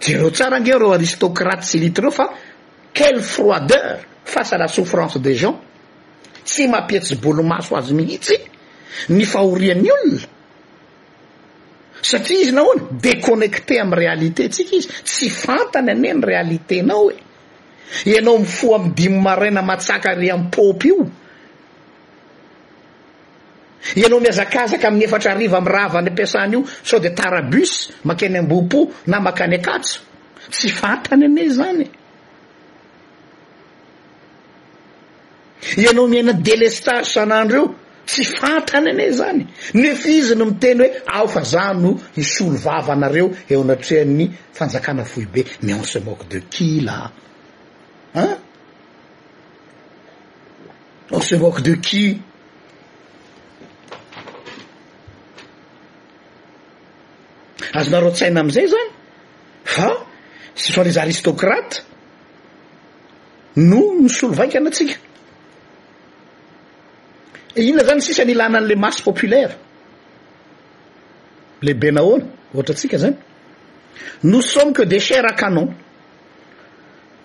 jereo 0.00 0.30
tsara 0.30 0.58
ngeo 0.60 0.78
reo 0.78 0.92
aristocrate 0.96 1.64
sy 1.68 1.76
lito 1.78 2.00
reo 2.02 2.10
fa 2.10 2.26
quel 2.94 3.20
froideur 3.20 3.98
fasa 4.24 4.58
la 4.58 4.68
souffrance 4.68 5.18
des 5.20 5.34
gens 5.36 5.58
tsy 6.44 6.68
mapietsy 6.68 7.14
bolomaso 7.16 7.76
azy 7.76 7.94
mihitsy 7.94 8.36
ny 9.10 9.24
fahorian'ny 9.24 9.90
olona 9.98 10.22
satria 12.02 12.40
izy 12.44 12.52
na 12.52 12.62
hoany 12.64 12.82
déconnecté 13.00 13.78
am 13.80 13.92
réalité 13.94 14.44
atsika 14.48 14.76
izy 14.76 14.88
tsy 15.04 15.28
fantany 15.30 15.90
anie 15.90 16.14
ny 16.14 16.24
réalité 16.26 16.82
nao 16.82 17.10
e 17.10 17.16
ianao 18.10 18.38
mi 18.38 18.46
foa 18.46 18.78
am 18.78 18.94
dimy 18.96 19.20
maraina 19.20 19.62
matsakary 19.62 20.30
am 20.30 20.50
popy 20.50 20.88
io 20.88 21.04
ianao 23.94 24.20
mihazakazaka 24.20 24.88
ami'ny 24.88 25.04
efatra 25.04 25.30
ariva 25.34 25.58
am 25.58 25.66
rahavany 25.68 26.08
ampiasan'io 26.10 26.60
sao 26.84 26.98
de 27.00 27.10
tarabus 27.10 27.72
mankeny 28.08 28.38
am-bopo 28.38 28.80
na 29.06 29.16
mankany 29.20 29.54
akatso 29.56 30.00
tsy 30.52 30.68
fantany 30.68 31.24
any 31.24 31.48
zanye 31.58 31.88
ianao 35.82 36.06
miainany 36.12 36.40
delestage 36.42 37.04
sanandreo 37.14 37.64
tsy 38.06 38.24
fantany 38.24 38.88
ane 38.90 39.06
zany 39.18 39.44
noefaizy 39.74 40.34
nyo 40.34 40.46
miteny 40.50 40.78
hoe 40.80 40.88
ao 41.16 41.28
fa 41.28 41.40
zano 41.42 41.90
isolo 42.16 42.56
vava 42.58 42.92
anareo 42.92 43.26
eo 43.50 43.60
anatrehany 43.62 44.24
fanjakana 44.58 45.04
foi 45.04 45.26
be 45.32 45.40
nai 45.62 45.74
en 45.78 45.84
se 45.84 46.00
moque 46.00 46.26
de 46.32 46.40
quis 46.54 46.80
la 46.82 47.10
ah 48.14 48.36
en 51.12 51.20
se 51.20 51.34
moque 51.36 51.60
de 51.60 51.74
quis 51.76 52.16
azonareo 57.78 58.10
tsaina 58.16 58.40
am'izay 58.40 58.66
zany 58.72 58.88
fa 59.64 59.88
se 60.54 60.72
sont 60.72 60.84
les 60.84 60.96
aristocrates 60.98 61.82
no 63.70 63.80
ny 64.00 64.08
solo 64.08 64.34
vaikana 64.40 64.68
atsika 64.70 64.96
e 67.58 67.62
inona 67.68 67.84
zany 67.88 68.00
sisaniilanan'le 68.08 68.74
masy 68.84 69.00
populaire 69.08 69.54
lehibe 71.64 71.88
na 71.96 72.02
hoana 72.06 72.26
ohatra 72.54 72.74
antsika 72.74 72.96
zany 73.02 73.16
no 74.30 74.40
sommes 74.52 74.72
que 74.76 74.82
des 74.92 75.00
chers 75.06 75.24
à 75.24 75.34
canon 75.42 75.68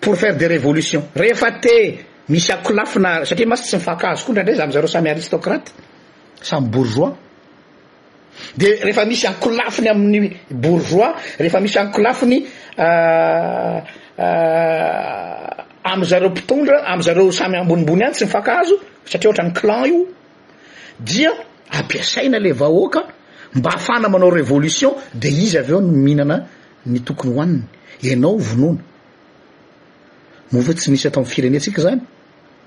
pour 0.00 0.14
faire 0.20 0.36
des 0.36 0.46
révolutions 0.54 1.04
rehefa 1.14 1.48
te 1.64 1.74
misy 2.32 2.50
akolafina 2.56 3.10
satria 3.30 3.46
masy 3.52 3.64
tsy 3.68 3.74
mifahaka 3.76 4.06
azo 4.12 4.22
ko 4.26 4.30
ndraindray 4.32 4.56
za 4.58 4.64
am'zareo 4.66 4.88
samy 4.94 5.08
aristocrate 5.14 5.68
samy 6.48 6.66
bourgois 6.74 7.12
de 8.56 8.66
rehefa 8.82 9.04
misy 9.04 9.26
ankolafiny 9.28 9.88
amin'ny 9.90 10.28
bourgois 10.50 11.14
rehefa 11.38 11.60
misy 11.60 11.78
ankolafiny 11.78 12.44
euh, 12.78 13.78
euh, 14.18 15.92
amzareo 15.92 16.30
pitondra 16.30 16.82
amzareo 16.86 17.30
samy 17.32 17.56
ambonimbony 17.58 18.04
any 18.04 18.12
tsy 18.14 18.24
mifankahazo 18.24 18.74
satria 19.04 19.30
ohatrany 19.30 19.52
clan 19.60 19.84
io 19.86 20.06
dia 21.00 21.30
ampiasaina 21.72 22.38
le 22.38 22.52
vahoaka 22.52 23.00
mba 23.54 23.70
ahafana 23.70 24.08
manao 24.08 24.30
révolution 24.30 24.94
de 25.14 25.28
izy 25.28 25.58
avy 25.58 25.72
eo 25.72 25.80
n 25.80 25.88
mihinana 26.04 26.46
ny 26.86 27.00
tokony 27.04 27.34
hoaniny 27.34 27.64
anao 28.18 28.36
vonona 28.38 28.78
mo 30.52 30.62
fo 30.62 30.72
tsy 30.72 30.90
misy 30.90 31.06
atao 31.08 31.22
my 31.22 31.28
fireneantsika 31.28 31.82
zany 31.82 32.00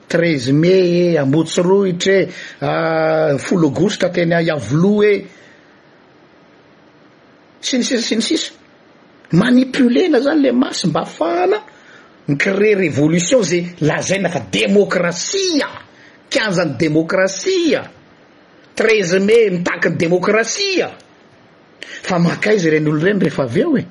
treize 0.07 0.51
may 0.51 1.11
e 1.14 1.18
ambotsorohitra 1.18 2.14
e 2.16 2.28
euh, 2.66 3.38
fologostra 3.38 4.09
tena 4.09 4.41
yavolo 4.41 5.03
e 5.03 5.26
sinysisa 7.66 8.01
sinysisa 8.07 8.51
manipule 9.32 10.07
na 10.09 10.20
zany 10.20 10.41
le 10.41 10.51
masy 10.51 10.88
mba 10.88 11.01
afahana 11.01 11.57
mycre 12.28 12.76
révolution 12.76 13.43
za 13.43 13.57
la 13.82 14.01
zay 14.01 14.20
lafa 14.20 14.39
démocratia 14.51 15.68
kianjany 16.30 16.76
démocratia 16.78 17.82
treize 18.76 19.20
ma 19.20 19.26
mitakiny 19.26 19.95
démocratia 19.97 20.88
fa 22.07 22.20
makaizy 22.20 22.70
ren'olo 22.70 23.03
reny 23.03 23.20
rehefa 23.24 23.43
avy 23.47 23.59
eo 23.61 23.78
e 23.80 23.84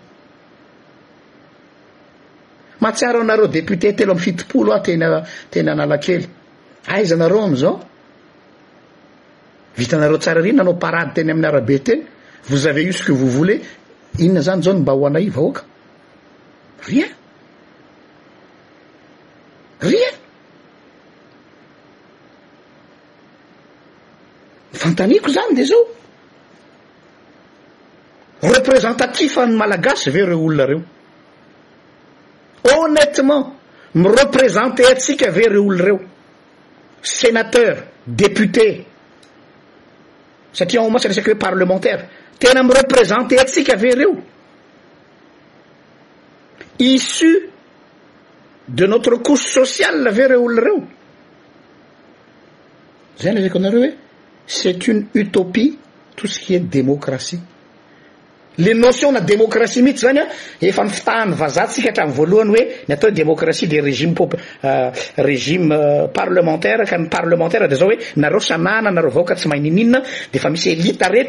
mahatsiara 2.80 3.20
anareo 3.20 3.46
député 3.48 3.94
telo 3.96 4.12
am'y 4.12 4.20
fitopolo 4.22 4.72
aho 4.72 4.82
teny 4.82 5.04
teny 5.50 5.68
analakely 5.70 6.26
aiza 6.86 7.16
nareo 7.16 7.40
amizao 7.44 7.80
vitanareo 9.76 10.18
tsara 10.18 10.40
rin 10.40 10.56
nanao 10.56 10.74
parady 10.82 11.10
teny 11.14 11.30
amin'ny 11.30 11.48
arabe 11.48 11.78
tey 11.78 11.98
vos 12.48 12.66
ave 12.66 12.82
io 12.82 12.92
se 12.92 13.04
que 13.04 13.12
vos 13.12 13.34
vole 13.34 13.60
inona 14.18 14.40
zany 14.42 14.62
zao 14.62 14.72
ny 14.74 14.80
mba 14.80 14.92
hoanai 14.92 15.28
vaoaka 15.30 15.62
rien 16.88 17.12
rien 19.80 20.14
myfantaniko 24.72 25.30
zany 25.30 25.54
de 25.54 25.64
zao 25.66 25.86
représentatif 28.42 29.38
any 29.38 29.52
malagasy 29.54 30.10
ave 30.10 30.24
reo 30.24 30.40
olonareo 30.46 30.82
honnêtement 32.64 33.56
mi 33.94 34.08
représenté 34.08 34.84
atsika 34.86 35.28
ave 35.28 35.48
reo 35.48 35.62
olonareo 35.66 36.00
sénateur 37.02 37.76
député 38.06 38.84
satria 40.52 40.80
enmomancsy 40.80 41.08
resaiky 41.08 41.30
hoe 41.30 41.38
parlementaire 41.38 42.08
tena 42.38 42.60
m 42.62 42.70
représenté 42.70 43.38
atsika 43.38 43.74
avereo 43.74 44.16
issus 46.78 47.48
de 48.68 48.86
notre 48.86 49.16
couse 49.22 49.48
sociale 49.48 50.06
ave 50.08 50.26
reo 50.28 50.42
olo 50.44 50.60
reo 50.62 50.86
zay 53.20 53.32
lezako 53.34 53.58
anareo 53.58 53.80
hoe 53.80 53.96
c'est 54.46 54.86
une 54.88 55.06
utopie 55.14 55.78
toutse 56.16 56.38
qui 56.38 56.54
et 56.54 56.60
démocratie 56.60 57.40
le 58.58 58.74
notion 58.74 59.12
na 59.12 59.20
démocratie 59.20 59.82
mihitsy 59.82 59.98
zany 60.06 60.18
a 60.20 60.26
efa 60.60 60.82
ni 60.84 60.90
fitahany 60.90 61.34
vazatsika 61.34 61.88
hatram 61.90 62.10
voalohany 62.10 62.50
hoe 62.54 62.66
nyatao 62.88 63.08
hoe 63.10 63.14
démocratie 63.14 63.66
de 63.68 63.76
euh, 63.76 63.82
régime 63.82 64.14
régime 65.16 65.72
euh, 65.72 66.08
parlementaire 66.08 66.78
kay 66.86 66.98
parlementaire 67.08 67.68
de 67.68 67.74
zao 67.76 67.88
oe 67.88 67.98
nareo 68.16 68.40
sanana 68.40 68.90
nareo 68.90 69.10
avao 69.10 69.24
ka 69.24 69.34
tsy 69.34 69.48
mainininna 69.48 70.02
defa 70.32 70.50
misy 70.50 70.70
élita 70.70 71.06
r 71.08 71.28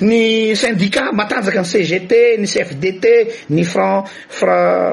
ny 0.08 0.18
syndicat 0.62 1.12
matanjaka 1.18 1.60
ni 1.62 1.68
cgt 1.72 2.12
ny 2.42 2.46
cfdt 2.52 3.06
ny 3.54 3.62
franc 3.72 4.04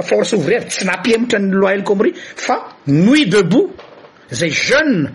force 0.10 0.32
ouvrir 0.38 0.62
tsy 0.72 0.84
napiematra 0.90 1.40
ny 1.40 1.52
loi 1.62 1.74
elcomerie 1.78 2.14
fa 2.46 2.56
nuit 3.06 3.30
debout 3.34 3.74
zay 4.40 4.50
jeune 4.50 5.06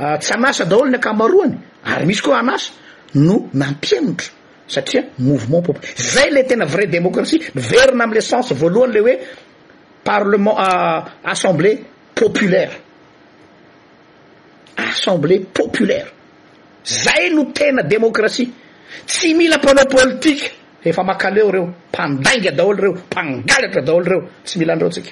euh, 0.00 0.18
tsy 0.22 0.32
amasa 0.38 0.64
daholo 0.70 0.88
ny 0.90 0.96
ankamaroany 0.98 1.56
ary 1.92 2.06
misy 2.06 2.22
koa 2.22 2.38
amasa 2.38 2.72
no 3.14 3.48
nampiematra 3.52 4.30
satria 4.68 5.02
mouvement 5.18 5.62
populai 5.62 5.92
zay 5.96 6.30
le 6.30 6.42
tena 6.44 6.64
vrai 6.64 6.86
démocratie 6.86 7.40
niverina 7.54 8.04
amle 8.04 8.20
sense 8.20 8.52
voalohany 8.54 8.92
le 8.94 9.00
hoe 9.00 9.16
parlement 10.04 10.56
euh, 10.60 11.00
assemblée 11.24 11.82
populaire 12.14 12.72
assemblé 14.78 15.40
populaire 15.40 16.12
zay 16.86 17.30
no 17.34 17.50
tena 17.52 17.82
démokratie 17.82 18.48
tsy 19.06 19.34
mila 19.34 19.58
mpanao 19.58 19.84
politike 19.90 20.50
efa 20.84 21.02
makaleo 21.02 21.50
reo 21.50 21.66
mpandainga 21.90 22.50
daholy 22.54 22.80
reo 22.80 22.94
mpangalatra 22.94 23.82
daholy 23.82 24.08
reo 24.08 24.22
tsy 24.44 24.58
milandreo 24.58 24.88
atsika 24.88 25.10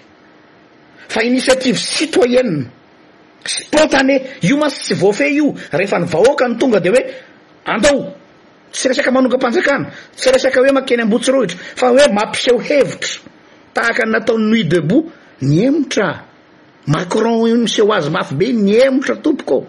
fa 1.09 1.23
initiative 1.23 1.77
citoyennee 1.79 2.67
spontané 3.45 4.23
io 4.43 4.57
masy 4.57 4.79
tsy 4.83 4.95
voa 4.95 5.13
fe 5.13 5.27
io 5.31 5.53
rehefa 5.73 5.99
ny 5.99 6.07
vahoakany 6.07 6.57
tonga 6.59 6.81
de 6.81 6.91
hoe 6.91 7.03
andao 7.65 8.15
tsy 8.73 8.89
resaka 8.89 9.11
manonga 9.11 9.37
mpanjakana 9.37 9.91
tsy 10.17 10.31
resaka 10.31 10.61
hoe 10.61 10.73
makeny 10.73 11.03
ambotsy 11.03 11.31
roa 11.33 11.43
hiatra 11.47 11.59
fa 11.77 11.91
oe 11.91 12.07
mampiseo 12.13 12.59
hevitra 12.59 13.21
tahaka 13.75 14.07
nataony 14.07 14.45
nuit 14.51 14.69
debout 14.69 15.11
ny 15.41 15.59
emtra 15.67 16.26
ino 16.89 17.67
seo 17.69 17.91
azy 17.93 18.11
maf 18.11 18.33
be 18.33 18.53
ni 18.53 18.75
etratomoko 18.77 19.67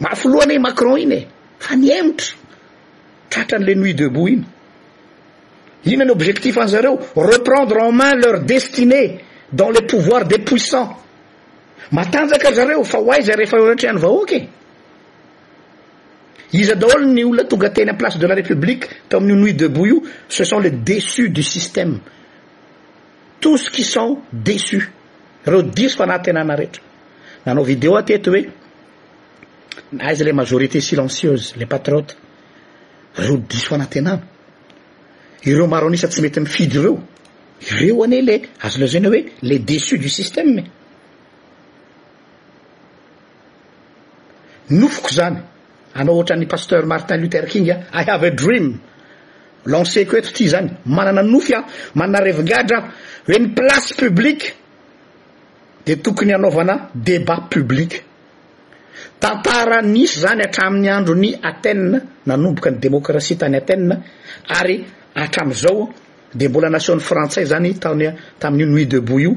maf 0.00 0.24
loany 0.24 0.54
e, 0.54 0.58
macron 0.58 0.98
iny 1.00 1.12
e 1.12 1.26
fa 1.58 1.74
ny 1.76 1.88
emtra 1.90 2.36
tratran' 3.30 3.64
le 3.64 3.74
nuit 3.74 3.94
debout 3.96 4.28
ino 4.30 4.44
iinanyobjetif 5.84 6.56
azareo 6.58 6.94
reprendre 7.16 7.76
en 7.88 7.92
main 7.94 8.14
leur 8.18 8.40
destinée 8.44 9.20
dans 9.52 9.70
le 9.70 9.80
pouvoirs 9.86 10.24
des 10.26 10.38
puissantsaanjazareo 10.44 12.84
fa 12.84 12.98
oazaeeatan 12.98 13.98
ao 14.04 14.24
izy 16.52 16.74
daholo 16.74 17.06
ny 17.06 17.24
olna 17.24 17.44
tongateny 17.44 17.90
aplace 17.90 18.18
de 18.18 18.26
la 18.26 18.34
république 18.34 18.84
toamin'io 19.08 19.36
nuits 19.36 19.52
debout 19.56 19.86
io 19.86 20.02
ce 20.28 20.44
sont 20.44 20.58
les 20.58 20.70
déçus 20.70 21.30
du 21.30 21.42
système 21.42 22.00
tous 23.40 23.70
qui 23.70 23.84
sont 23.84 24.18
déçus 24.32 24.90
reodisk 25.44 26.00
anatnanarehet 26.00 26.80
nanao 27.46 27.64
vidéo 27.64 27.96
atety 27.96 28.30
hoe 28.30 28.50
aizy 29.98 30.24
le 30.24 30.32
majorité 30.32 30.80
silencieuses 30.80 31.56
le 31.56 31.66
patriote 31.66 32.14
reo 33.16 33.36
disoananaireoar 33.38 34.20
aisatsy 35.92 36.22
metymfidy 36.22 36.76
eo 36.84 37.00
ireo 37.70 38.04
ane 38.04 38.20
le 38.22 38.36
azo 38.62 38.78
le 38.78 38.86
zany 38.86 39.06
hoe 39.08 39.20
les 39.42 39.58
dessus 39.58 39.98
du 39.98 40.08
systemee 40.08 40.64
nofoko 44.80 45.08
zany 45.10 45.38
anao 45.94 46.14
ohatrany 46.16 46.46
pasteur 46.46 46.86
martin 46.86 47.16
luther 47.20 47.46
kinga 47.46 47.74
i 47.94 48.04
have 48.06 48.26
a 48.26 48.30
dream 48.30 48.78
lancé 49.66 50.04
ko 50.06 50.16
eto 50.16 50.30
ty 50.32 50.48
zany 50.48 50.70
manana 50.86 51.22
nofy 51.22 51.54
a 51.54 51.64
manana 51.94 52.24
revigadreah 52.24 52.84
hoe 53.26 53.38
ny 53.38 53.54
place 53.54 53.94
publique 53.96 54.54
de 55.84 55.96
tokony 55.96 56.32
anaovana 56.34 56.88
debat 56.94 57.40
public 57.50 58.04
tantaranisy 59.20 60.20
zany 60.22 60.42
atramin'ny 60.44 60.90
androny 60.98 61.30
athene 61.48 62.00
nanomboka 62.26 62.70
ny 62.70 62.78
démocratie 62.82 63.36
tany 63.38 63.56
atene 63.56 63.94
ary 64.48 64.86
atram'izao 65.14 65.88
de 66.34 66.48
mbola 66.48 66.68
nationny 66.70 67.00
frantsais 67.00 67.44
zany 67.50 67.74
taony 67.80 68.12
tamin'io 68.38 68.66
nuits 68.66 68.86
debout 68.88 69.20
io 69.20 69.32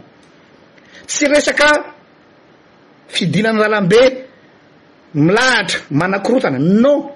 tsy 1.07 1.25
resaka 1.33 1.65
fidinana 3.07 3.59
lalambe 3.59 4.27
milahatra 5.13 5.79
manakorotana 5.91 6.57
non 6.59 7.11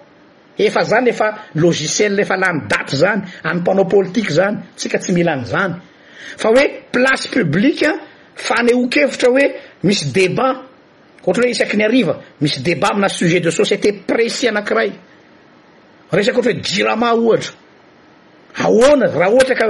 efa 0.57 0.83
zany 0.83 1.09
efa 1.09 1.45
logiciell 1.55 2.13
lefa 2.15 2.35
lany 2.37 2.67
dato 2.67 2.95
zany 2.95 3.23
anym-panao 3.43 3.85
politique 3.87 4.31
zany 4.31 4.57
tsika 4.75 4.99
tsy 4.99 5.13
mila 5.13 5.31
any 5.31 5.45
zany 5.45 5.73
fa 6.37 6.49
oe 6.49 6.83
place 6.91 7.27
publique 7.29 7.87
fa 8.35 8.61
ne 8.63 8.73
hokevitra 8.73 9.29
hoe 9.31 9.45
misy 9.83 10.11
debat 10.11 10.57
ohatrany 11.23 11.47
hoe 11.47 11.51
isaky 11.51 11.77
ny 11.77 11.83
ariva 11.85 12.19
misy 12.41 12.59
debat 12.61 12.91
aminay 12.91 13.09
sujet 13.09 13.43
de 13.43 13.51
société 13.51 13.93
précie 13.93 14.49
anakiray 14.49 14.91
resaky 16.11 16.37
ohatra 16.37 16.51
hoe 16.51 16.61
jirama 16.61 17.13
ohatra 17.15 17.51
ahoana 18.57 19.07
raha 19.11 19.31
ohatra 19.35 19.55
ka 19.59 19.65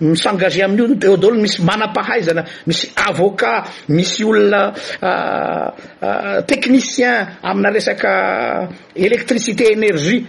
misangage 0.00 0.62
amin'io 0.64 0.86
do 0.88 0.96
da 1.16 1.28
olony 1.28 1.42
misy 1.42 1.58
manam-pahaizana 1.62 2.42
misy 2.66 2.86
avocat 3.08 3.64
misy 3.96 4.24
olona 4.24 4.60
ah, 5.02 5.74
ah, 6.00 6.42
tecnicien 6.42 7.28
amina 7.50 7.70
resaka 7.70 8.12
électricité 8.96 9.64
énergie 9.74 10.24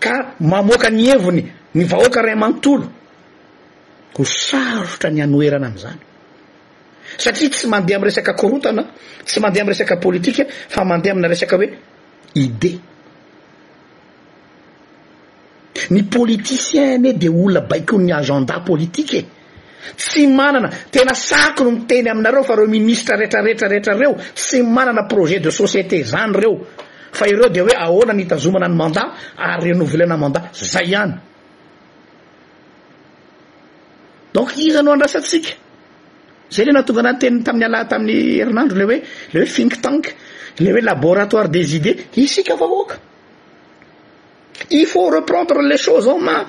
ka 0.00 0.34
mamoaka 0.40 0.90
ny 0.90 1.04
heviny 1.12 1.42
ny 1.74 1.84
vahoaka 1.84 2.22
raymanntolo 2.22 2.84
ho 4.18 4.24
sarotra 4.24 5.10
ny 5.14 5.20
anoerana 5.26 5.66
an'izany 5.70 6.00
satria 7.24 7.48
tsy 7.54 7.66
mandeha 7.68 7.96
am 7.98 8.04
resaka 8.08 8.32
korotana 8.40 8.82
tsy 9.24 9.38
mandeha 9.44 9.62
am 9.62 9.68
resaka 9.72 9.94
politika 9.96 10.42
fa 10.74 10.80
mandeha 10.90 11.12
amina 11.14 11.28
resaka 11.34 11.56
hoe 11.56 11.68
idée 12.34 12.76
ny 15.90 16.02
politicien 16.10 16.98
ny 17.02 17.12
de 17.14 17.28
olona 17.30 17.60
baik 17.68 17.92
o 17.94 17.98
ny 17.98 18.10
agenda 18.14 18.58
politiquee 18.66 19.22
tsy 19.96 20.26
manana 20.26 20.68
tena 20.90 21.14
saky 21.14 21.64
no 21.64 21.70
mi 21.70 21.84
teny 21.86 22.10
aminareo 22.10 22.42
fa 22.42 22.54
reo 22.56 22.66
ministre 22.68 23.16
retraretra 23.16 23.68
retra 23.68 23.94
reo 23.96 24.16
tsy 24.34 24.62
manana 24.62 25.06
projet 25.06 25.40
de 25.44 25.50
société 25.50 26.02
zany 26.04 26.32
reo 26.34 26.58
fa 27.12 27.26
ireo 27.26 27.48
de 27.48 27.60
hoe 27.60 27.74
ahoana 27.76 28.12
ny 28.12 28.22
hitazomana 28.22 28.66
any 28.66 28.74
mandat 28.74 29.08
ary 29.38 29.72
renouvelenay 29.72 30.18
mandat 30.18 30.54
zay 30.54 30.84
ihany 30.90 31.14
donc 34.34 34.56
iza 34.58 34.82
no 34.82 34.92
andrasatsika 34.92 35.50
zay 36.50 36.64
le 36.64 36.72
nahatonga 36.72 37.00
anay 37.00 37.16
teny 37.18 37.42
tamin'ny 37.44 37.64
alay 37.66 37.86
tamin'ny 37.88 38.40
herinandro 38.40 38.76
le 38.76 38.84
hoe 38.84 39.02
le 39.32 39.40
hoe 39.40 39.46
thing 39.46 39.70
tank 39.82 40.14
le 40.58 40.72
hoe 40.74 40.80
laboratoire 40.82 41.48
des 41.48 41.74
idés 41.76 42.08
isika 42.16 42.56
vaooaka 42.56 42.96
i 44.68 44.84
faut 44.84 45.10
reprendre 45.12 45.60
les 45.62 45.78
choses 45.78 46.06
en 46.06 46.18
man 46.20 46.46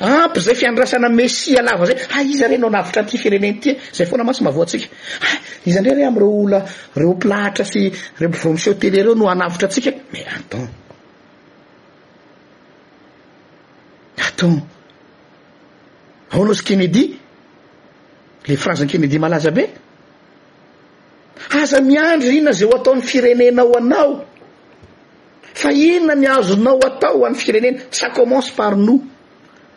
ah 0.00 0.24
ampy 0.24 0.40
zay 0.40 0.54
fiandrasana 0.54 1.08
messie 1.08 1.54
lava 1.56 1.82
ah, 1.82 1.86
zay 1.86 1.96
ah, 2.00 2.06
ah, 2.14 2.18
a 2.18 2.22
iza 2.22 2.46
re 2.48 2.56
no 2.58 2.66
anavitra 2.66 3.02
nty 3.02 3.18
firenena 3.18 3.58
ty 3.60 3.70
zay 3.94 4.06
foana 4.06 4.24
masy 4.24 4.42
mavoantsika 4.44 4.86
a 4.88 5.28
iza 5.64 5.78
andre 5.78 5.94
re 5.94 6.04
am'ireo 6.04 6.40
ola 6.42 6.64
reo 6.96 7.14
plahatra 7.14 7.64
sy 7.64 7.82
reo 8.18 8.28
mpivo 8.28 8.50
misio 8.52 8.74
tele 8.74 9.02
reo 9.02 9.14
no 9.14 9.26
anavitra 9.30 9.66
antsika 9.68 9.90
mais 10.12 10.26
aton 10.36 10.66
aton 14.26 14.54
ao 16.32 16.42
anao 16.42 16.54
zy 16.54 16.64
kenedi 16.64 17.18
le 18.48 18.56
frasen 18.56 18.88
kenedi 18.88 19.18
malaza 19.18 19.50
be 19.52 19.64
aza 21.62 21.80
miandro 21.80 22.28
ihona 22.30 22.52
zay 22.52 22.66
ho 22.68 22.74
ataon'ny 22.78 23.02
firenena 23.02 23.62
ao 23.62 23.74
anao 23.78 24.29
fa 25.54 25.70
ihona 25.72 26.14
miazonao 26.14 26.78
atao 26.86 27.26
am'y 27.26 27.34
firenena 27.38 27.78
sa 27.90 28.10
commence 28.10 28.50
par 28.52 28.76
nous 28.76 29.04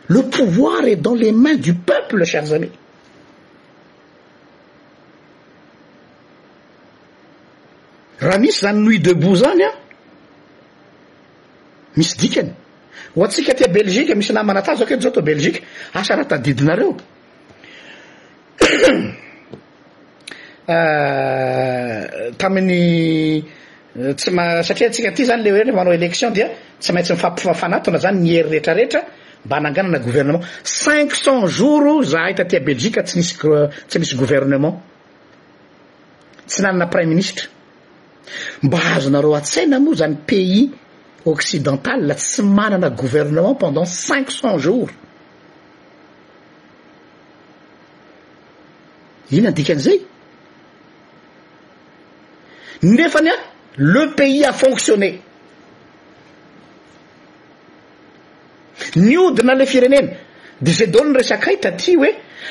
le 0.08 0.22
pouvoir 0.22 0.86
et 0.86 0.96
dans 0.96 1.14
les 1.14 1.32
mains 1.32 1.54
du 1.54 1.72
peuple 1.74 2.24
chersame 2.24 2.68
raha 8.20 8.38
misy 8.38 8.60
zany 8.60 8.78
nouits 8.84 8.98
debout 9.00 9.36
zany 9.36 9.62
a 9.64 9.70
ah, 9.70 9.74
misy 11.96 12.16
dikany 12.18 12.50
ho 13.16 13.24
antsika 13.24 13.54
ti 13.54 13.64
belgique 13.68 14.14
misy 14.14 14.32
na 14.32 14.42
mana 14.42 14.62
tazo 14.62 14.82
ako 14.84 14.94
ety 14.94 15.02
zao 15.02 15.10
to 15.12 15.22
belgique 15.22 15.62
asaratadidinareo 15.94 16.94
euh, 20.58 20.58
tamin'ny 22.38 23.44
Eh, 23.96 24.14
tsy 24.18 24.30
masatria 24.34 24.88
antsika 24.88 25.12
ty 25.14 25.24
zany 25.24 25.42
le 25.44 25.50
hoe 25.52 25.64
nefa 25.64 25.76
manao 25.78 25.92
élection 25.94 26.30
dia 26.32 26.48
tsy 26.80 26.92
maintsy 26.92 27.12
mifampifanatona 27.12 27.98
zany 28.04 28.18
ny 28.24 28.28
hery 28.34 28.50
rehetrarehetra 28.50 29.00
mba 29.46 29.54
hananganana 29.56 29.98
gouvernement 30.04 30.40
cinq 30.64 31.14
cent 31.14 31.46
jours 31.46 32.02
za 32.12 32.20
hita 32.28 32.44
tya 32.50 32.58
belgiqua 32.66 33.02
tsy 33.06 33.16
misytsy 33.18 33.96
misy 34.00 34.14
gouvernement 34.20 34.74
tsy 36.50 36.60
nanana 36.62 36.86
prème 36.92 37.08
ministre 37.14 37.44
mba 38.62 38.78
aazonareo 38.82 39.34
a-tsaina 39.38 39.78
moa 39.78 39.94
zany 40.00 40.16
pays 40.28 40.68
occidental 41.32 41.98
la 42.08 42.14
tsy 42.16 42.42
manana 42.42 42.90
gouvernement 42.90 43.54
pendant 43.54 43.84
cinq 43.84 44.26
cent 44.30 44.58
jours 44.58 44.90
ina 49.30 49.48
andikan'izay 49.52 49.98
nefany 52.82 53.28
a 53.30 53.53
le 53.76 54.14
pays 54.14 54.44
afonctionne 54.44 55.20
ni 58.96 59.16
odina 59.16 59.54
le 59.54 59.66
fireneny 59.66 60.10
de 60.60 60.70
zey 60.72 60.86
daolny 60.88 61.16
resak 61.18 61.46
hay 61.48 61.56
taty 61.58 61.96
oe 61.96 62.06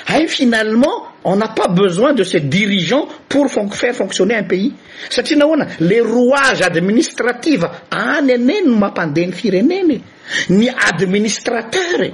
ah, 0.08 0.14
hay 0.14 0.28
finalement 0.28 1.08
o 1.24 1.36
na 1.36 1.48
pas 1.56 1.70
besoin 1.72 2.14
de 2.14 2.24
ces 2.24 2.42
dirigeant 2.42 3.08
pour 3.30 3.50
ffaire 3.50 3.96
fonctionner 3.96 4.36
un 4.36 4.44
pays 4.44 4.74
satria 5.10 5.38
na 5.38 5.46
hoana 5.48 5.68
le 5.80 6.02
roage 6.02 6.62
administrative 6.62 7.64
any 7.90 7.90
ah, 7.92 8.18
ane 8.18 8.38
no 8.66 8.76
mampandehany 8.76 9.32
firenenye 9.32 10.02
ny 10.50 10.70
administrateur 10.70 12.02
e 12.04 12.14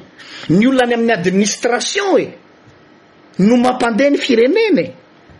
ny 0.50 0.68
olonany 0.68 0.94
amin'ny 0.94 1.14
administration 1.14 2.18
e 2.20 2.28
no 3.40 3.58
mampandeh 3.58 4.10
ny 4.12 4.18
fireneny 4.18 4.80
e 4.82 4.94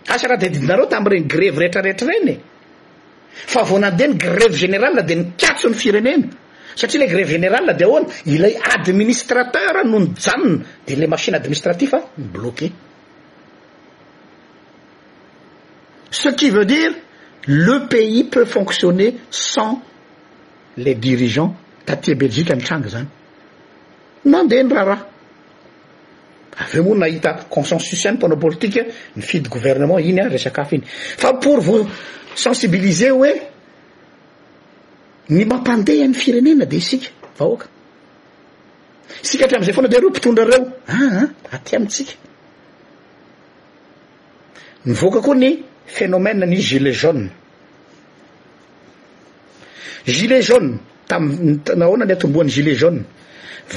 asaraha 0.08 0.40
de 0.42 0.50
didinareo 0.50 0.86
tamireny 0.88 1.28
greve 1.28 1.60
rehetrareetr 1.60 2.04
eh. 2.04 2.18
reny 2.18 2.38
fa 3.32 3.64
vo 3.64 3.78
nandeha 3.80 4.08
ny 4.10 4.16
grève 4.18 4.54
générala 4.56 5.02
de 5.02 5.14
ni 5.14 5.26
kiatso 5.38 5.70
ny 5.70 5.76
firenena 5.76 6.28
satria 6.76 7.06
le 7.06 7.12
grève 7.12 7.28
générala 7.30 7.74
de 7.74 7.84
ahoana 7.86 8.08
ilay 8.26 8.58
administrateur 8.76 9.86
no 9.86 10.00
ni 10.00 10.12
janona 10.20 10.60
de 10.88 10.96
le 10.96 11.08
machine 11.08 11.36
administratife 11.36 11.94
ny 12.18 12.26
bloquer 12.26 12.72
ce 16.12 16.30
qui 16.30 16.50
veut 16.50 16.66
dire 16.66 16.92
le 17.48 17.88
pays 17.88 18.26
peut 18.26 18.46
fonctionner 18.46 19.16
sans 19.30 19.82
les 20.78 20.96
dirigeant 20.96 21.56
tatie 21.86 22.16
belgique 22.16 22.52
anitranga 22.52 22.88
zany 22.90 23.08
nandeha 24.26 24.64
ny 24.64 24.74
raha 24.74 24.86
raha 24.86 25.06
avyeo 26.60 26.84
moano 26.84 27.00
nahita 27.00 27.46
consensus 27.50 28.06
any 28.06 28.18
pnapolitique 28.18 28.82
ny 29.16 29.22
fidy 29.22 29.50
gouvernement 29.50 30.00
iny 30.00 30.20
a 30.22 30.28
resakafo 30.28 30.76
iny 30.76 30.84
fa 31.18 31.34
pour 31.34 31.62
vo 31.62 31.88
sensibiliser 32.36 33.12
oe 33.12 33.32
ny 35.30 35.42
amandnyfirenenadeoazaana 35.42 37.06
droa 40.26 41.86
mivoaka 44.86 45.22
koa 45.22 45.36
ny 45.36 45.64
phénomène 45.88 46.46
ny 46.46 46.60
gilet 46.62 46.94
jaune 46.94 47.30
gilet 50.06 50.42
jaune 50.42 50.80
tamahona 51.08 52.06
ny 52.06 52.12
atomboan'ny 52.14 52.50
gilet 52.52 52.76
jaune 52.76 53.04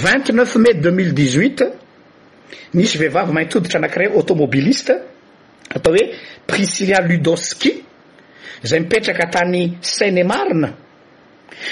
vingtneuf 0.03 0.57
mai 0.57 0.75
deux 0.75 0.91
mile 0.91 1.15
dixhut 1.15 1.61
nisy 2.73 2.99
vehivavy 2.99 3.33
maitoditra 3.33 3.79
anakiray 3.79 4.09
automobiliste 4.15 4.95
atao 5.75 5.95
hoe 5.95 6.05
prisilia 6.47 7.01
ludowski 7.09 7.73
zay 8.63 8.81
mipetraka 8.81 9.27
tany 9.31 9.79
senemarina 9.81 10.73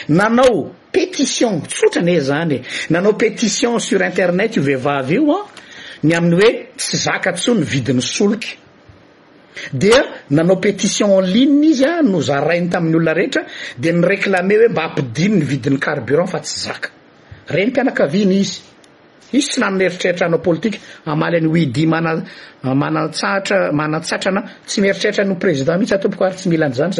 nanao 0.08 0.74
pétition 0.92 1.62
tsotrany 1.68 2.12
e 2.16 2.20
zany 2.20 2.52
e 2.56 2.62
nanao 2.90 3.12
pétition 3.12 3.78
sur 3.80 4.02
internet 4.04 4.56
io 4.56 4.62
vehivavy 4.62 5.14
io 5.14 5.34
a 5.36 5.46
ny 6.02 6.14
amin'ny 6.14 6.36
hoe 6.42 6.54
tsy 6.76 6.96
zaka 6.96 7.32
tsoa 7.32 7.54
ny 7.54 7.64
vidin'ny 7.64 8.02
soliky 8.02 8.56
dia 9.72 9.98
nanao 10.30 10.56
pétition 10.60 11.10
en 11.18 11.26
line 11.32 11.66
izy 11.66 11.84
a 11.84 12.00
no 12.02 12.20
zarainy 12.22 12.70
tamin'ny 12.70 12.96
olona 12.96 13.12
rehetra 13.14 13.42
de 13.78 13.92
ny 13.92 14.04
réclame 14.06 14.54
hoe 14.58 14.68
mba 14.68 14.82
ampidiny 14.88 15.36
ny 15.36 15.44
vidin'ny 15.44 15.78
carburant 15.78 16.28
fa 16.30 16.40
tsy 16.40 16.58
zaka 16.68 16.88
reny 17.54 17.70
mpianakaviany 17.70 18.40
izy 18.40 18.69
izy 19.32 19.48
tsy 19.48 19.60
nanoneritrritra 19.60 20.26
anao 20.26 20.38
politike 20.42 20.78
amaly 21.04 21.36
an'ny 21.38 21.46
widi 21.54 21.84
mnamanatsatramana-tsatrana 21.92 24.40
tsy 24.66 24.78
mieritreritra 24.82 25.24
nyo 25.24 25.34
président 25.42 25.74
mihitsy 25.78 25.94
atomboko 25.98 26.24
ary 26.26 26.34
tsy 26.40 26.48
milan'zany 26.48 26.92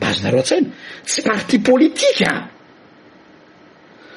mbahazanareo 0.00 0.40
a-tsaina 0.40 0.68
tsy 1.04 1.22
parti 1.22 1.58
politique 1.60 2.24
a 2.32 2.36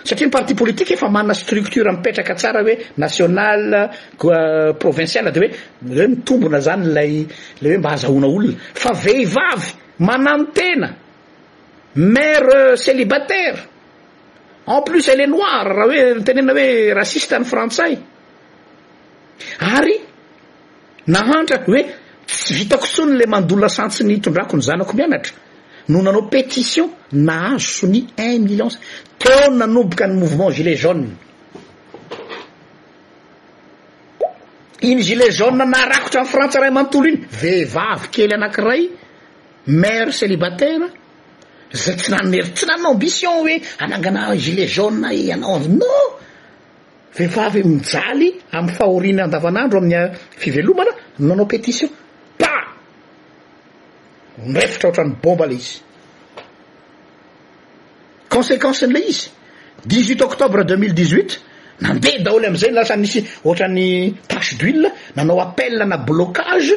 satria 0.07 0.25
ny 0.27 0.31
partie 0.35 0.55
politique 0.61 0.91
efa 0.95 1.07
mana 1.15 1.33
structure 1.41 1.85
mipetraka 1.95 2.33
tsara 2.39 2.59
hoe 2.65 2.73
national 3.03 3.61
euh, 4.23 4.73
provinciale 4.81 5.29
de 5.35 5.39
hoe 5.41 5.51
oe 5.99 6.07
mitombona 6.11 6.59
zany 6.67 6.85
lay 6.95 7.11
lay 7.61 7.71
hoe 7.71 7.77
mba 7.81 7.89
hazahona 7.95 8.27
olona 8.35 8.53
fa 8.81 8.91
vehivavy 9.05 9.69
mananontena 10.07 10.89
maire 12.15 12.53
euh, 12.55 12.75
célibataire 12.85 13.59
en 14.73 14.81
plus 14.87 15.03
élénoir 15.13 15.63
raha 15.77 15.87
hoe 15.89 16.21
tenena 16.27 16.53
hoe 16.57 16.93
raciste 16.99 17.35
ny 17.39 17.45
frantsay 17.51 17.93
ary 19.75 19.97
nahantra 21.13 21.57
hoe 21.67 21.81
tsy 22.27 22.53
vitakotsony 22.59 23.13
la 23.21 23.25
mandoola 23.33 23.67
santsy 23.77 24.03
ny 24.07 24.13
hitondrako 24.17 24.53
ny 24.57 24.63
zanako 24.67 24.93
mianatra 24.99 25.35
no 25.87 26.01
nanao 26.01 26.23
pétition 26.29 26.89
nahazo 27.11 27.59
soni 27.83 28.07
un 28.17 28.39
millions 28.43 28.77
to 29.19 29.31
nanoboka 29.51 30.07
ny 30.07 30.13
mouvement 30.15 30.49
gilet 30.49 30.77
jaune 30.77 31.09
iny 34.81 35.01
gilet 35.01 35.31
jaune 35.31 35.57
na 35.65 35.77
arakotra 35.83 36.21
amy 36.21 36.29
frantsa 36.33 36.59
ray 36.61 36.71
manontolo 36.75 37.07
iny 37.09 37.19
vehivavy 37.41 38.07
kely 38.13 38.33
anankiray 38.37 38.83
maire 39.81 40.11
célibataire 40.17 40.87
zay 41.81 41.95
tsy 41.99 42.09
nanony 42.11 42.37
her 42.37 42.49
tsy 42.55 42.65
nanona 42.65 42.89
ambition 42.93 43.33
hoe 43.43 43.61
anangana 43.83 44.21
gilet 44.43 44.69
jaunee 44.75 45.15
i 45.23 45.31
anao 45.35 45.57
ay 45.59 45.67
no 45.79 45.99
vehivavy 47.17 47.63
mijaly 47.71 48.29
am'ny 48.55 48.71
fahoriany 48.77 49.21
andavanandro 49.25 49.77
amin'ny 49.79 50.15
fivelomana 50.41 50.91
nnanao 51.19 51.45
pétition 51.53 51.89
nrefitra 54.45 54.89
ohatrany 54.89 55.15
bomba 55.21 55.45
le 55.47 55.53
izy 55.55 55.81
conséquence 58.29 58.83
n'lay 58.85 59.07
izy 59.09 59.29
dixhuit 59.85 60.21
octobre 60.21 60.63
deux 60.65 60.77
mille 60.77 60.93
dixhuit 60.93 61.39
nandeha 61.81 62.19
daholo 62.23 62.47
am'izay 62.47 62.71
lasa 62.71 62.95
nisy 62.97 63.23
ohatrany 63.43 64.15
tache 64.27 64.57
d'huile 64.57 64.91
nanao 65.15 65.39
appel 65.41 65.77
na 65.87 65.97
blocage 65.97 66.75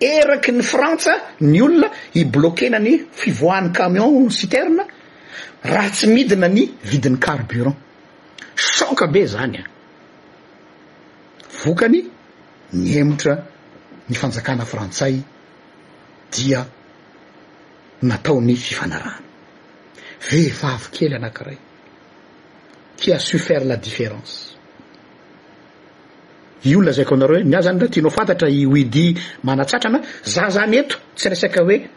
eraky 0.00 0.52
ny 0.52 0.62
frantsa 0.62 1.14
ny 1.40 1.62
olona 1.62 1.90
i 2.14 2.24
blokena 2.24 2.78
ny 2.78 2.96
fivoahan'ny 3.12 3.72
camion 3.72 4.30
citerne 4.30 4.84
raha 5.64 5.90
tsy 5.90 6.06
midina 6.08 6.48
ny 6.48 6.70
vidin'ny 6.84 7.18
carburant 7.18 7.76
sanka 8.56 9.06
be 9.06 9.26
zany 9.26 9.56
a 9.56 9.64
vokany 11.64 12.04
ny 12.72 12.96
etra 13.00 13.36
ny 14.08 14.14
fanjakana 14.16 14.64
frantsay 14.64 15.20
dia 16.32 16.66
natao 18.02 18.40
ny 18.40 18.56
fifanarano 18.56 19.24
vehivavy 20.30 20.88
kely 20.92 21.14
anankiray 21.16 21.58
kia 22.96 23.18
susffere 23.18 23.64
la 23.64 23.76
différence 23.76 24.54
i 26.64 26.74
olona 26.76 26.92
zayko 26.92 27.14
anareo 27.14 27.36
hoe 27.40 27.44
miahzy 27.44 27.64
zany 27.68 27.78
raha 27.80 27.88
tianao 27.94 28.10
fantatra 28.16 28.48
i 28.50 28.66
widi 28.66 29.06
manatsatrana 29.44 30.00
za 30.24 30.44
zamy 30.50 30.76
eto 30.78 30.96
tsy 31.16 31.28
resaka 31.28 31.60
hoe 31.62 31.88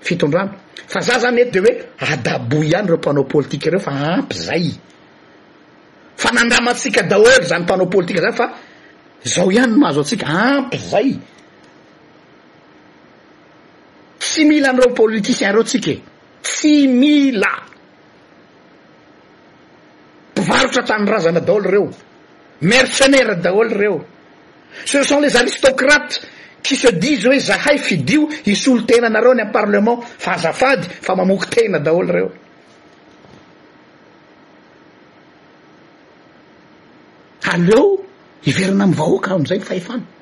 fitondrano 0.00 0.52
fa 0.92 1.00
za 1.00 1.14
zany 1.22 1.38
eto 1.40 1.60
de 1.60 1.72
hoe 1.72 1.84
adabo 2.14 2.58
ihany 2.64 2.86
reo 2.86 2.96
mpanao 2.96 3.24
politike 3.24 3.68
ireo 3.68 3.80
fa 3.80 3.90
ampy 3.92 4.34
zay 4.38 4.70
fa 6.16 6.30
nandramantsika 6.32 7.02
daholo 7.02 7.42
zany 7.50 7.62
mpanao 7.64 7.86
politika 7.86 8.20
zany 8.20 8.34
fa 8.34 8.46
zaho 9.24 9.52
ihany 9.52 9.70
no 9.72 9.78
mahazo 9.78 10.00
antsika 10.00 10.26
ampy 10.26 10.78
zay 10.90 11.18
smila 14.36 14.70
anareo 14.70 14.94
politicien 14.94 15.52
reo 15.52 15.64
tsika 15.64 15.90
e 15.90 15.98
tsy 16.42 16.86
mila 16.88 17.52
mpivarotra 20.36 20.82
tany 20.88 21.06
razana 21.10 21.40
daholy 21.40 21.68
reo 21.70 21.86
mercenaira 22.60 23.34
daholy 23.34 23.74
reo 23.74 24.04
ce 24.84 25.02
sont 25.04 25.20
les 25.20 25.36
aristocrates 25.36 26.20
qui 26.62 26.76
se 26.76 26.92
disy 26.92 27.26
hoe 27.26 27.38
zahay 27.38 27.78
fidio 27.78 28.28
isolo 28.46 28.82
tenanareo 28.86 29.34
ny 29.34 29.40
am 29.42 29.52
parlement 29.52 30.00
fahzafady 30.24 30.86
fa 31.06 31.12
mamoky 31.16 31.48
tena 31.54 31.78
daholy 31.78 32.12
reo 32.16 32.28
aleo 37.52 37.84
hiverina 38.44 38.84
amvahoaka 38.88 39.30
am'izay 39.36 39.58
mfahefana 39.64 40.15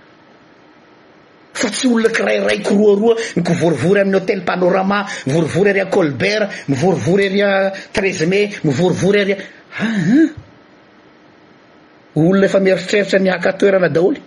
fa 1.55 1.69
tsy 1.71 1.87
olona 1.89 2.11
kirayraiko 2.17 2.71
roaroa 2.79 3.15
nkovorivory 3.39 3.99
amin'ny 4.01 4.19
hôtel 4.19 4.41
panorama 4.49 4.99
mivorovory 5.27 5.71
arya 5.71 5.87
colbert 5.95 6.47
mivorovory 6.69 7.27
arya 7.33 7.49
treize 7.95 8.27
ma 8.33 8.39
mivorivory 8.67 9.21
arya 9.25 9.37
aa 9.39 9.87
ah, 9.87 10.31
olona 12.21 12.47
efa 12.49 12.59
mieritreritra 12.67 13.19
niakatoerana 13.27 13.89
daholy 13.97 14.21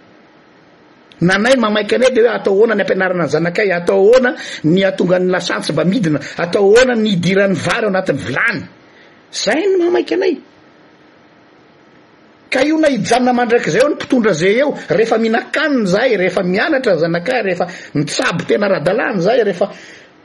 nanay 1.28 1.53
no 1.55 1.61
mamaiky 1.65 1.93
anay 1.97 2.11
de 2.15 2.21
hoe 2.23 2.32
atao 2.39 2.53
oana 2.61 2.73
ny 2.78 2.82
ampianarana 2.84 3.23
any 3.23 3.32
zanakay 3.36 3.67
atao 3.78 3.99
oana 4.11 4.30
ny 4.73 4.80
atonga 4.89 5.17
ny 5.21 5.28
lasantsy 5.34 5.71
mba 5.73 5.84
midina 5.91 6.19
atao 6.43 6.63
oana 6.75 6.93
ny 7.03 7.11
diran'ny 7.23 7.55
vary 7.65 7.86
o 7.86 7.89
anatin'ny 7.91 8.19
volany 8.25 8.61
zay 9.43 9.61
ny 9.67 9.84
mamaiky 9.86 10.13
anay 10.17 10.34
ka 12.49 12.61
io 12.63 12.75
nahijana 12.79 13.31
mandraik' 13.33 13.67
izay 13.67 13.81
eo 13.81 13.89
nompitondra 13.89 14.33
zay 14.33 14.55
eo 14.61 14.69
rehefa 14.89 15.17
minakanny 15.17 15.85
zay 15.85 16.17
rehefa 16.17 16.41
mianatra 16.43 16.97
zanaka 16.97 17.41
rehefa 17.47 17.65
mitsaby 17.93 18.43
tena 18.47 18.67
radalany 18.67 19.19
zay 19.21 19.43
refa 19.43 19.65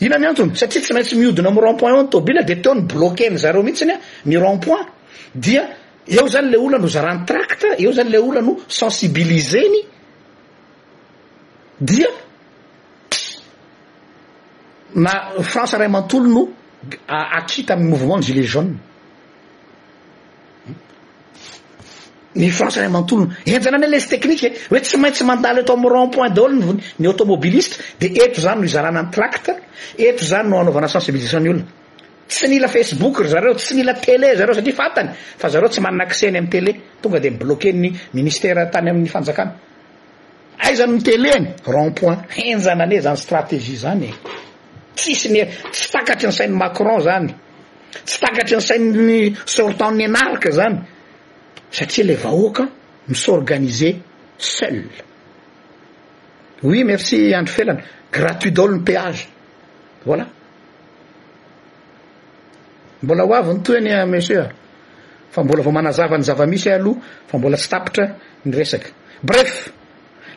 minoy 0.01 0.35
satria 0.55 0.81
tsy 0.81 0.93
maintsy 0.93 1.15
miodina 1.15 1.49
am 1.49 1.59
rompoint 1.59 1.93
eontol 1.95 2.23
de 2.23 2.53
teon 2.61 2.81
bloeny 2.87 3.37
zareomihitsy 3.37 3.85
ny 3.85 3.91
a 3.93 3.99
mirompoin 4.25 4.85
dia 5.33 5.63
eo 6.07 6.27
zany 6.27 6.49
le 6.51 6.57
olno 6.57 6.87
zarany 6.87 7.19
trcte 7.25 7.67
eo 7.79 7.91
zany 7.93 8.09
le 8.09 8.17
olno 8.17 8.59
sensibiieny 8.67 9.79
dia 11.79 12.07
nafranceray 14.95 15.89
mantolono 15.89 16.49
aita 17.07 17.71
ah, 17.71 17.73
amny 17.77 17.87
mouvement 17.89 18.17
ny 18.19 18.23
gilet 18.33 18.45
jau 18.53 18.63
ny 22.39 22.49
françeny 22.51 22.85
amantolona 22.87 23.33
henjanane 23.47 23.87
lesy 23.91 24.09
techniquee 24.11 24.51
oe 24.73 24.79
tsy 24.81 24.97
maintsy 24.99 25.23
mandala 25.25 25.59
eto 25.63 25.73
am' 25.73 25.87
rempoint 25.89 26.33
daolo 26.35 26.75
ny 26.99 27.07
automobiliste 27.07 27.75
de 27.99 28.05
eto 28.23 28.41
zany 28.41 28.59
no 28.59 28.65
izanananytract 28.69 29.45
o 29.55 29.59
zany 30.29 30.49
noaaonasensiontsy 30.49 32.45
nla 32.51 32.67
facebooke 32.75 33.21
tsy 33.57 33.73
nlatélé 33.83 34.27
stftanyf 34.37 35.43
reotsy 35.53 35.79
manaseny 35.87 36.37
amy 36.37 36.49
télé 36.49 36.71
tonga 37.01 37.19
de 37.19 37.29
blokeny 37.29 37.99
ministrtany 38.13 38.89
amn'ny 38.91 39.09
fanjakan 39.09 39.49
aizany 40.67 40.93
ny 40.93 41.01
telé 41.07 41.33
ny 41.39 41.47
rempoint 41.73 42.19
henjana 42.37 42.83
ane 42.83 43.01
zany 43.01 43.17
stratégie 43.17 43.75
zanye 43.77 44.11
tisy 44.95 45.29
nye 45.33 45.45
tsy 45.71 45.87
fakatry 45.91 46.27
nyisain'ny 46.29 46.57
macron 46.57 46.99
zany 47.01 47.29
tsy 48.05 48.17
fakatry 48.19 48.55
n' 48.57 48.63
sainy 48.67 49.35
sortent 49.45 49.95
ny 49.97 50.05
anarika 50.07 50.51
zany 50.51 50.79
satria 51.71 52.05
le 52.09 52.15
vahoaka 52.23 52.63
misorganiser 53.07 53.95
seuul 54.37 54.89
oui 56.63 56.83
merci 56.89 57.17
andro 57.37 57.53
felana 57.57 57.81
gratuit 58.11 58.51
d'alo 58.55 58.75
ny 58.77 58.83
péage 58.85 59.27
voilà 60.05 60.25
mbola 63.03 63.23
ho 63.25 63.33
avy 63.33 63.53
ny 63.53 63.63
toyny 63.63 63.91
a 63.91 64.05
monsieur 64.05 64.49
fa 65.31 65.43
mbola 65.43 65.61
vo 65.63 65.71
manazava 65.71 66.17
ny 66.17 66.23
zava 66.23 66.45
misy 66.45 66.69
e 66.69 66.73
aloha 66.73 67.01
fa 67.27 67.37
mbola 67.37 67.57
tsy 67.57 67.69
tapitra 67.69 68.05
ny 68.45 68.51
resaka 68.55 68.89
bref 69.23 69.71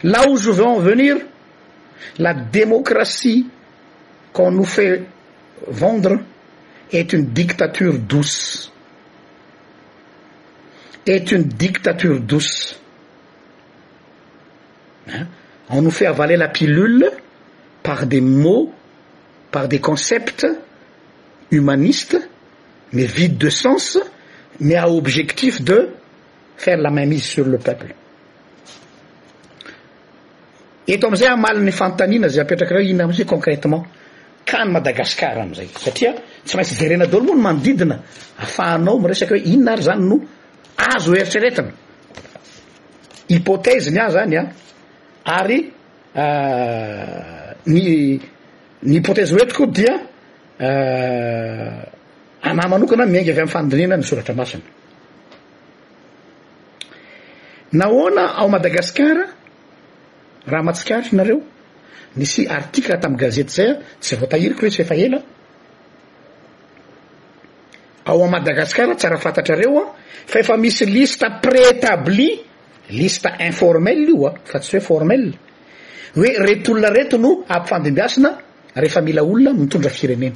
la 0.02 0.20
ojo 0.28 0.52
vion 0.52 0.78
venir 0.80 1.16
la 2.18 2.32
démocratie 2.34 3.44
quon 4.32 4.50
nous 4.50 4.64
fait 4.64 5.02
vendre 5.66 6.18
est 6.92 7.12
une 7.12 7.26
dictature 7.26 7.98
douce 7.98 8.72
est 11.06 11.32
une 11.32 11.44
dictature 11.44 12.20
douce 12.20 12.78
on 15.70 15.82
nous 15.82 15.90
fait 15.90 16.06
avaler 16.06 16.36
la 16.36 16.48
pilule 16.48 17.10
par 17.82 18.06
des 18.06 18.20
mots 18.20 18.72
par 19.50 19.68
des 19.68 19.80
concepts 19.80 20.46
humanistes 21.50 22.16
mais 22.92 23.04
vide 23.06 23.38
de 23.38 23.48
sens 23.50 23.98
mais 24.60 24.76
à 24.76 24.88
objectif 24.90 25.62
de 25.62 25.90
faire 26.56 26.78
la 26.78 26.90
mêm 26.90 27.12
ise 27.12 27.24
sur 27.24 27.44
le 27.46 27.58
peuple 27.58 27.94
eto 30.88 31.06
amizay 31.06 31.26
a 31.28 31.36
malny 31.36 31.70
fantanina 31.72 32.28
za 32.28 32.42
apetrar 32.42 32.80
ina 32.80 33.04
amza 33.04 33.24
concrètement 33.24 33.84
ka 34.45 34.62
ny 34.64 34.70
madagasicara 34.76 35.43
am'zay 35.43 35.66
satria 35.74 36.12
tsy 36.45 36.57
maintsy 36.57 36.74
jerena 36.76 37.07
de 37.07 37.16
olo 37.16 37.32
moa 37.32 37.34
no 37.36 37.43
manodidina 37.43 37.97
afahanao 38.45 38.95
mo 39.01 39.07
resaka 39.11 39.34
hoe 39.34 39.43
inona 39.53 39.70
ary 39.72 39.82
zany 39.84 40.03
no 40.11 40.16
azo 40.95 41.12
eritreretina 41.20 41.70
hypoteseny 43.32 43.99
ah 44.05 44.11
zany 44.14 44.36
a 44.36 44.43
ary 45.41 45.59
ny 47.72 47.78
ny 48.86 48.93
hypotese 48.97 49.32
oetiko 49.34 49.64
dia 49.76 49.95
ah, 50.61 51.84
ana 52.49 52.64
manokana 52.72 53.05
miinga 53.12 53.32
avy 53.34 53.41
am 53.41 53.49
fandinena 53.57 53.95
ny 53.99 54.05
soratra 54.11 54.34
masina 54.41 54.64
nahoana 57.80 58.22
ao 58.41 58.47
madagasicara 58.55 59.24
raha 60.51 60.62
matsikaritra 60.68 61.14
nareo 61.18 61.39
misy 62.16 62.46
artike 62.48 62.98
tamy 62.98 63.16
gazete 63.16 63.48
zay 63.52 63.68
a 63.70 63.80
tsy 64.00 64.16
voatahirio 64.16 64.56
lesy 64.61 64.80
efa 64.80 64.94
ela 64.96 65.22
aoamadagasara 68.04 68.94
tara 68.96 69.18
isy 70.64 70.86
liste 70.86 71.26
pré 71.42 71.61
établi 71.76 72.38
liste 72.90 73.28
informell 73.40 74.09
ioa 74.09 74.32
fa 74.44 74.59
tsy 74.59 74.76
hoe 74.76 74.80
formel 74.80 75.34
oe 76.16 76.28
ret 76.38 76.68
olona 76.68 76.88
et 77.00 77.12
no 77.14 77.44
ampfdaa 77.48 78.34
rehefa 78.74 79.00
mila 79.02 79.22
olonamiondra 79.22 79.90
e 80.02 80.32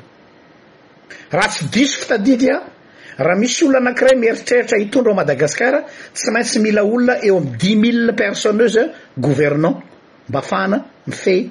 raha 3.18 3.37
misy 3.41 3.64
olona 3.64 3.79
anakiray 3.79 4.16
mieitreritra 4.16 4.79
itondra 4.79 5.11
ao 5.12 5.16
madagasara 5.16 5.85
tsy 6.14 6.31
maintsy 6.31 6.59
mila 6.61 6.83
olona 6.85 7.14
eo 7.23 7.39
am 7.39 7.57
dix 7.57 7.77
mille 7.77 8.12
personne 8.12 8.61
eza 8.64 8.83
gouvernantmba 9.16 10.43
faana 10.43 10.79
mi 11.07 11.12
fe 11.14 11.51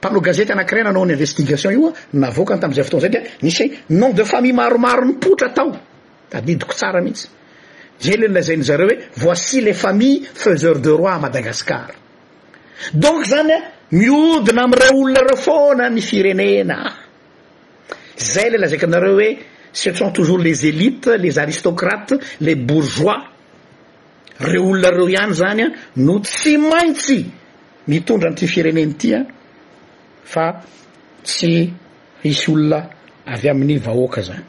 panaogazeeanakirananao 0.00 1.06
nyinvestigation 1.06 1.74
ioa 1.74 1.90
navokany 2.22 2.60
tamzay 2.62 2.84
fotozay 2.84 3.10
dy 3.12 3.18
nisy 3.42 3.64
nom 3.88 4.12
de 4.14 4.24
famille 4.24 4.54
maromaro 4.58 5.02
nypotra 5.08 5.46
atao 5.50 5.72
adiiko 6.38 6.68
srmihitsylza're 6.80 8.86
o 8.86 8.88
voici 9.22 9.60
les 9.64 9.76
familles 9.86 10.28
faiseur 10.42 10.76
de 10.84 10.88
ro 11.00 11.14
madaaaon 11.24 11.54
zanyamiona 13.32 14.62
amreoolonareo 14.66 15.36
foana 15.46 15.84
nfirnzayl 15.90 16.80
laza 18.62 18.76
ar 19.00 19.04
oe 19.14 19.28
sesont 19.82 20.12
toujours 20.16 20.38
les 20.46 20.58
élites 20.70 21.08
les 21.24 21.36
aristocrates 21.44 22.18
les 22.46 22.56
bourgois 22.68 23.22
reo 24.50 24.68
olona 24.72 24.90
reo 24.96 25.08
ihany 25.14 25.34
zanya 25.42 25.66
no 26.06 26.16
tsy 26.26 26.54
maintsy 26.70 27.18
mitondra 27.90 28.28
nytfirenen 28.30 28.92
tya 29.00 29.20
fa 30.28 30.46
tsy 31.24 31.72
isy 32.24 32.50
olona 32.52 32.80
avy 33.26 33.48
amin'ny 33.48 33.78
vahoaka 33.84 34.20
zany 34.22 34.44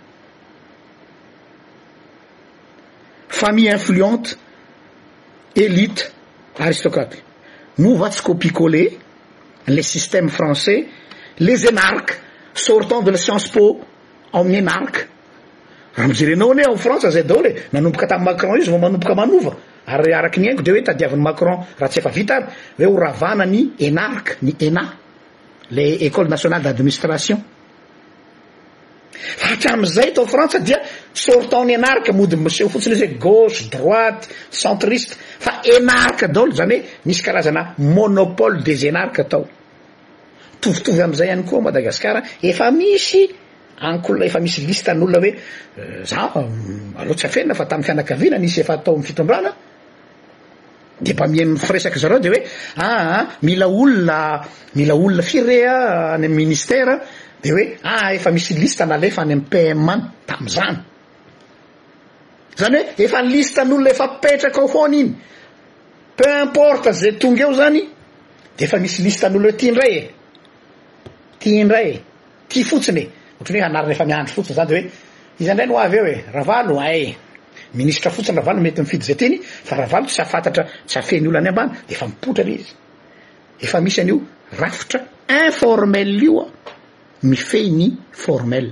famille 3.27 3.71
influente 3.73 4.35
élite 5.55 6.11
aristocraty 6.59 7.19
movatsiko 7.77 8.35
picolet 8.35 8.97
le 9.67 9.81
système 9.81 10.27
français 10.29 10.87
lesenarke 11.39 12.13
sortant 12.53 13.01
de 13.01 13.11
le 13.11 13.17
ciencepôt 13.17 13.79
o 14.33 14.43
min'ny 14.43 14.57
énarke 14.57 15.01
rah 15.95 16.07
mijerenao 16.07 16.53
nie 16.53 16.65
amyfrançe 16.67 17.09
zay 17.11 17.23
daolo 17.23 17.49
e 17.49 17.53
nanomboka 17.71 18.05
tamin'y 18.07 18.25
macron 18.25 18.57
izy 18.57 18.69
vao 18.69 18.79
manomboka 18.79 19.15
manova 19.15 19.55
ary 19.87 20.13
araky 20.13 20.39
ny 20.41 20.49
ainko 20.49 20.61
de 20.63 20.71
oe 20.71 20.83
tadiavin'ny 20.83 21.23
macron 21.23 21.57
raha 21.79 21.89
tsy 21.89 21.99
efa 21.99 22.09
vita 22.09 22.37
ry 22.77 22.85
hoe 22.85 22.91
ho 22.95 22.99
ravana 22.99 23.45
ny 23.45 23.71
enarke 23.79 24.35
ny 24.41 24.55
éna 24.59 24.85
le 25.71 25.97
école 26.03 26.27
nationale 26.27 26.63
d'administration 26.63 27.41
fa 29.11 29.53
hatra 29.53 29.71
am'izay 29.75 30.11
tao 30.13 30.25
france 30.25 30.57
dia 30.67 30.79
sorten 31.23 31.63
ny 31.67 31.73
anaraka 31.79 32.11
modi 32.19 32.35
moseho 32.45 32.69
fotsiny 32.73 32.93
izyhoe 32.95 33.17
gauche 33.25 33.65
droite 33.73 34.25
centriste 34.59 35.15
fa 35.45 35.51
enaraka 35.75 36.27
daolo 36.35 36.51
zany 36.59 36.75
hoe 36.79 36.85
misy 37.07 37.21
karazana 37.25 37.63
monopole 37.95 38.57
des 38.67 38.79
énarke 38.89 39.19
atao 39.21 39.43
tovitovy 40.61 41.01
am'izay 41.07 41.29
hany 41.31 41.43
koa 41.49 41.61
madagasikara 41.67 42.19
efa 42.49 42.65
misy 42.79 43.21
ankoloa 43.89 44.25
efa 44.29 44.39
misy 44.45 44.59
liste 44.69 44.91
n'olona 44.93 45.19
hoe 45.23 45.31
euh, 45.77 46.05
za 46.09 46.19
aleoatsy 46.99 47.25
afenina 47.29 47.53
fa 47.59 47.65
tamn'ny 47.69 47.85
fianakaviana 47.87 48.37
nisy 48.37 48.61
efa 48.63 48.73
ataomifitonbrana 48.79 49.51
de 50.99 51.13
mba 51.13 51.27
miy 51.27 51.57
firesaky 51.57 51.99
zareo 51.99 52.19
de 52.19 52.29
oe 52.29 52.39
aa 52.75 52.83
ah, 52.83 53.03
ah, 53.19 53.37
mila 53.41 53.67
olona 53.67 54.43
mila 54.75 54.93
olona 54.95 55.21
firea 55.23 56.15
any 56.15 56.25
am 56.25 56.33
ministèr 56.35 56.87
de 57.41 57.53
oe 57.53 57.63
a 57.83 57.95
ah, 57.95 58.13
efa 58.13 58.31
misy 58.31 58.53
liste 58.53 58.85
na 58.85 58.97
lefa 58.97 59.21
any 59.21 59.31
amy 59.33 59.45
pmany 59.49 60.01
tam'zany 60.27 60.77
zany 62.59 62.75
oe 62.77 62.83
efa 63.03 63.21
ny 63.23 63.29
listen'olonaefa 63.31 64.07
petraka 64.21 64.61
ao 64.61 64.67
hona 64.67 64.95
iny 64.97 65.15
peu 66.17 66.41
importe 66.45 66.91
za 66.91 67.11
tonga 67.19 67.43
eo 67.47 67.53
zany 67.53 67.81
de 68.57 68.65
efa 68.65 68.77
misy 68.77 68.99
listen'olona 69.03 69.47
hoe 69.49 69.57
ti 69.57 69.71
ndray 69.71 69.93
e 69.97 70.03
ti 71.39 71.63
ndray 71.63 71.89
e 71.95 71.99
ty 72.49 72.63
fotsiny 72.63 72.99
e 73.01 73.07
ohtrn'y 73.41 73.59
hoe 73.61 73.65
anarina 73.69 73.93
efa 73.93 74.05
mihandro 74.05 74.33
fotsiny 74.43 74.55
zany 74.57 74.67
de 74.67 74.75
oe 74.75 74.91
izy 75.39 75.53
ndray 75.53 75.67
no 75.67 75.79
avy 75.79 75.97
eo 75.97 76.05
e 76.05 76.23
ravalo 76.33 76.79
ay 76.81 77.15
ministre 77.73 78.09
fotsin 78.09 78.33
lahavalo 78.35 78.61
mety 78.61 78.81
mifidy 78.81 79.03
zay 79.03 79.15
teny 79.15 79.37
fa 79.43 79.75
rahavalo 79.75 80.05
tsy 80.07 80.21
afantatra 80.21 80.63
tsy 80.87 80.97
afen' 80.99 81.27
olo 81.27 81.37
any 81.37 81.49
ambana 81.49 81.73
de 81.87 81.93
efa 81.93 82.07
mipotra 82.07 82.43
rey 82.43 82.55
izy 82.57 82.73
efa 83.61 83.79
misy 83.81 84.01
an'io 84.01 84.17
rafitra 84.51 84.99
informell 85.45 86.21
io 86.23 86.41
a 86.41 86.51
mife 87.21 87.59
ny 87.69 87.87
formel 88.11 88.69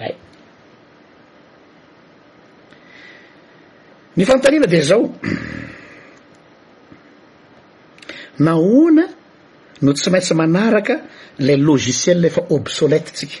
ay 0.00 0.12
ny 4.16 4.24
fantanina 4.24 4.66
de 4.66 4.80
zao 4.82 5.12
nahona 8.46 9.06
no 9.80 9.92
tsy 9.92 10.10
maintsy 10.10 10.34
manaraka 10.34 10.94
la 11.38 11.56
logiciel 11.56 12.24
efa 12.24 12.42
obsolete 12.56 13.10
tsika 13.12 13.38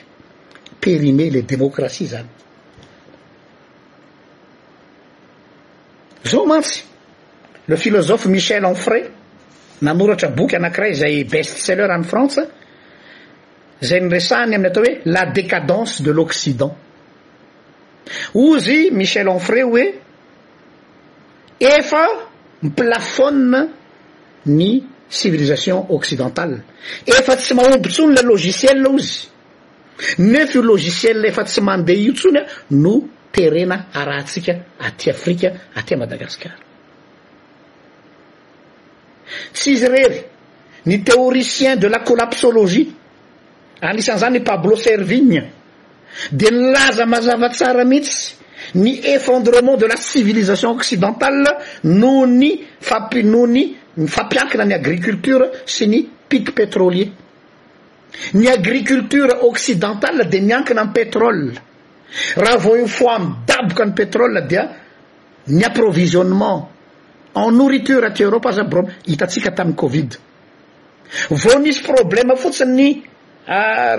périme 0.80 1.30
le 1.30 1.42
démocratie 1.46 2.06
zany 2.06 2.41
zao 6.24 6.46
mantsy 6.46 6.82
le 7.68 7.76
philosophe 7.76 8.26
michel 8.28 8.64
enfray 8.66 9.04
nanoratra 9.82 10.28
boky 10.28 10.56
anakiray 10.56 10.94
zay 11.00 11.24
best 11.24 11.56
celler 11.64 11.90
ay 11.90 12.02
frantce 12.10 12.40
zay 13.88 14.00
ny 14.00 14.08
resany 14.16 14.54
amin'ny 14.54 14.68
atao 14.70 14.82
hoe 14.84 14.94
la 15.06 15.26
décadence 15.26 16.02
de 16.02 16.10
l'occident 16.10 16.72
ozy 18.46 18.90
michel 18.92 19.28
enfra 19.28 19.64
oe 19.66 19.84
efa 21.60 22.06
m 22.64 22.70
plafone 22.76 23.60
ny 24.46 24.70
civilisation 25.10 25.78
occidentale 25.96 26.56
efa 27.06 27.36
tsy 27.36 27.54
mahombontsony 27.54 28.14
la 28.14 28.22
logiciel 28.22 28.86
ozy 28.94 29.18
nef 30.18 30.54
logiciel 30.70 31.18
efa 31.30 31.42
tsy 31.44 31.60
mandeha 31.68 31.98
io 32.06 32.12
ntsony 32.14 32.38
a 32.38 32.42
no 32.70 32.94
ht 33.32 34.50
atafrika 34.78 35.50
at 35.74 35.90
madagasaratsizy 35.96 36.60
rery 39.88 40.20
ny 40.84 40.98
théoricien 41.04 41.76
de 41.78 41.86
la 41.88 42.00
colapsologie 42.04 42.86
anisan'zany 43.80 44.40
pableau 44.44 44.76
servigne 44.76 45.50
de 46.30 46.50
ni 46.50 46.72
laza 46.72 47.06
mazava 47.06 47.48
tsara 47.48 47.84
mihitsy 47.84 48.34
ny 48.74 49.00
effondrement 49.02 49.76
de 49.78 49.86
la 49.86 49.96
civilisation 49.96 50.70
occidentale 50.70 51.56
noo 51.84 52.26
ny 52.26 52.50
fap 52.80 53.14
noo 53.14 53.46
ny 53.46 53.62
fampiankina 54.14 54.64
ny 54.68 54.74
agriculture 54.74 55.48
sy 55.64 55.84
ny 55.86 55.98
pic 56.28 56.52
pétrolier 56.54 57.08
ny 58.34 58.46
agriculture 58.50 59.32
occidentale 59.48 60.26
de 60.28 60.38
ni 60.40 60.52
ankina 60.52 60.82
ay 60.82 60.92
pétrole 60.92 61.70
raha 62.36 62.56
vao 62.58 62.72
uny 62.74 62.88
fois 62.88 63.16
am 63.16 63.36
daboka 63.46 63.84
ny 63.86 63.92
pétrol 63.94 64.34
dia 64.48 64.62
ny 65.48 65.64
approvisionnement 65.64 66.68
en 67.34 67.50
nourriture 67.50 68.12
te 68.14 68.24
ro 68.24 68.40
pazabro 68.40 68.82
hitantsika 69.10 69.50
tamin'y 69.56 69.76
covid 69.82 70.10
vao 71.42 71.58
nisy 71.58 71.82
problme 71.82 72.34
fotsin 72.36 72.70
ah, 72.72 72.74
ny 72.74 72.88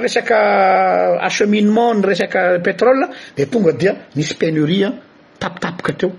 resaka 0.04 0.40
asheminement 1.28 1.96
ny 2.02 2.06
resaka 2.08 2.40
pétrol 2.64 3.00
de 3.36 3.46
tonga 3.52 3.74
dia 3.82 3.94
nisy 4.16 4.34
pénuriea 4.42 4.90
taptapoka 5.40 5.94
teo 6.00 6.12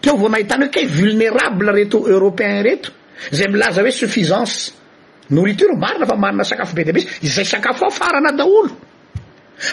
teo 0.00 0.16
vao 0.16 0.28
nahitany 0.28 0.64
hoe 0.68 0.72
ka 0.74 0.80
vulnérable 0.96 1.72
reto 1.72 1.98
européen 2.14 2.62
reto 2.64 2.90
zay 3.32 3.48
milaza 3.48 3.80
hoe 3.82 3.90
suffisance 3.90 4.72
nourriture 5.30 5.72
marina 5.84 6.06
fa 6.06 6.16
marina 6.16 6.44
sakafo 6.44 6.74
be 6.74 6.84
debe 6.84 7.00
s 7.00 7.06
izay 7.26 7.44
sakafo 7.44 7.86
afarana 7.88 8.32
daolo 8.32 8.94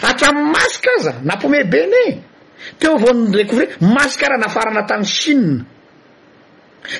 atram' 0.02 0.50
maska 0.52 0.90
aza 0.98 1.12
napome 1.22 1.64
be 1.64 1.86
n 1.86 1.94
e 2.08 2.20
teo 2.78 2.94
avao 2.96 3.12
nyre 3.14 3.44
kovri 3.44 3.66
maska 3.80 4.28
raha 4.28 4.40
nafarana 4.40 4.84
tany 4.86 5.04
chie 5.04 5.64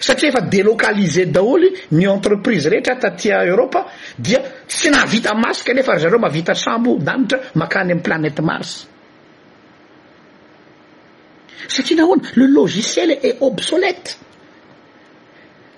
satria 0.01 0.29
efa 0.29 0.41
délocalise 0.41 1.27
daholy 1.33 1.69
ny 1.93 2.05
entreprise 2.05 2.69
rehetra 2.69 2.95
tatya 3.01 3.45
europa 3.47 3.89
dia 4.19 4.41
tsy 4.69 4.91
nahavita 4.91 5.35
masika 5.35 5.73
nefa 5.75 5.93
r 5.93 5.99
zareo 6.01 6.19
mavita 6.19 6.55
sambo 6.55 6.99
danitra 6.99 7.39
makany 7.55 7.93
amy 7.93 8.03
planete 8.03 8.43
mars 8.43 8.87
satria 11.69 11.97
nahoana 12.05 12.29
le 12.37 12.47
logiciel 12.49 13.11
et 13.23 13.37
obsolete 13.41 14.17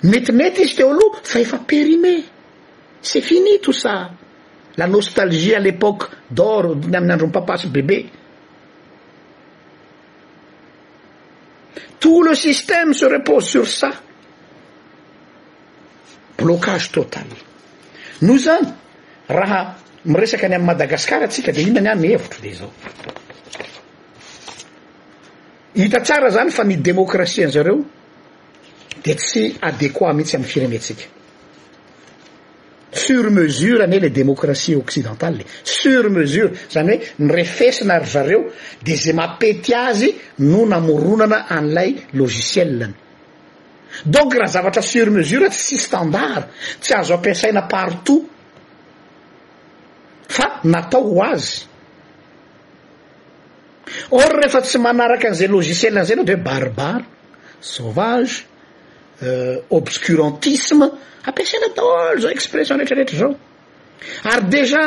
metinety 0.02 0.62
izy 0.62 0.74
teo 0.76 0.90
aloha 0.90 1.20
fa 1.22 1.38
efa 1.40 1.58
périme 1.58 2.22
c'est 3.02 3.20
fini 3.20 3.60
tosa 3.62 4.10
la 4.76 4.86
nostalgie 4.86 5.54
à 5.54 5.58
l'époque 5.58 6.08
d'or 6.30 6.76
ny 6.76 6.96
ami'ny 6.96 7.12
andro 7.14 7.26
nmipapasy 7.28 7.68
bebe 7.68 8.04
tout 11.98 12.22
le 12.22 12.34
système 12.34 12.92
se 12.92 13.06
repose 13.06 13.46
sur 13.48 13.66
ça 13.68 13.90
blocage 16.36 16.90
total 16.92 17.26
no 18.22 18.36
zany 18.38 18.66
raha 19.28 19.76
miresaka 20.04 20.46
any 20.46 20.54
am' 20.54 20.64
madagascar 20.66 21.22
atsika 21.22 21.52
de 21.52 21.60
ionany 21.62 21.88
a 21.88 21.94
ny 21.94 22.08
hevitro 22.14 22.40
de 22.42 22.52
zao 22.54 22.70
hita 25.74 26.00
tsara 26.00 26.30
zany 26.30 26.50
fa 26.50 26.64
ny 26.64 26.76
démocratie 26.76 27.44
a'zareo 27.44 27.80
de 29.02 29.12
tsy 29.14 29.56
adéquat 29.60 30.12
mihitsy 30.12 30.36
am'y 30.36 30.44
firenetsika 30.46 31.15
surmesure 32.96 33.86
ne 33.86 33.98
le 33.98 34.10
démocratie 34.10 34.74
occidentale 34.74 35.38
le 35.38 35.44
surmesure 35.62 36.50
zany 36.68 36.96
hoe 36.96 37.00
nyrefesina 37.18 37.98
ry 37.98 38.06
vareo 38.12 38.46
de 38.82 38.94
zay 38.96 39.12
mapety 39.12 39.74
azy 39.74 40.10
noo 40.36 40.66
namoronana 40.66 41.46
an'ilay 41.48 41.90
logicielany 42.12 42.94
donc 44.04 44.34
raha 44.34 44.50
zavatra 44.50 44.82
surmesure 44.82 45.48
tsy 45.50 45.78
standara 45.78 46.48
tsy 46.80 46.94
azo 46.94 47.14
ampiasaina 47.14 47.62
partout 47.66 48.28
fa 50.28 50.60
natao 50.64 51.02
ho 51.12 51.22
azy 51.22 51.62
or 54.08 54.30
rehefa 54.40 54.60
tsy 54.62 54.78
manaraka 54.78 55.26
an'izay 55.28 55.48
logisiel 55.48 55.92
nyizay 55.94 56.16
nao 56.16 56.24
de 56.24 56.32
hoe 56.34 56.42
barbara 56.42 57.04
sauvage 57.60 58.46
Euh, 59.22 59.60
obscurantisme 59.70 60.90
ampiasaina 61.24 61.68
daholo 61.74 62.20
zao 62.20 62.30
expression 62.36 62.76
rehetrarehetra 62.76 63.16
zao 63.16 63.32
ary 64.30 64.42
dejà 64.54 64.84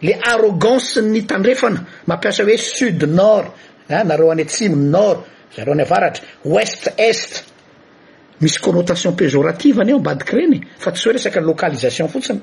le 0.00 0.14
arrogance 0.32 0.96
ny 1.02 1.20
tandrefana 1.26 1.80
mampiasa 2.06 2.42
hoe 2.44 2.56
sud 2.56 3.02
nord 3.04 3.48
nareo 4.08 4.30
any 4.32 4.44
tsimyny 4.46 4.88
nord 4.96 5.18
zareo 5.56 5.72
any 5.74 5.82
avaratra 5.84 6.22
ouest 6.48 6.84
est 7.08 7.32
misy 8.40 8.58
connotation 8.64 9.12
péjorativenyo 9.20 9.94
ambadiky 10.00 10.34
reny 10.38 10.58
fa 10.78 10.90
tsy 10.92 11.04
hoe 11.08 11.12
resaka 11.16 11.40
localisation 11.40 12.08
fotsiny 12.08 12.40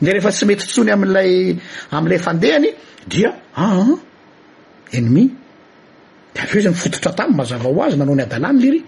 de 0.00 0.10
rehefa 0.10 0.30
tsy 0.32 0.44
mety 0.48 0.64
ntsony 0.64 0.90
am'ilay 0.94 1.54
am'ilay 1.92 2.18
fandehany 2.18 2.70
dia 3.06 3.30
aa 3.54 3.62
ah, 3.62 3.80
ah, 3.82 4.00
ennemi 4.92 5.24
de 6.34 6.40
avy 6.42 6.56
eo 6.58 6.62
za 6.62 6.70
ny 6.70 6.76
fototra 6.76 7.12
tany 7.18 7.30
mazava 7.38 7.68
ho 7.68 7.82
azy 7.82 7.96
nanao 7.96 8.16
ny 8.16 8.22
adalàny 8.22 8.58
liry 8.62 8.80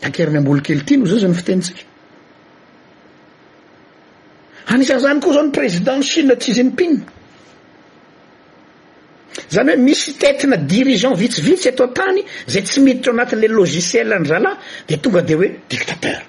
t 0.00 0.06
akeriny 0.06 0.38
ambolo 0.38 0.60
kely 0.62 0.80
tino 0.86 1.04
o 1.04 1.08
zao 1.08 1.18
zay 1.18 1.28
ny 1.30 1.34
fotenytsika 1.40 1.82
anisan'zany 4.72 5.20
koa 5.22 5.32
zao 5.32 5.44
ny 5.46 5.50
président 5.52 5.98
ny 5.98 6.04
chine 6.10 6.36
tisymipie 6.36 6.90
zany 9.50 9.70
hoe 9.72 9.80
misy 9.86 10.12
tetina 10.22 10.56
dirigeant 10.56 11.16
vitsivitsy 11.22 11.68
ato 11.72 11.84
an-tany 11.88 12.20
zay 12.52 12.62
tsy 12.62 12.80
miditra 12.80 13.10
o 13.12 13.14
anatin'la 13.14 13.48
logiciell 13.58 14.12
anydralay 14.16 14.54
de 14.88 14.96
tonga 15.02 15.22
de 15.28 15.34
hoe 15.38 15.48
dictateur 15.70 16.20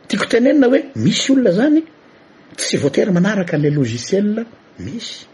taotenenina 0.08 0.66
hoe 0.72 0.80
misy 1.04 1.26
olona 1.32 1.50
zany 1.58 1.80
tsy 2.58 2.76
voatery 2.82 3.12
manaraka 3.12 3.56
la 3.62 3.68
lôgiciela 3.76 4.42
misy 4.78 5.26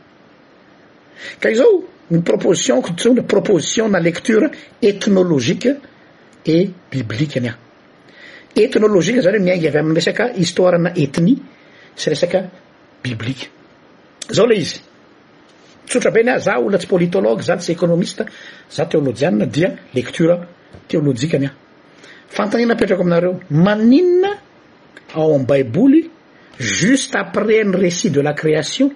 ka 1.41 1.51
izao 1.51 1.81
ny 2.11 2.25
propositionkototsona 2.25 3.23
propositionna 3.23 3.99
lecture 4.01 4.51
ethnologique 4.83 5.69
et 6.45 6.71
bibliqe 6.91 7.37
any 7.39 7.49
ah 7.49 7.57
ethnolojike 8.55 9.23
zany 9.23 9.39
hoe 9.39 9.43
miainga 9.45 9.69
avy 9.69 9.79
ami' 9.79 9.95
resaka 9.95 10.33
histoirena 10.35 10.91
ethnie 10.97 11.37
sy 11.97 12.09
resaka 12.11 12.49
bibliqe 13.03 13.47
zao 14.33 14.47
ley 14.47 14.59
izy 14.59 14.81
itsotra 15.87 16.11
beny 16.11 16.31
ah 16.31 16.39
za 16.39 16.59
ola 16.59 16.79
tsy 16.79 16.89
politologe 16.89 17.43
za 17.43 17.57
tsy 17.57 17.73
économiste 17.73 18.25
za 18.71 18.85
téolojiana 18.87 19.47
dia 19.47 19.77
lecture 19.95 20.37
théolojikeany 20.89 21.47
ah 21.47 21.55
fantanina 22.29 22.75
apetraka 22.75 23.03
aminareo 23.03 23.41
maninna 23.51 24.33
ao 25.15 25.35
am 25.35 25.47
baiboly 25.47 26.11
juste 26.59 27.17
après 27.17 27.65
ny 27.65 27.77
récit 27.77 28.11
de 28.11 28.21
la 28.21 28.33
création 28.33 28.91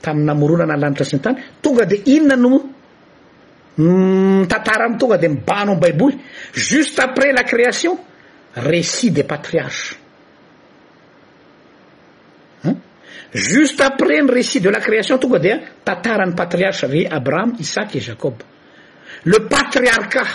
taminamoronana 0.00 0.76
lanitra 0.76 1.04
syntany 1.04 1.42
tonga 1.62 1.84
de 1.84 2.02
inona 2.06 2.36
no 2.36 2.70
mtatara 3.78 4.88
mm, 4.88 4.92
ny 4.94 4.98
tonga 4.98 5.18
de 5.18 5.28
mibano 5.28 5.72
am 5.72 5.80
baibouly 5.80 6.18
juste 6.54 6.98
après 7.00 7.32
la 7.32 7.42
création 7.44 7.98
récit 8.56 9.10
des 9.10 9.24
patriarches 9.24 9.98
juste 13.34 13.80
après 13.80 14.22
ny 14.22 14.30
récit 14.30 14.60
de 14.60 14.68
la 14.70 14.80
création 14.80 15.18
tonga 15.18 15.38
dea 15.38 15.58
tatarany 15.84 16.34
patriarche 16.34 16.84
re 16.86 17.06
abraham 17.10 17.54
isak 17.58 17.96
et 17.96 18.00
jacob 18.00 18.34
le 19.24 19.38
patriarkat 19.48 20.28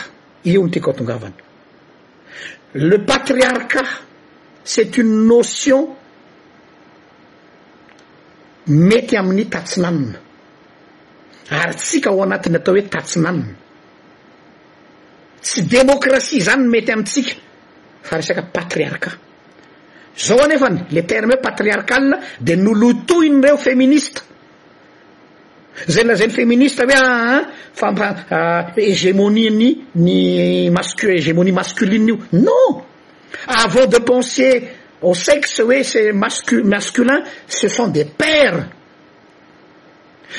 io 0.45 0.61
mitiako 0.63 0.91
atongavany 0.91 1.33
le 2.73 2.97
patriarcat 3.05 4.01
c'est 4.63 4.97
une 4.97 5.25
notion 5.27 5.95
mety 8.67 9.15
amin'ny 9.17 9.45
tatsinanna 9.49 10.17
ary 11.51 11.73
tsika 11.75 12.09
ao 12.09 12.23
anatiny 12.23 12.55
atao 12.57 12.73
hoe 12.75 12.87
tatsinanona 12.89 13.55
tsy 15.41 15.61
démocratie 15.67 16.39
zany 16.41 16.67
mety 16.69 16.91
amitsika 16.91 17.35
fa 18.03 18.17
resaka 18.17 18.41
patriarka 18.53 19.11
zaho 20.17 20.43
anefany 20.43 20.85
le 20.91 21.01
terme 21.01 21.33
hoe 21.35 21.41
patriarkal 21.41 22.13
ah, 22.13 22.19
de 22.39 22.55
no 22.55 22.71
lotohiny 22.73 23.37
ireo 23.41 23.57
féministe 23.57 24.21
zayy 25.87 26.07
lazany 26.07 26.31
féministe 26.31 26.81
hoe 26.85 26.95
aa 26.97 27.41
fampa 27.73 28.15
ah, 28.31 28.73
égémonie 28.77 29.49
ny 29.51 29.69
ny 29.95 30.69
masc- 30.71 31.03
égémonie 31.09 31.51
masculiney 31.51 32.07
io 32.13 32.19
non 32.31 32.83
avant 33.47 33.87
de 33.87 33.97
penser 33.97 34.71
ce 35.13 35.61
oue 35.61 35.83
ces 35.83 36.11
masculins 36.13 37.23
ce 37.47 37.67
sont 37.67 37.87
des 37.89 38.05
pères 38.05 38.69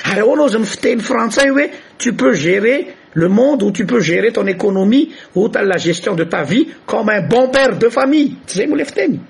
are 0.05 0.27
o 0.29 0.37
nosem 0.37 0.65
feten 0.65 1.01
français 1.01 1.51
oé 1.51 1.71
tu 1.99 2.15
peux 2.15 2.33
gérer 2.33 2.95
le 3.13 3.29
monde 3.29 3.63
où 3.63 3.71
tu 3.71 3.85
peux 3.85 4.01
gérer 4.01 4.33
ton 4.33 4.47
économie 4.47 5.13
outa 5.35 5.63
la 5.63 5.77
gestion 5.77 6.15
de 6.15 6.25
ta 6.25 6.43
vie 6.43 6.69
comme 6.87 7.11
un 7.11 7.21
bon 7.29 7.49
père 7.51 7.77
de 7.79 7.89
famille 7.91 8.39
eole 8.57 8.85
feteni 8.85 9.21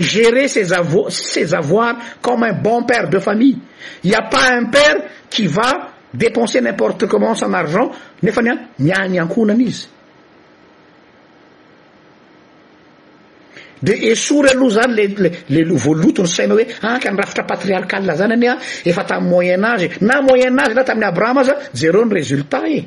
gérer 0.00 0.48
ses 0.48 1.46
avoirs 1.54 1.96
comme 2.20 2.42
un 2.42 2.52
bon 2.60 2.82
père 2.82 3.08
de 3.08 3.18
famille 3.20 3.58
il 4.04 4.10
y 4.10 4.14
a 4.14 4.22
pas 4.28 4.50
un 4.54 4.64
père 4.66 4.96
qui 5.30 5.46
va 5.46 5.90
dépenser 6.12 6.60
n'importe 6.60 7.08
quemment 7.08 7.34
son 7.34 7.52
argent 7.54 7.90
nefan 8.22 8.44
naan 8.44 9.28
deesory 13.80 14.48
aloha 14.50 14.70
zany 14.70 14.96
lelle 15.48 15.74
voalotony 15.84 16.26
sosaima 16.28 16.54
hoe 16.54 16.66
ahka 16.82 17.10
nyrafitra 17.12 17.44
patriarkala 17.48 18.14
zany 18.16 18.32
any 18.32 18.48
ah, 18.48 18.56
a 18.58 18.88
efa 18.90 19.02
tamiy 19.04 19.28
moyenage 19.30 19.86
na 20.00 20.16
moyenage 20.28 20.74
lah 20.74 20.84
tamin'ny 20.84 21.06
abraham 21.12 21.38
aza 21.38 21.54
jereo 21.80 22.04
ny 22.04 22.14
résultat 22.18 22.64
e 22.68 22.78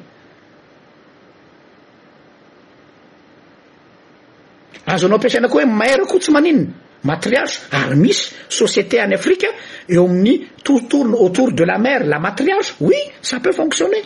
azo 4.94 5.06
anao 5.06 5.16
ampiasaina 5.18 5.48
koa 5.48 5.62
hoe 5.64 5.66
mairo 5.80 6.06
koa 6.12 6.20
tsy 6.20 6.32
maninna 6.32 6.70
matriarha 7.04 7.72
ary 7.72 7.96
misy 7.96 8.32
société 8.60 9.00
any 9.04 9.14
afrika 9.16 9.48
eo 9.90 10.06
amin'ny 10.06 10.48
touttourny 10.64 11.14
autour 11.24 11.52
de 11.52 11.64
la 11.66 11.78
mer 11.78 12.02
la 12.06 12.20
matriarche 12.20 12.74
oui 12.82 12.98
ça 13.22 13.40
peut 13.40 13.54
fonctionner 13.54 14.04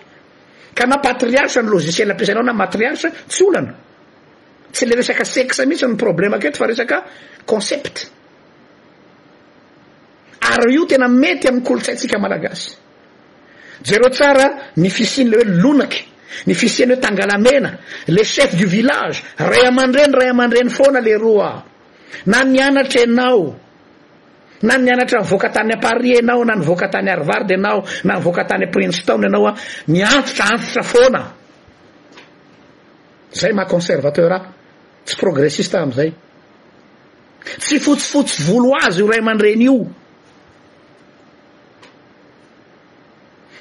ka 0.76 0.86
na 0.86 0.98
patriarche 0.98 1.58
ny 1.64 1.70
logiciel 1.70 2.12
ampisainao 2.12 2.44
na 2.44 2.54
matriarcha 2.54 3.10
tsy 3.30 3.44
lna 3.50 3.85
tsy 4.72 4.86
le 4.86 4.96
resak 4.96 5.24
sex 5.26 5.60
mihitsynyproblèma 5.66 6.38
ake 6.38 6.52
fa 6.56 6.68
resak 6.68 6.94
concet 7.46 8.10
ary 10.40 10.74
io 10.76 10.86
tena 10.86 11.08
mety 11.08 11.48
am' 11.48 11.62
kolotsatsikaalaasy 11.64 12.74
ereo 13.92 14.10
tsara 14.10 14.70
nifisin'le 14.76 15.36
hoe 15.38 15.46
lonaky 15.62 16.02
nifisiny 16.46 16.94
hoe 16.94 17.00
tangalamena 17.00 17.78
le 18.08 18.24
chef 18.24 18.54
du 18.56 18.68
village 18.68 19.22
ray 19.38 19.66
amandreny 19.68 20.14
ray 20.14 20.30
aman-dreny 20.30 20.70
foana 20.70 21.00
le 21.00 21.18
roa 21.18 21.64
na 22.26 22.44
nianatra 22.44 23.04
anao 23.04 23.56
na 24.62 24.78
nianatra 24.78 25.22
ivokantany 25.22 25.74
apari 25.74 26.18
anao 26.18 26.44
na 26.46 26.56
nivoakantany 26.56 27.10
arvard 27.12 27.52
anao 27.52 27.84
na 28.04 28.16
mivoakantany 28.18 28.66
a 28.66 28.70
princeton 28.72 29.26
anao 29.26 29.48
a 29.48 29.56
mianotraantotra 29.88 30.84
foana 30.84 31.22
zay 33.32 33.52
maha-conservater 33.54 34.32
a 34.34 34.55
tsy 35.06 35.16
progressiste 35.22 35.78
am'izay 35.80 36.12
tsy 37.60 37.78
fotsifotsy 37.82 38.44
volo 38.48 38.72
azy 38.88 39.00
io 39.00 39.08
ray 39.10 39.20
aman-dreny 39.22 39.62
io 39.66 39.78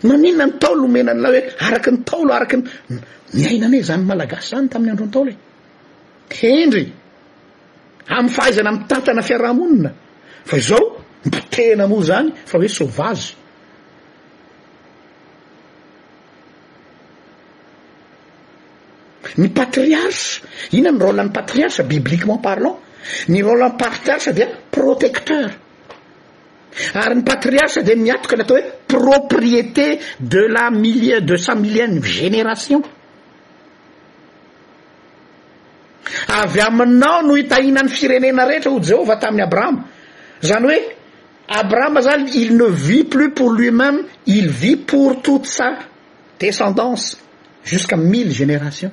maninona 0.09 0.45
ny 0.47 0.59
taolo 0.59 0.86
nmena 0.88 1.11
an' 1.12 1.20
lah 1.22 1.30
hoe 1.30 1.55
araky 1.68 1.90
ny 1.92 2.03
taolo 2.05 2.32
araky 2.34 2.57
n 2.57 2.95
miainan 3.36 3.74
e 3.76 3.82
zany 3.84 4.03
malagasy 4.09 4.49
zany 4.57 4.68
tamin'ny 4.68 4.90
andro 4.92 5.05
antaolo 5.05 5.32
he 6.28 6.49
hendry 6.59 6.92
am'y 8.09 8.30
fahaizana 8.30 8.70
m'y 8.72 8.84
tantana 8.88 9.22
fiarahamonina 9.22 9.90
fa 10.49 10.57
izao 10.57 10.84
mba 11.24 11.40
tena 11.51 11.84
moa 11.86 12.05
zany 12.11 12.28
fa 12.49 12.57
hoe 12.59 12.68
sovage 12.68 13.43
ny 19.41 19.51
patriarche 19.51 20.43
ina 20.78 20.89
amy 20.95 20.99
rôlany 21.03 21.30
patriarche 21.35 21.82
bibliquement 21.85 22.39
parlont 22.39 22.76
ny 23.28 23.43
rolany 23.43 23.74
patiarche 23.78 24.30
dia 24.32 24.47
protecteur 24.70 25.51
ary 26.95 27.14
ny 27.18 27.22
patriarche 27.26 27.82
de 27.82 27.95
miatoka 27.99 28.37
ny 28.39 28.43
atao 28.47 28.57
hoe 28.59 28.70
propriété 28.87 29.99
de 30.20 30.41
la 30.47 30.70
millie 30.70 31.20
de 31.20 31.37
sa 31.37 31.55
milliene 31.55 32.01
génération 32.03 32.82
avy 36.30 36.61
aminao 36.61 37.22
no 37.26 37.35
itahinan'ny 37.37 37.91
firenena 37.91 38.45
rehetra 38.47 38.70
ho 38.70 38.78
jehovah 38.80 39.18
tamin'ny 39.18 39.43
abrahama 39.43 39.91
zany 40.47 40.62
hoe 40.70 40.80
abrahama 41.61 42.01
zany 42.07 42.28
il 42.43 42.57
ne 42.57 42.70
vit 42.70 43.05
plus 43.05 43.32
pour 43.35 43.51
lui-même 43.51 44.03
il 44.26 44.49
vit 44.49 44.76
pour 44.76 45.22
tote 45.22 45.47
sa 45.47 45.76
descendance 46.39 47.18
jusqu' 47.64 47.95
mille 47.99 48.30
générations 48.30 48.93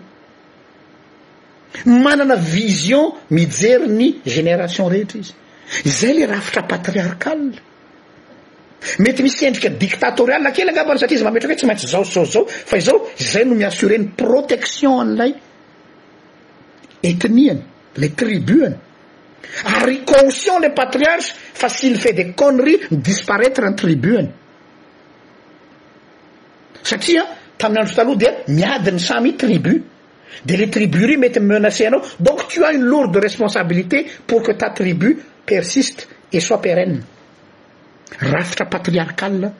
manana 1.85 2.35
vision 2.35 3.13
mijery 3.29 3.87
ny 3.87 4.15
génération 4.25 4.87
rehetra 4.89 5.19
izy 5.19 5.33
zay 5.89 6.13
le 6.13 6.27
rahafitra 6.27 6.67
patriarkal 6.67 7.39
mety 8.99 9.23
misy 9.23 9.45
endrika 9.45 9.69
dictatorial 9.69 10.45
akely 10.47 10.69
angabo 10.71 10.93
ny 10.93 10.99
satria 10.99 11.15
izy 11.17 11.23
mamehtra 11.25 11.47
ka 11.47 11.53
hoe 11.53 11.59
tsy 11.59 11.65
maintsy 11.67 11.87
zaozao 11.87 12.25
zao 12.25 12.45
fa 12.47 12.77
izao 12.77 13.07
zay 13.17 13.43
no 13.45 13.55
miassureny 13.55 14.07
protection 14.17 14.99
an'lay 15.03 15.31
ethniany 17.03 17.61
la 17.97 18.07
tribut 18.09 18.63
any 18.67 18.77
ary 19.75 20.03
conscient 20.05 20.59
le 20.59 20.69
patriarche 20.75 21.33
fasile 21.53 21.97
fat 21.97 22.13
de 22.13 22.31
conri 22.35 22.75
ny 22.91 22.97
disparaître 23.01 23.61
ny 23.63 23.75
tribut 23.75 24.21
ny 24.21 24.29
satria 26.83 27.23
tamin'ny 27.57 27.81
andro 27.81 27.95
taloha 27.95 28.17
dia 28.19 28.31
miadiny 28.47 28.99
samy 28.99 29.29
i 29.33 29.37
tribut 29.37 29.90
de 30.45 30.55
le 30.57 30.69
tribut 30.69 31.05
rie 31.05 31.17
mety 31.17 31.39
menacé 31.39 31.85
anao 31.85 32.01
donc 32.19 32.47
tu 32.47 32.63
as 32.63 32.73
une 32.73 32.81
lourde 32.83 33.15
responsabilité 33.17 34.05
pour 34.27 34.41
que 34.43 34.51
ta 34.53 34.69
tribut 34.71 35.17
persiste 35.45 36.07
et 36.31 36.39
soit 36.39 36.61
pérene 36.61 37.01
rafitra 38.19 38.65
patriarkal 38.65 39.51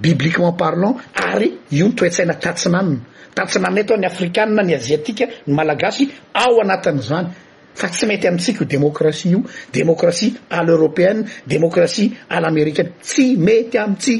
bibliquement 0.00 0.52
parlant 0.52 0.96
ary 1.14 1.58
io 1.70 1.86
nitoetsaina 1.88 2.34
tatsinanona 2.34 2.98
tatsinanonay 3.34 3.82
atao 3.82 3.96
ni 3.96 4.06
afrikaa 4.06 4.46
ni 4.46 4.74
asiatika 4.74 5.24
ny 5.46 5.52
malagasy 5.54 6.10
ao 6.34 6.60
anatin'zany 6.60 7.26
fa 7.74 7.88
tsy 7.88 8.06
mety 8.06 8.26
amintsika 8.28 8.60
io 8.64 8.66
démocratie 8.66 9.30
io 9.30 9.42
démocratie 9.72 10.34
l'européenne 10.66 11.24
démocratie 11.46 12.10
l'américaine 12.30 12.92
tsy 13.02 13.36
mety 13.38 13.78
amits 13.78 14.16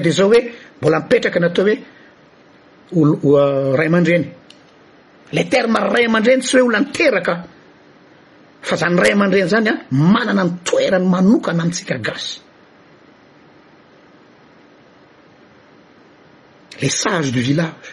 de 0.00 0.10
zoeoiao 0.10 1.80
oloray 2.92 3.86
eh, 3.86 3.88
aman-dreny 3.88 4.26
le 5.32 5.48
terme 5.48 5.78
ray 5.90 6.04
aman-dreny 6.06 6.40
tsy 6.42 6.56
hoe 6.58 6.66
olo 6.66 6.76
aniteraka 6.76 7.46
fa 8.60 8.76
zany 8.76 8.98
ray 9.00 9.12
aman-dreny 9.12 9.48
zany 9.48 9.68
a 9.68 9.72
ah, 9.72 9.84
manana 9.90 10.44
nitoerany 10.44 11.06
manokana 11.08 11.62
antsika 11.62 11.96
gasy 12.04 12.40
le 16.80 16.88
sage 16.90 17.30
du 17.32 17.40
village 17.40 17.88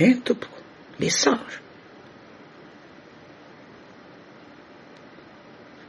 en 0.00 0.14
tompoko 0.24 0.58
le 0.98 1.10
sage 1.10 1.54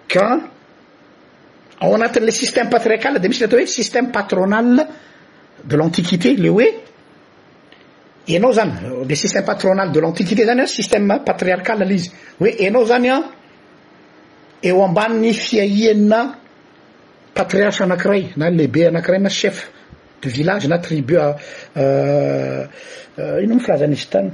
ka 0.08 0.50
ao 1.82 1.94
anatin'le 1.94 2.32
système 2.32 2.70
patriacale 2.70 3.20
de 3.20 3.28
misy 3.28 3.42
natao 3.44 3.60
hoe 3.60 3.68
système 3.68 4.12
patronale 4.12 4.88
de 5.64 5.76
l'antiquité 5.76 6.36
le 6.36 6.50
hoe 6.50 6.84
anao 8.34 8.54
zany 8.54 9.06
de 9.06 9.16
système 9.16 9.46
patronal 9.46 9.92
de 9.92 10.00
l'antiquité 10.00 10.46
zany 10.46 10.62
a 10.62 10.68
système 10.68 11.22
patriarcal 11.26 11.82
alizy 11.82 12.12
hoe 12.40 12.54
anao 12.68 12.86
zany 12.86 13.10
a 13.10 13.20
eo 14.62 14.84
ambannny 14.84 15.34
fiahianna 15.34 16.22
patriarche 17.34 17.84
anakiray 17.84 18.24
na 18.38 18.48
lehibe 18.50 18.88
anakiray 18.88 19.20
na 19.22 19.30
chef 19.30 19.70
de 20.22 20.30
village 20.30 20.68
na 20.68 20.80
tribut 20.80 21.20
inao 21.76 23.56
mi 23.56 23.60
filazanaizy 23.64 24.08
tany 24.14 24.30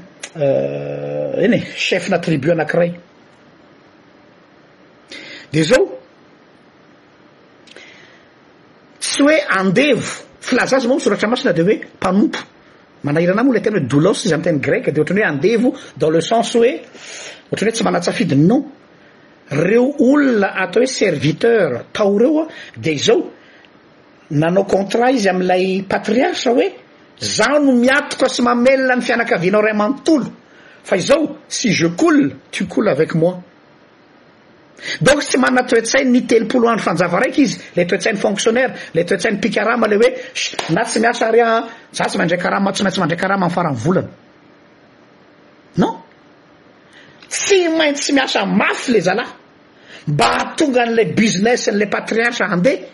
eny 1.46 1.56
e 1.56 1.60
chef 1.86 2.04
na 2.10 2.18
tribut 2.26 2.52
anakiray 2.56 2.92
de 5.54 5.62
zao 5.70 5.84
sy 9.00 9.22
hoe 9.22 9.38
andevo 9.50 10.02
filaza 10.40 10.76
azy 10.78 10.88
moa 10.88 10.96
misoratra 10.96 11.28
masina 11.34 11.52
de 11.54 11.62
hoe 11.68 11.76
mpanompo 11.98 12.40
manahirana 13.04 13.44
moaololay 13.44 13.62
tena 13.66 13.80
hoe 13.80 13.86
doulos 13.92 14.26
izy 14.26 14.34
am' 14.36 14.44
teny 14.48 14.60
grec 14.66 14.84
de 14.94 15.02
ohtran'ny 15.02 15.24
hoe 15.24 15.30
andevo 15.34 15.70
dans 15.98 16.10
le 16.16 16.22
sens 16.30 16.50
oe 16.56 16.72
ohtrany 17.52 17.72
oe 17.72 17.76
tsy 17.76 17.84
manatsafidin 17.88 18.42
noon 18.50 18.64
reo 19.68 19.86
olona 20.10 20.50
atao 20.64 20.84
hoe 20.84 20.88
serviteur 21.00 21.70
tao 21.96 22.18
reoa 22.22 22.46
de 22.84 22.92
izao 23.00 23.22
nanao 24.42 24.66
contrat 24.74 25.14
izy 25.18 25.30
amilay 25.34 25.66
patriarcha 25.90 26.50
hoe 26.58 26.68
za 27.34 27.50
no 27.64 27.72
miatokoa 27.84 28.30
sy 28.36 28.42
mamelona 28.48 28.96
ny 28.96 29.02
fianakavianao 29.08 29.62
ray 29.66 29.74
amanotolo 29.78 30.28
fa 30.88 30.96
izao 30.98 31.26
si 31.48 31.74
je 31.80 31.90
kole 32.02 32.26
tu 32.52 32.68
kole 32.68 32.92
avec 32.92 33.14
moi 33.16 33.36
donc 35.02 35.22
tsy 35.22 35.38
mana 35.38 35.62
toe-tsai 35.70 36.04
ny 36.06 36.22
telopolo 36.28 36.68
andro 36.70 36.84
fanjava 36.84 37.18
raiky 37.22 37.42
izy 37.42 37.58
le 37.76 37.86
toetsainy 37.88 38.18
fonctionnaire 38.18 38.74
le 38.94 39.04
toe-tsainy 39.06 39.38
pikarama 39.40 39.88
le 39.88 39.96
hoe 40.02 40.10
na 40.76 40.84
tsy 40.86 41.00
miasa 41.00 41.32
rya 41.32 41.48
za 41.94 42.06
tsy 42.06 42.18
mandraikaara 42.18 42.58
tsy 42.74 42.84
maintsy 42.84 43.00
mandraikarahamam' 43.02 43.50
farany 43.56 43.76
volana 43.84 44.10
non 45.82 45.94
tsy 47.30 47.58
maintsytsy 47.78 48.14
miasa 48.14 48.46
mafy 48.46 48.92
le 48.94 49.00
zalahy 49.02 49.34
mba 50.08 50.54
tonga 50.58 50.82
an'lay 50.88 51.14
business 51.14 51.68
ale 51.70 51.86
patriarca 51.90 52.46
andeh 52.50 52.88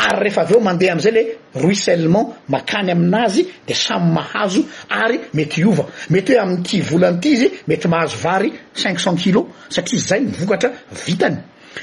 ary 0.00 0.24
rehfa 0.24 0.40
aveo 0.42 0.60
mandeha 0.64 0.92
am'izay 0.94 1.12
le 1.12 1.22
ruissellement 1.60 2.32
makany 2.48 2.90
amin'azy 2.92 3.42
de 3.68 3.74
samy 3.74 4.08
mahazo 4.16 4.62
ary 4.88 5.20
mety 5.34 5.60
iova 5.62 5.84
mety 6.10 6.32
hoe 6.32 6.38
ami'yty 6.44 6.80
volany 6.90 7.16
ity 7.18 7.30
izy 7.36 7.48
mety 7.68 7.86
mahazo 7.88 8.16
vary 8.16 8.50
cinq 8.82 9.00
cent 9.00 9.16
kilos 9.22 9.46
satria 9.74 10.00
zay 10.08 10.20
mivokatra 10.20 10.68
vitany 11.06 11.36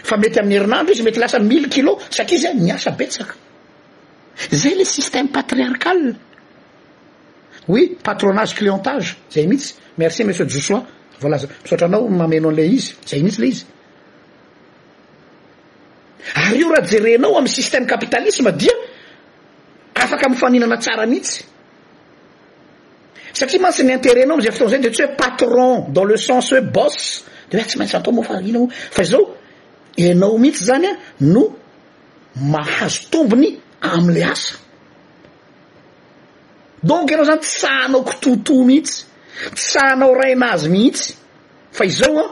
fa 0.09 0.17
mety 0.17 0.39
amn'ny 0.41 0.55
herinandro 0.57 0.91
izy 0.93 1.03
mety 1.07 1.19
lasa 1.21 1.39
mille 1.39 1.69
kilos 1.69 1.99
satria 2.17 2.39
zay 2.45 2.53
miasa 2.53 2.89
betsaka 2.99 3.33
zay 4.63 4.73
le 4.79 4.83
système 4.85 5.27
patriarcal 5.29 6.15
houi 7.67 7.83
patronage 8.03 8.55
clientage 8.55 9.15
zay 9.31 9.45
mihitsy 9.47 9.73
merci 9.97 10.23
monsieur 10.23 10.45
jousoi 10.49 10.81
volaza 11.21 11.47
misotranao 11.63 12.09
mameno 12.09 12.49
anle 12.49 12.65
izy 12.65 12.93
zay 13.05 13.21
mitsy 13.23 13.39
le 13.41 13.47
izy 13.47 13.65
ary 16.35 16.57
io 16.59 16.69
raha 16.69 16.85
jerenao 16.87 17.37
am' 17.37 17.47
système 17.47 17.85
capitalisme 17.85 18.51
dia 18.51 18.73
afaka 19.95 20.27
am' 20.29 20.35
faninana 20.35 20.77
tsara 20.77 21.05
mihitsy 21.05 21.43
satria 23.33 23.61
mantsy 23.61 23.83
ny 23.83 23.93
interenao 23.93 24.33
am'izay 24.35 24.51
fotoan'zay 24.53 24.79
de 24.79 24.89
tsy 24.89 25.03
hoe 25.03 25.15
patron 25.17 25.87
dans 25.91 26.05
le 26.05 26.17
sens 26.17 26.51
hoe 26.53 26.61
bosse 26.61 27.23
de 27.49 27.57
hoe 27.57 27.61
a 27.61 27.63
ah, 27.63 27.67
tsy 27.69 27.77
maintsy 27.77 27.95
antao 27.95 28.13
moa 28.13 28.23
fa 28.25 28.41
inamo 28.41 28.67
fa 28.71 29.01
izao 29.03 29.23
anao 29.97 30.37
mihitsy 30.37 30.63
zany 30.63 30.85
a 30.87 30.93
no 31.19 31.43
mahazo 32.51 33.01
tombony 33.11 33.59
am'ley 33.81 34.23
asa 34.23 34.55
donc 36.83 37.11
anao 37.11 37.25
zany 37.25 37.39
ts 37.41 37.63
ahanao 37.65 38.03
kitoto 38.03 38.53
mihitsy 38.69 39.05
ttsahanao 39.55 40.13
rainazy 40.21 40.69
mihitsy 40.69 41.13
fa 41.71 41.85
izao 41.85 42.19
a 42.19 42.25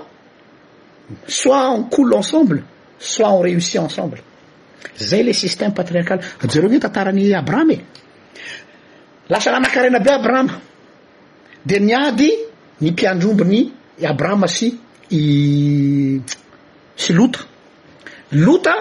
soit 1.31 1.65
encoule 1.73 2.13
ensemble 2.15 2.61
soi 2.99 3.29
o 3.33 3.39
réussi 3.39 3.79
ensemble 3.79 4.19
zay 4.99 5.23
le 5.23 5.33
système 5.33 5.73
patriarkal 5.73 6.19
jareo 6.47 6.69
gny 6.69 6.79
tantarany 6.79 7.33
abrahama 7.33 7.73
easaaabrahama 9.29 10.53
de 11.65 11.77
niady 11.79 12.31
ny 12.81 12.91
piandrombony 12.91 13.71
abrahama 14.03 14.47
syi 14.47 14.75
sy 16.95 17.13
lota 17.13 17.39
lota 18.31 18.75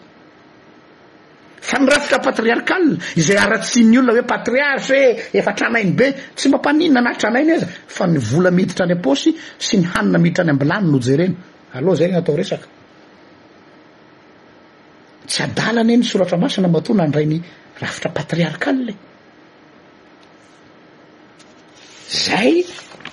fa 1.61 1.79
ny 1.79 1.87
rafitra 1.87 2.19
patriarkale 2.19 2.99
izay 3.17 3.37
aratsy 3.39 3.85
ny 3.85 3.97
olona 4.03 4.13
hoe 4.19 4.25
patriarhe 4.33 4.99
e 4.99 5.23
efa 5.39 5.53
tranainy 5.59 5.93
be 5.99 6.07
tsy 6.37 6.49
mampaninna 6.49 6.99
ana 7.01 7.13
tranainy 7.21 7.53
az 7.57 7.65
fa 7.97 8.05
nyvolamiditra 8.07 8.85
any 8.91 8.97
apôsy 8.99 9.31
sy 9.67 9.77
n 9.79 9.85
haninaditrany 9.95 10.51
alnoetsy 11.75 12.57
aalany 15.63 15.93
eny 15.93 16.03
soratramasinamatona 16.03 17.03
anray 17.07 17.27
ny 17.27 17.39
rafitra 17.79 18.11
patriarkale 18.11 18.97
zay 22.15 22.65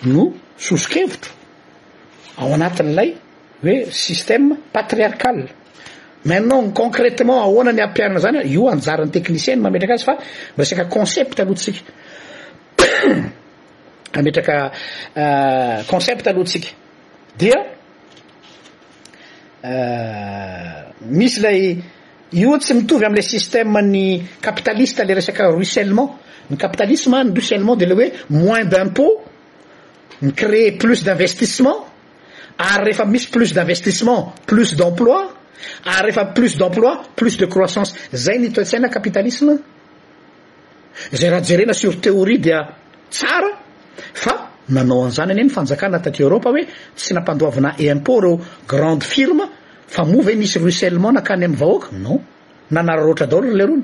no 0.05 0.31
soso-kevitro 0.57 1.31
ao 2.37 2.53
anatin'ilay 2.53 3.09
hoe 3.63 3.91
système 3.91 4.55
patriarcal 4.73 5.39
maintenant 6.25 6.71
concrétement 6.79 7.39
ahoana 7.45 7.71
ny 7.75 7.81
ampianana 7.87 8.19
zany 8.23 8.37
a 8.39 8.43
io 8.55 8.63
anjarany 8.73 9.11
technicien 9.15 9.57
mametraka 9.63 9.93
azy 9.97 10.05
fa 10.09 10.15
miresaka 10.57 10.85
concepte 10.95 11.39
alohantsika 11.41 11.81
mametraka 14.15 14.55
euh, 15.21 15.85
concepte 15.91 16.27
aloatsika 16.29 16.69
dia 17.39 17.57
euh, 19.63 20.81
misy 21.19 21.39
lay 21.45 21.59
ioa 22.41 22.59
tsy 22.59 22.73
mitovy 22.79 23.05
am'lay 23.05 23.23
système 23.35 23.81
ny 23.93 24.05
capitaliste 24.41 24.99
la 25.03 25.13
resaka 25.15 25.49
ruissellement 25.51 26.19
ny 26.49 26.57
capitalisme 26.57 27.23
ny 27.23 27.31
russellement 27.35 27.75
de 27.75 27.85
le 27.85 27.93
oe 27.95 28.11
moins 28.29 28.65
d'impôt 28.65 29.21
ny 30.21 30.33
créer 30.33 30.73
plus 30.73 31.03
dinvestissement 31.03 31.85
ary 32.57 32.91
reha 32.91 33.05
misy 33.05 33.27
plus 33.29 33.53
d'investissement 33.53 34.33
plus 34.45 34.75
emploiarreplus 34.81 36.59
'emploi 36.61 37.03
plus 37.15 37.37
de 37.37 37.45
croissance 37.47 37.95
zay 38.13 38.37
noainapiaihsuréoid 38.39 39.61
fa 44.13 44.33
nanao 44.69 45.03
an'izany 45.05 45.31
anie 45.31 45.43
ny 45.43 45.49
fanjaka 45.49 45.87
nataty 45.89 46.21
europa 46.23 46.49
hoe 46.49 46.63
tsy 46.97 47.13
nampandoavana 47.13 47.69
impôt 47.79 48.19
reo 48.23 48.39
grande 48.67 49.03
firme 49.03 49.43
fa 49.87 50.03
move 50.03 50.35
misy 50.35 50.59
ruissellement 50.59 51.11
nakany 51.11 51.43
am' 51.45 51.53
vahoaka 51.55 51.87
non 52.05 52.19
nanara 52.71 53.01
r 53.03 53.05
ohatra 53.09 53.25
daory 53.27 53.51
leron 53.57 53.81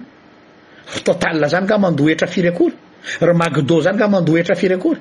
rtotal 0.96 1.48
zany 1.50 1.68
ka 1.68 1.78
mandohetra 1.78 2.28
firy 2.28 2.48
akory 2.50 2.74
r 3.22 3.34
macdo 3.34 3.82
zany 3.82 3.98
ka 3.98 4.08
mandoheatra 4.08 4.56
firy 4.56 4.74
akory 4.76 5.00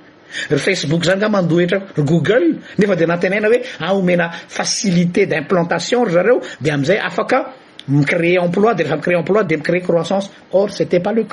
r 0.51 0.59
facebook 0.59 1.05
zany 1.05 1.21
ka 1.21 1.29
mandohetra 1.29 1.79
r 1.99 2.03
google 2.03 2.45
nefa 2.79 2.95
de 2.97 3.07
nantenaina 3.07 3.49
hoe 3.49 3.61
aomena 3.81 4.31
facilité 4.49 5.27
d'implantation 5.27 6.05
r 6.05 6.11
zareo 6.11 6.41
de 6.61 6.71
amzay 6.71 6.99
afaka 6.99 7.55
micrée 7.89 8.37
emploide 8.39 8.83
refa 8.83 8.97
mic 8.97 9.09
emploi 9.17 9.45
de 9.45 9.57
micrée 9.57 9.81
croissance 9.81 10.31
or 10.53 10.71
cétait 10.71 11.01
pas 11.01 11.13
le 11.13 11.25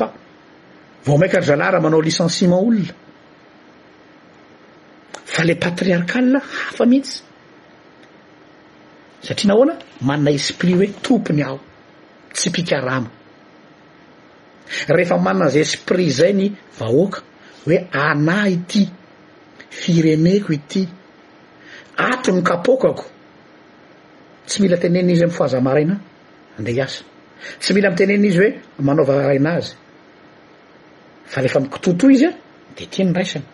casaamannaesprit 9.25 10.75
hoe 10.75 10.87
tompony 11.01 11.41
ao 11.43 11.59
tsy 12.33 12.49
pikarama 12.51 13.09
rehefa 14.87 15.17
mannaza 15.17 15.59
esprit 15.59 16.09
zay 16.19 16.33
ny 16.39 16.47
vahoaka 16.79 17.21
hoe 17.65 17.77
anà 18.09 18.39
ity 18.55 18.81
fireneko 19.79 20.49
ity 20.57 20.81
ato 22.11 22.31
ny 22.31 22.41
kapokako 22.43 23.05
tsy 24.47 24.57
mila 24.61 24.77
tenena 24.77 25.11
izy 25.11 25.23
hoe 25.23 25.27
mifoaza 25.31 25.57
maraina 25.67 25.95
andeh 26.59 26.73
hiasa 26.77 27.03
tsy 27.61 27.71
mila 27.75 27.87
mitenena 27.91 28.25
izy 28.29 28.39
hoe 28.41 28.49
manaova 28.87 29.13
rainazy 29.29 29.73
fa 31.31 31.41
rehefa 31.43 31.59
mikitotoa 31.63 32.09
izy 32.15 32.25
a 32.25 32.33
de 32.77 32.85
ti 32.85 33.03
niraisany 33.03 33.45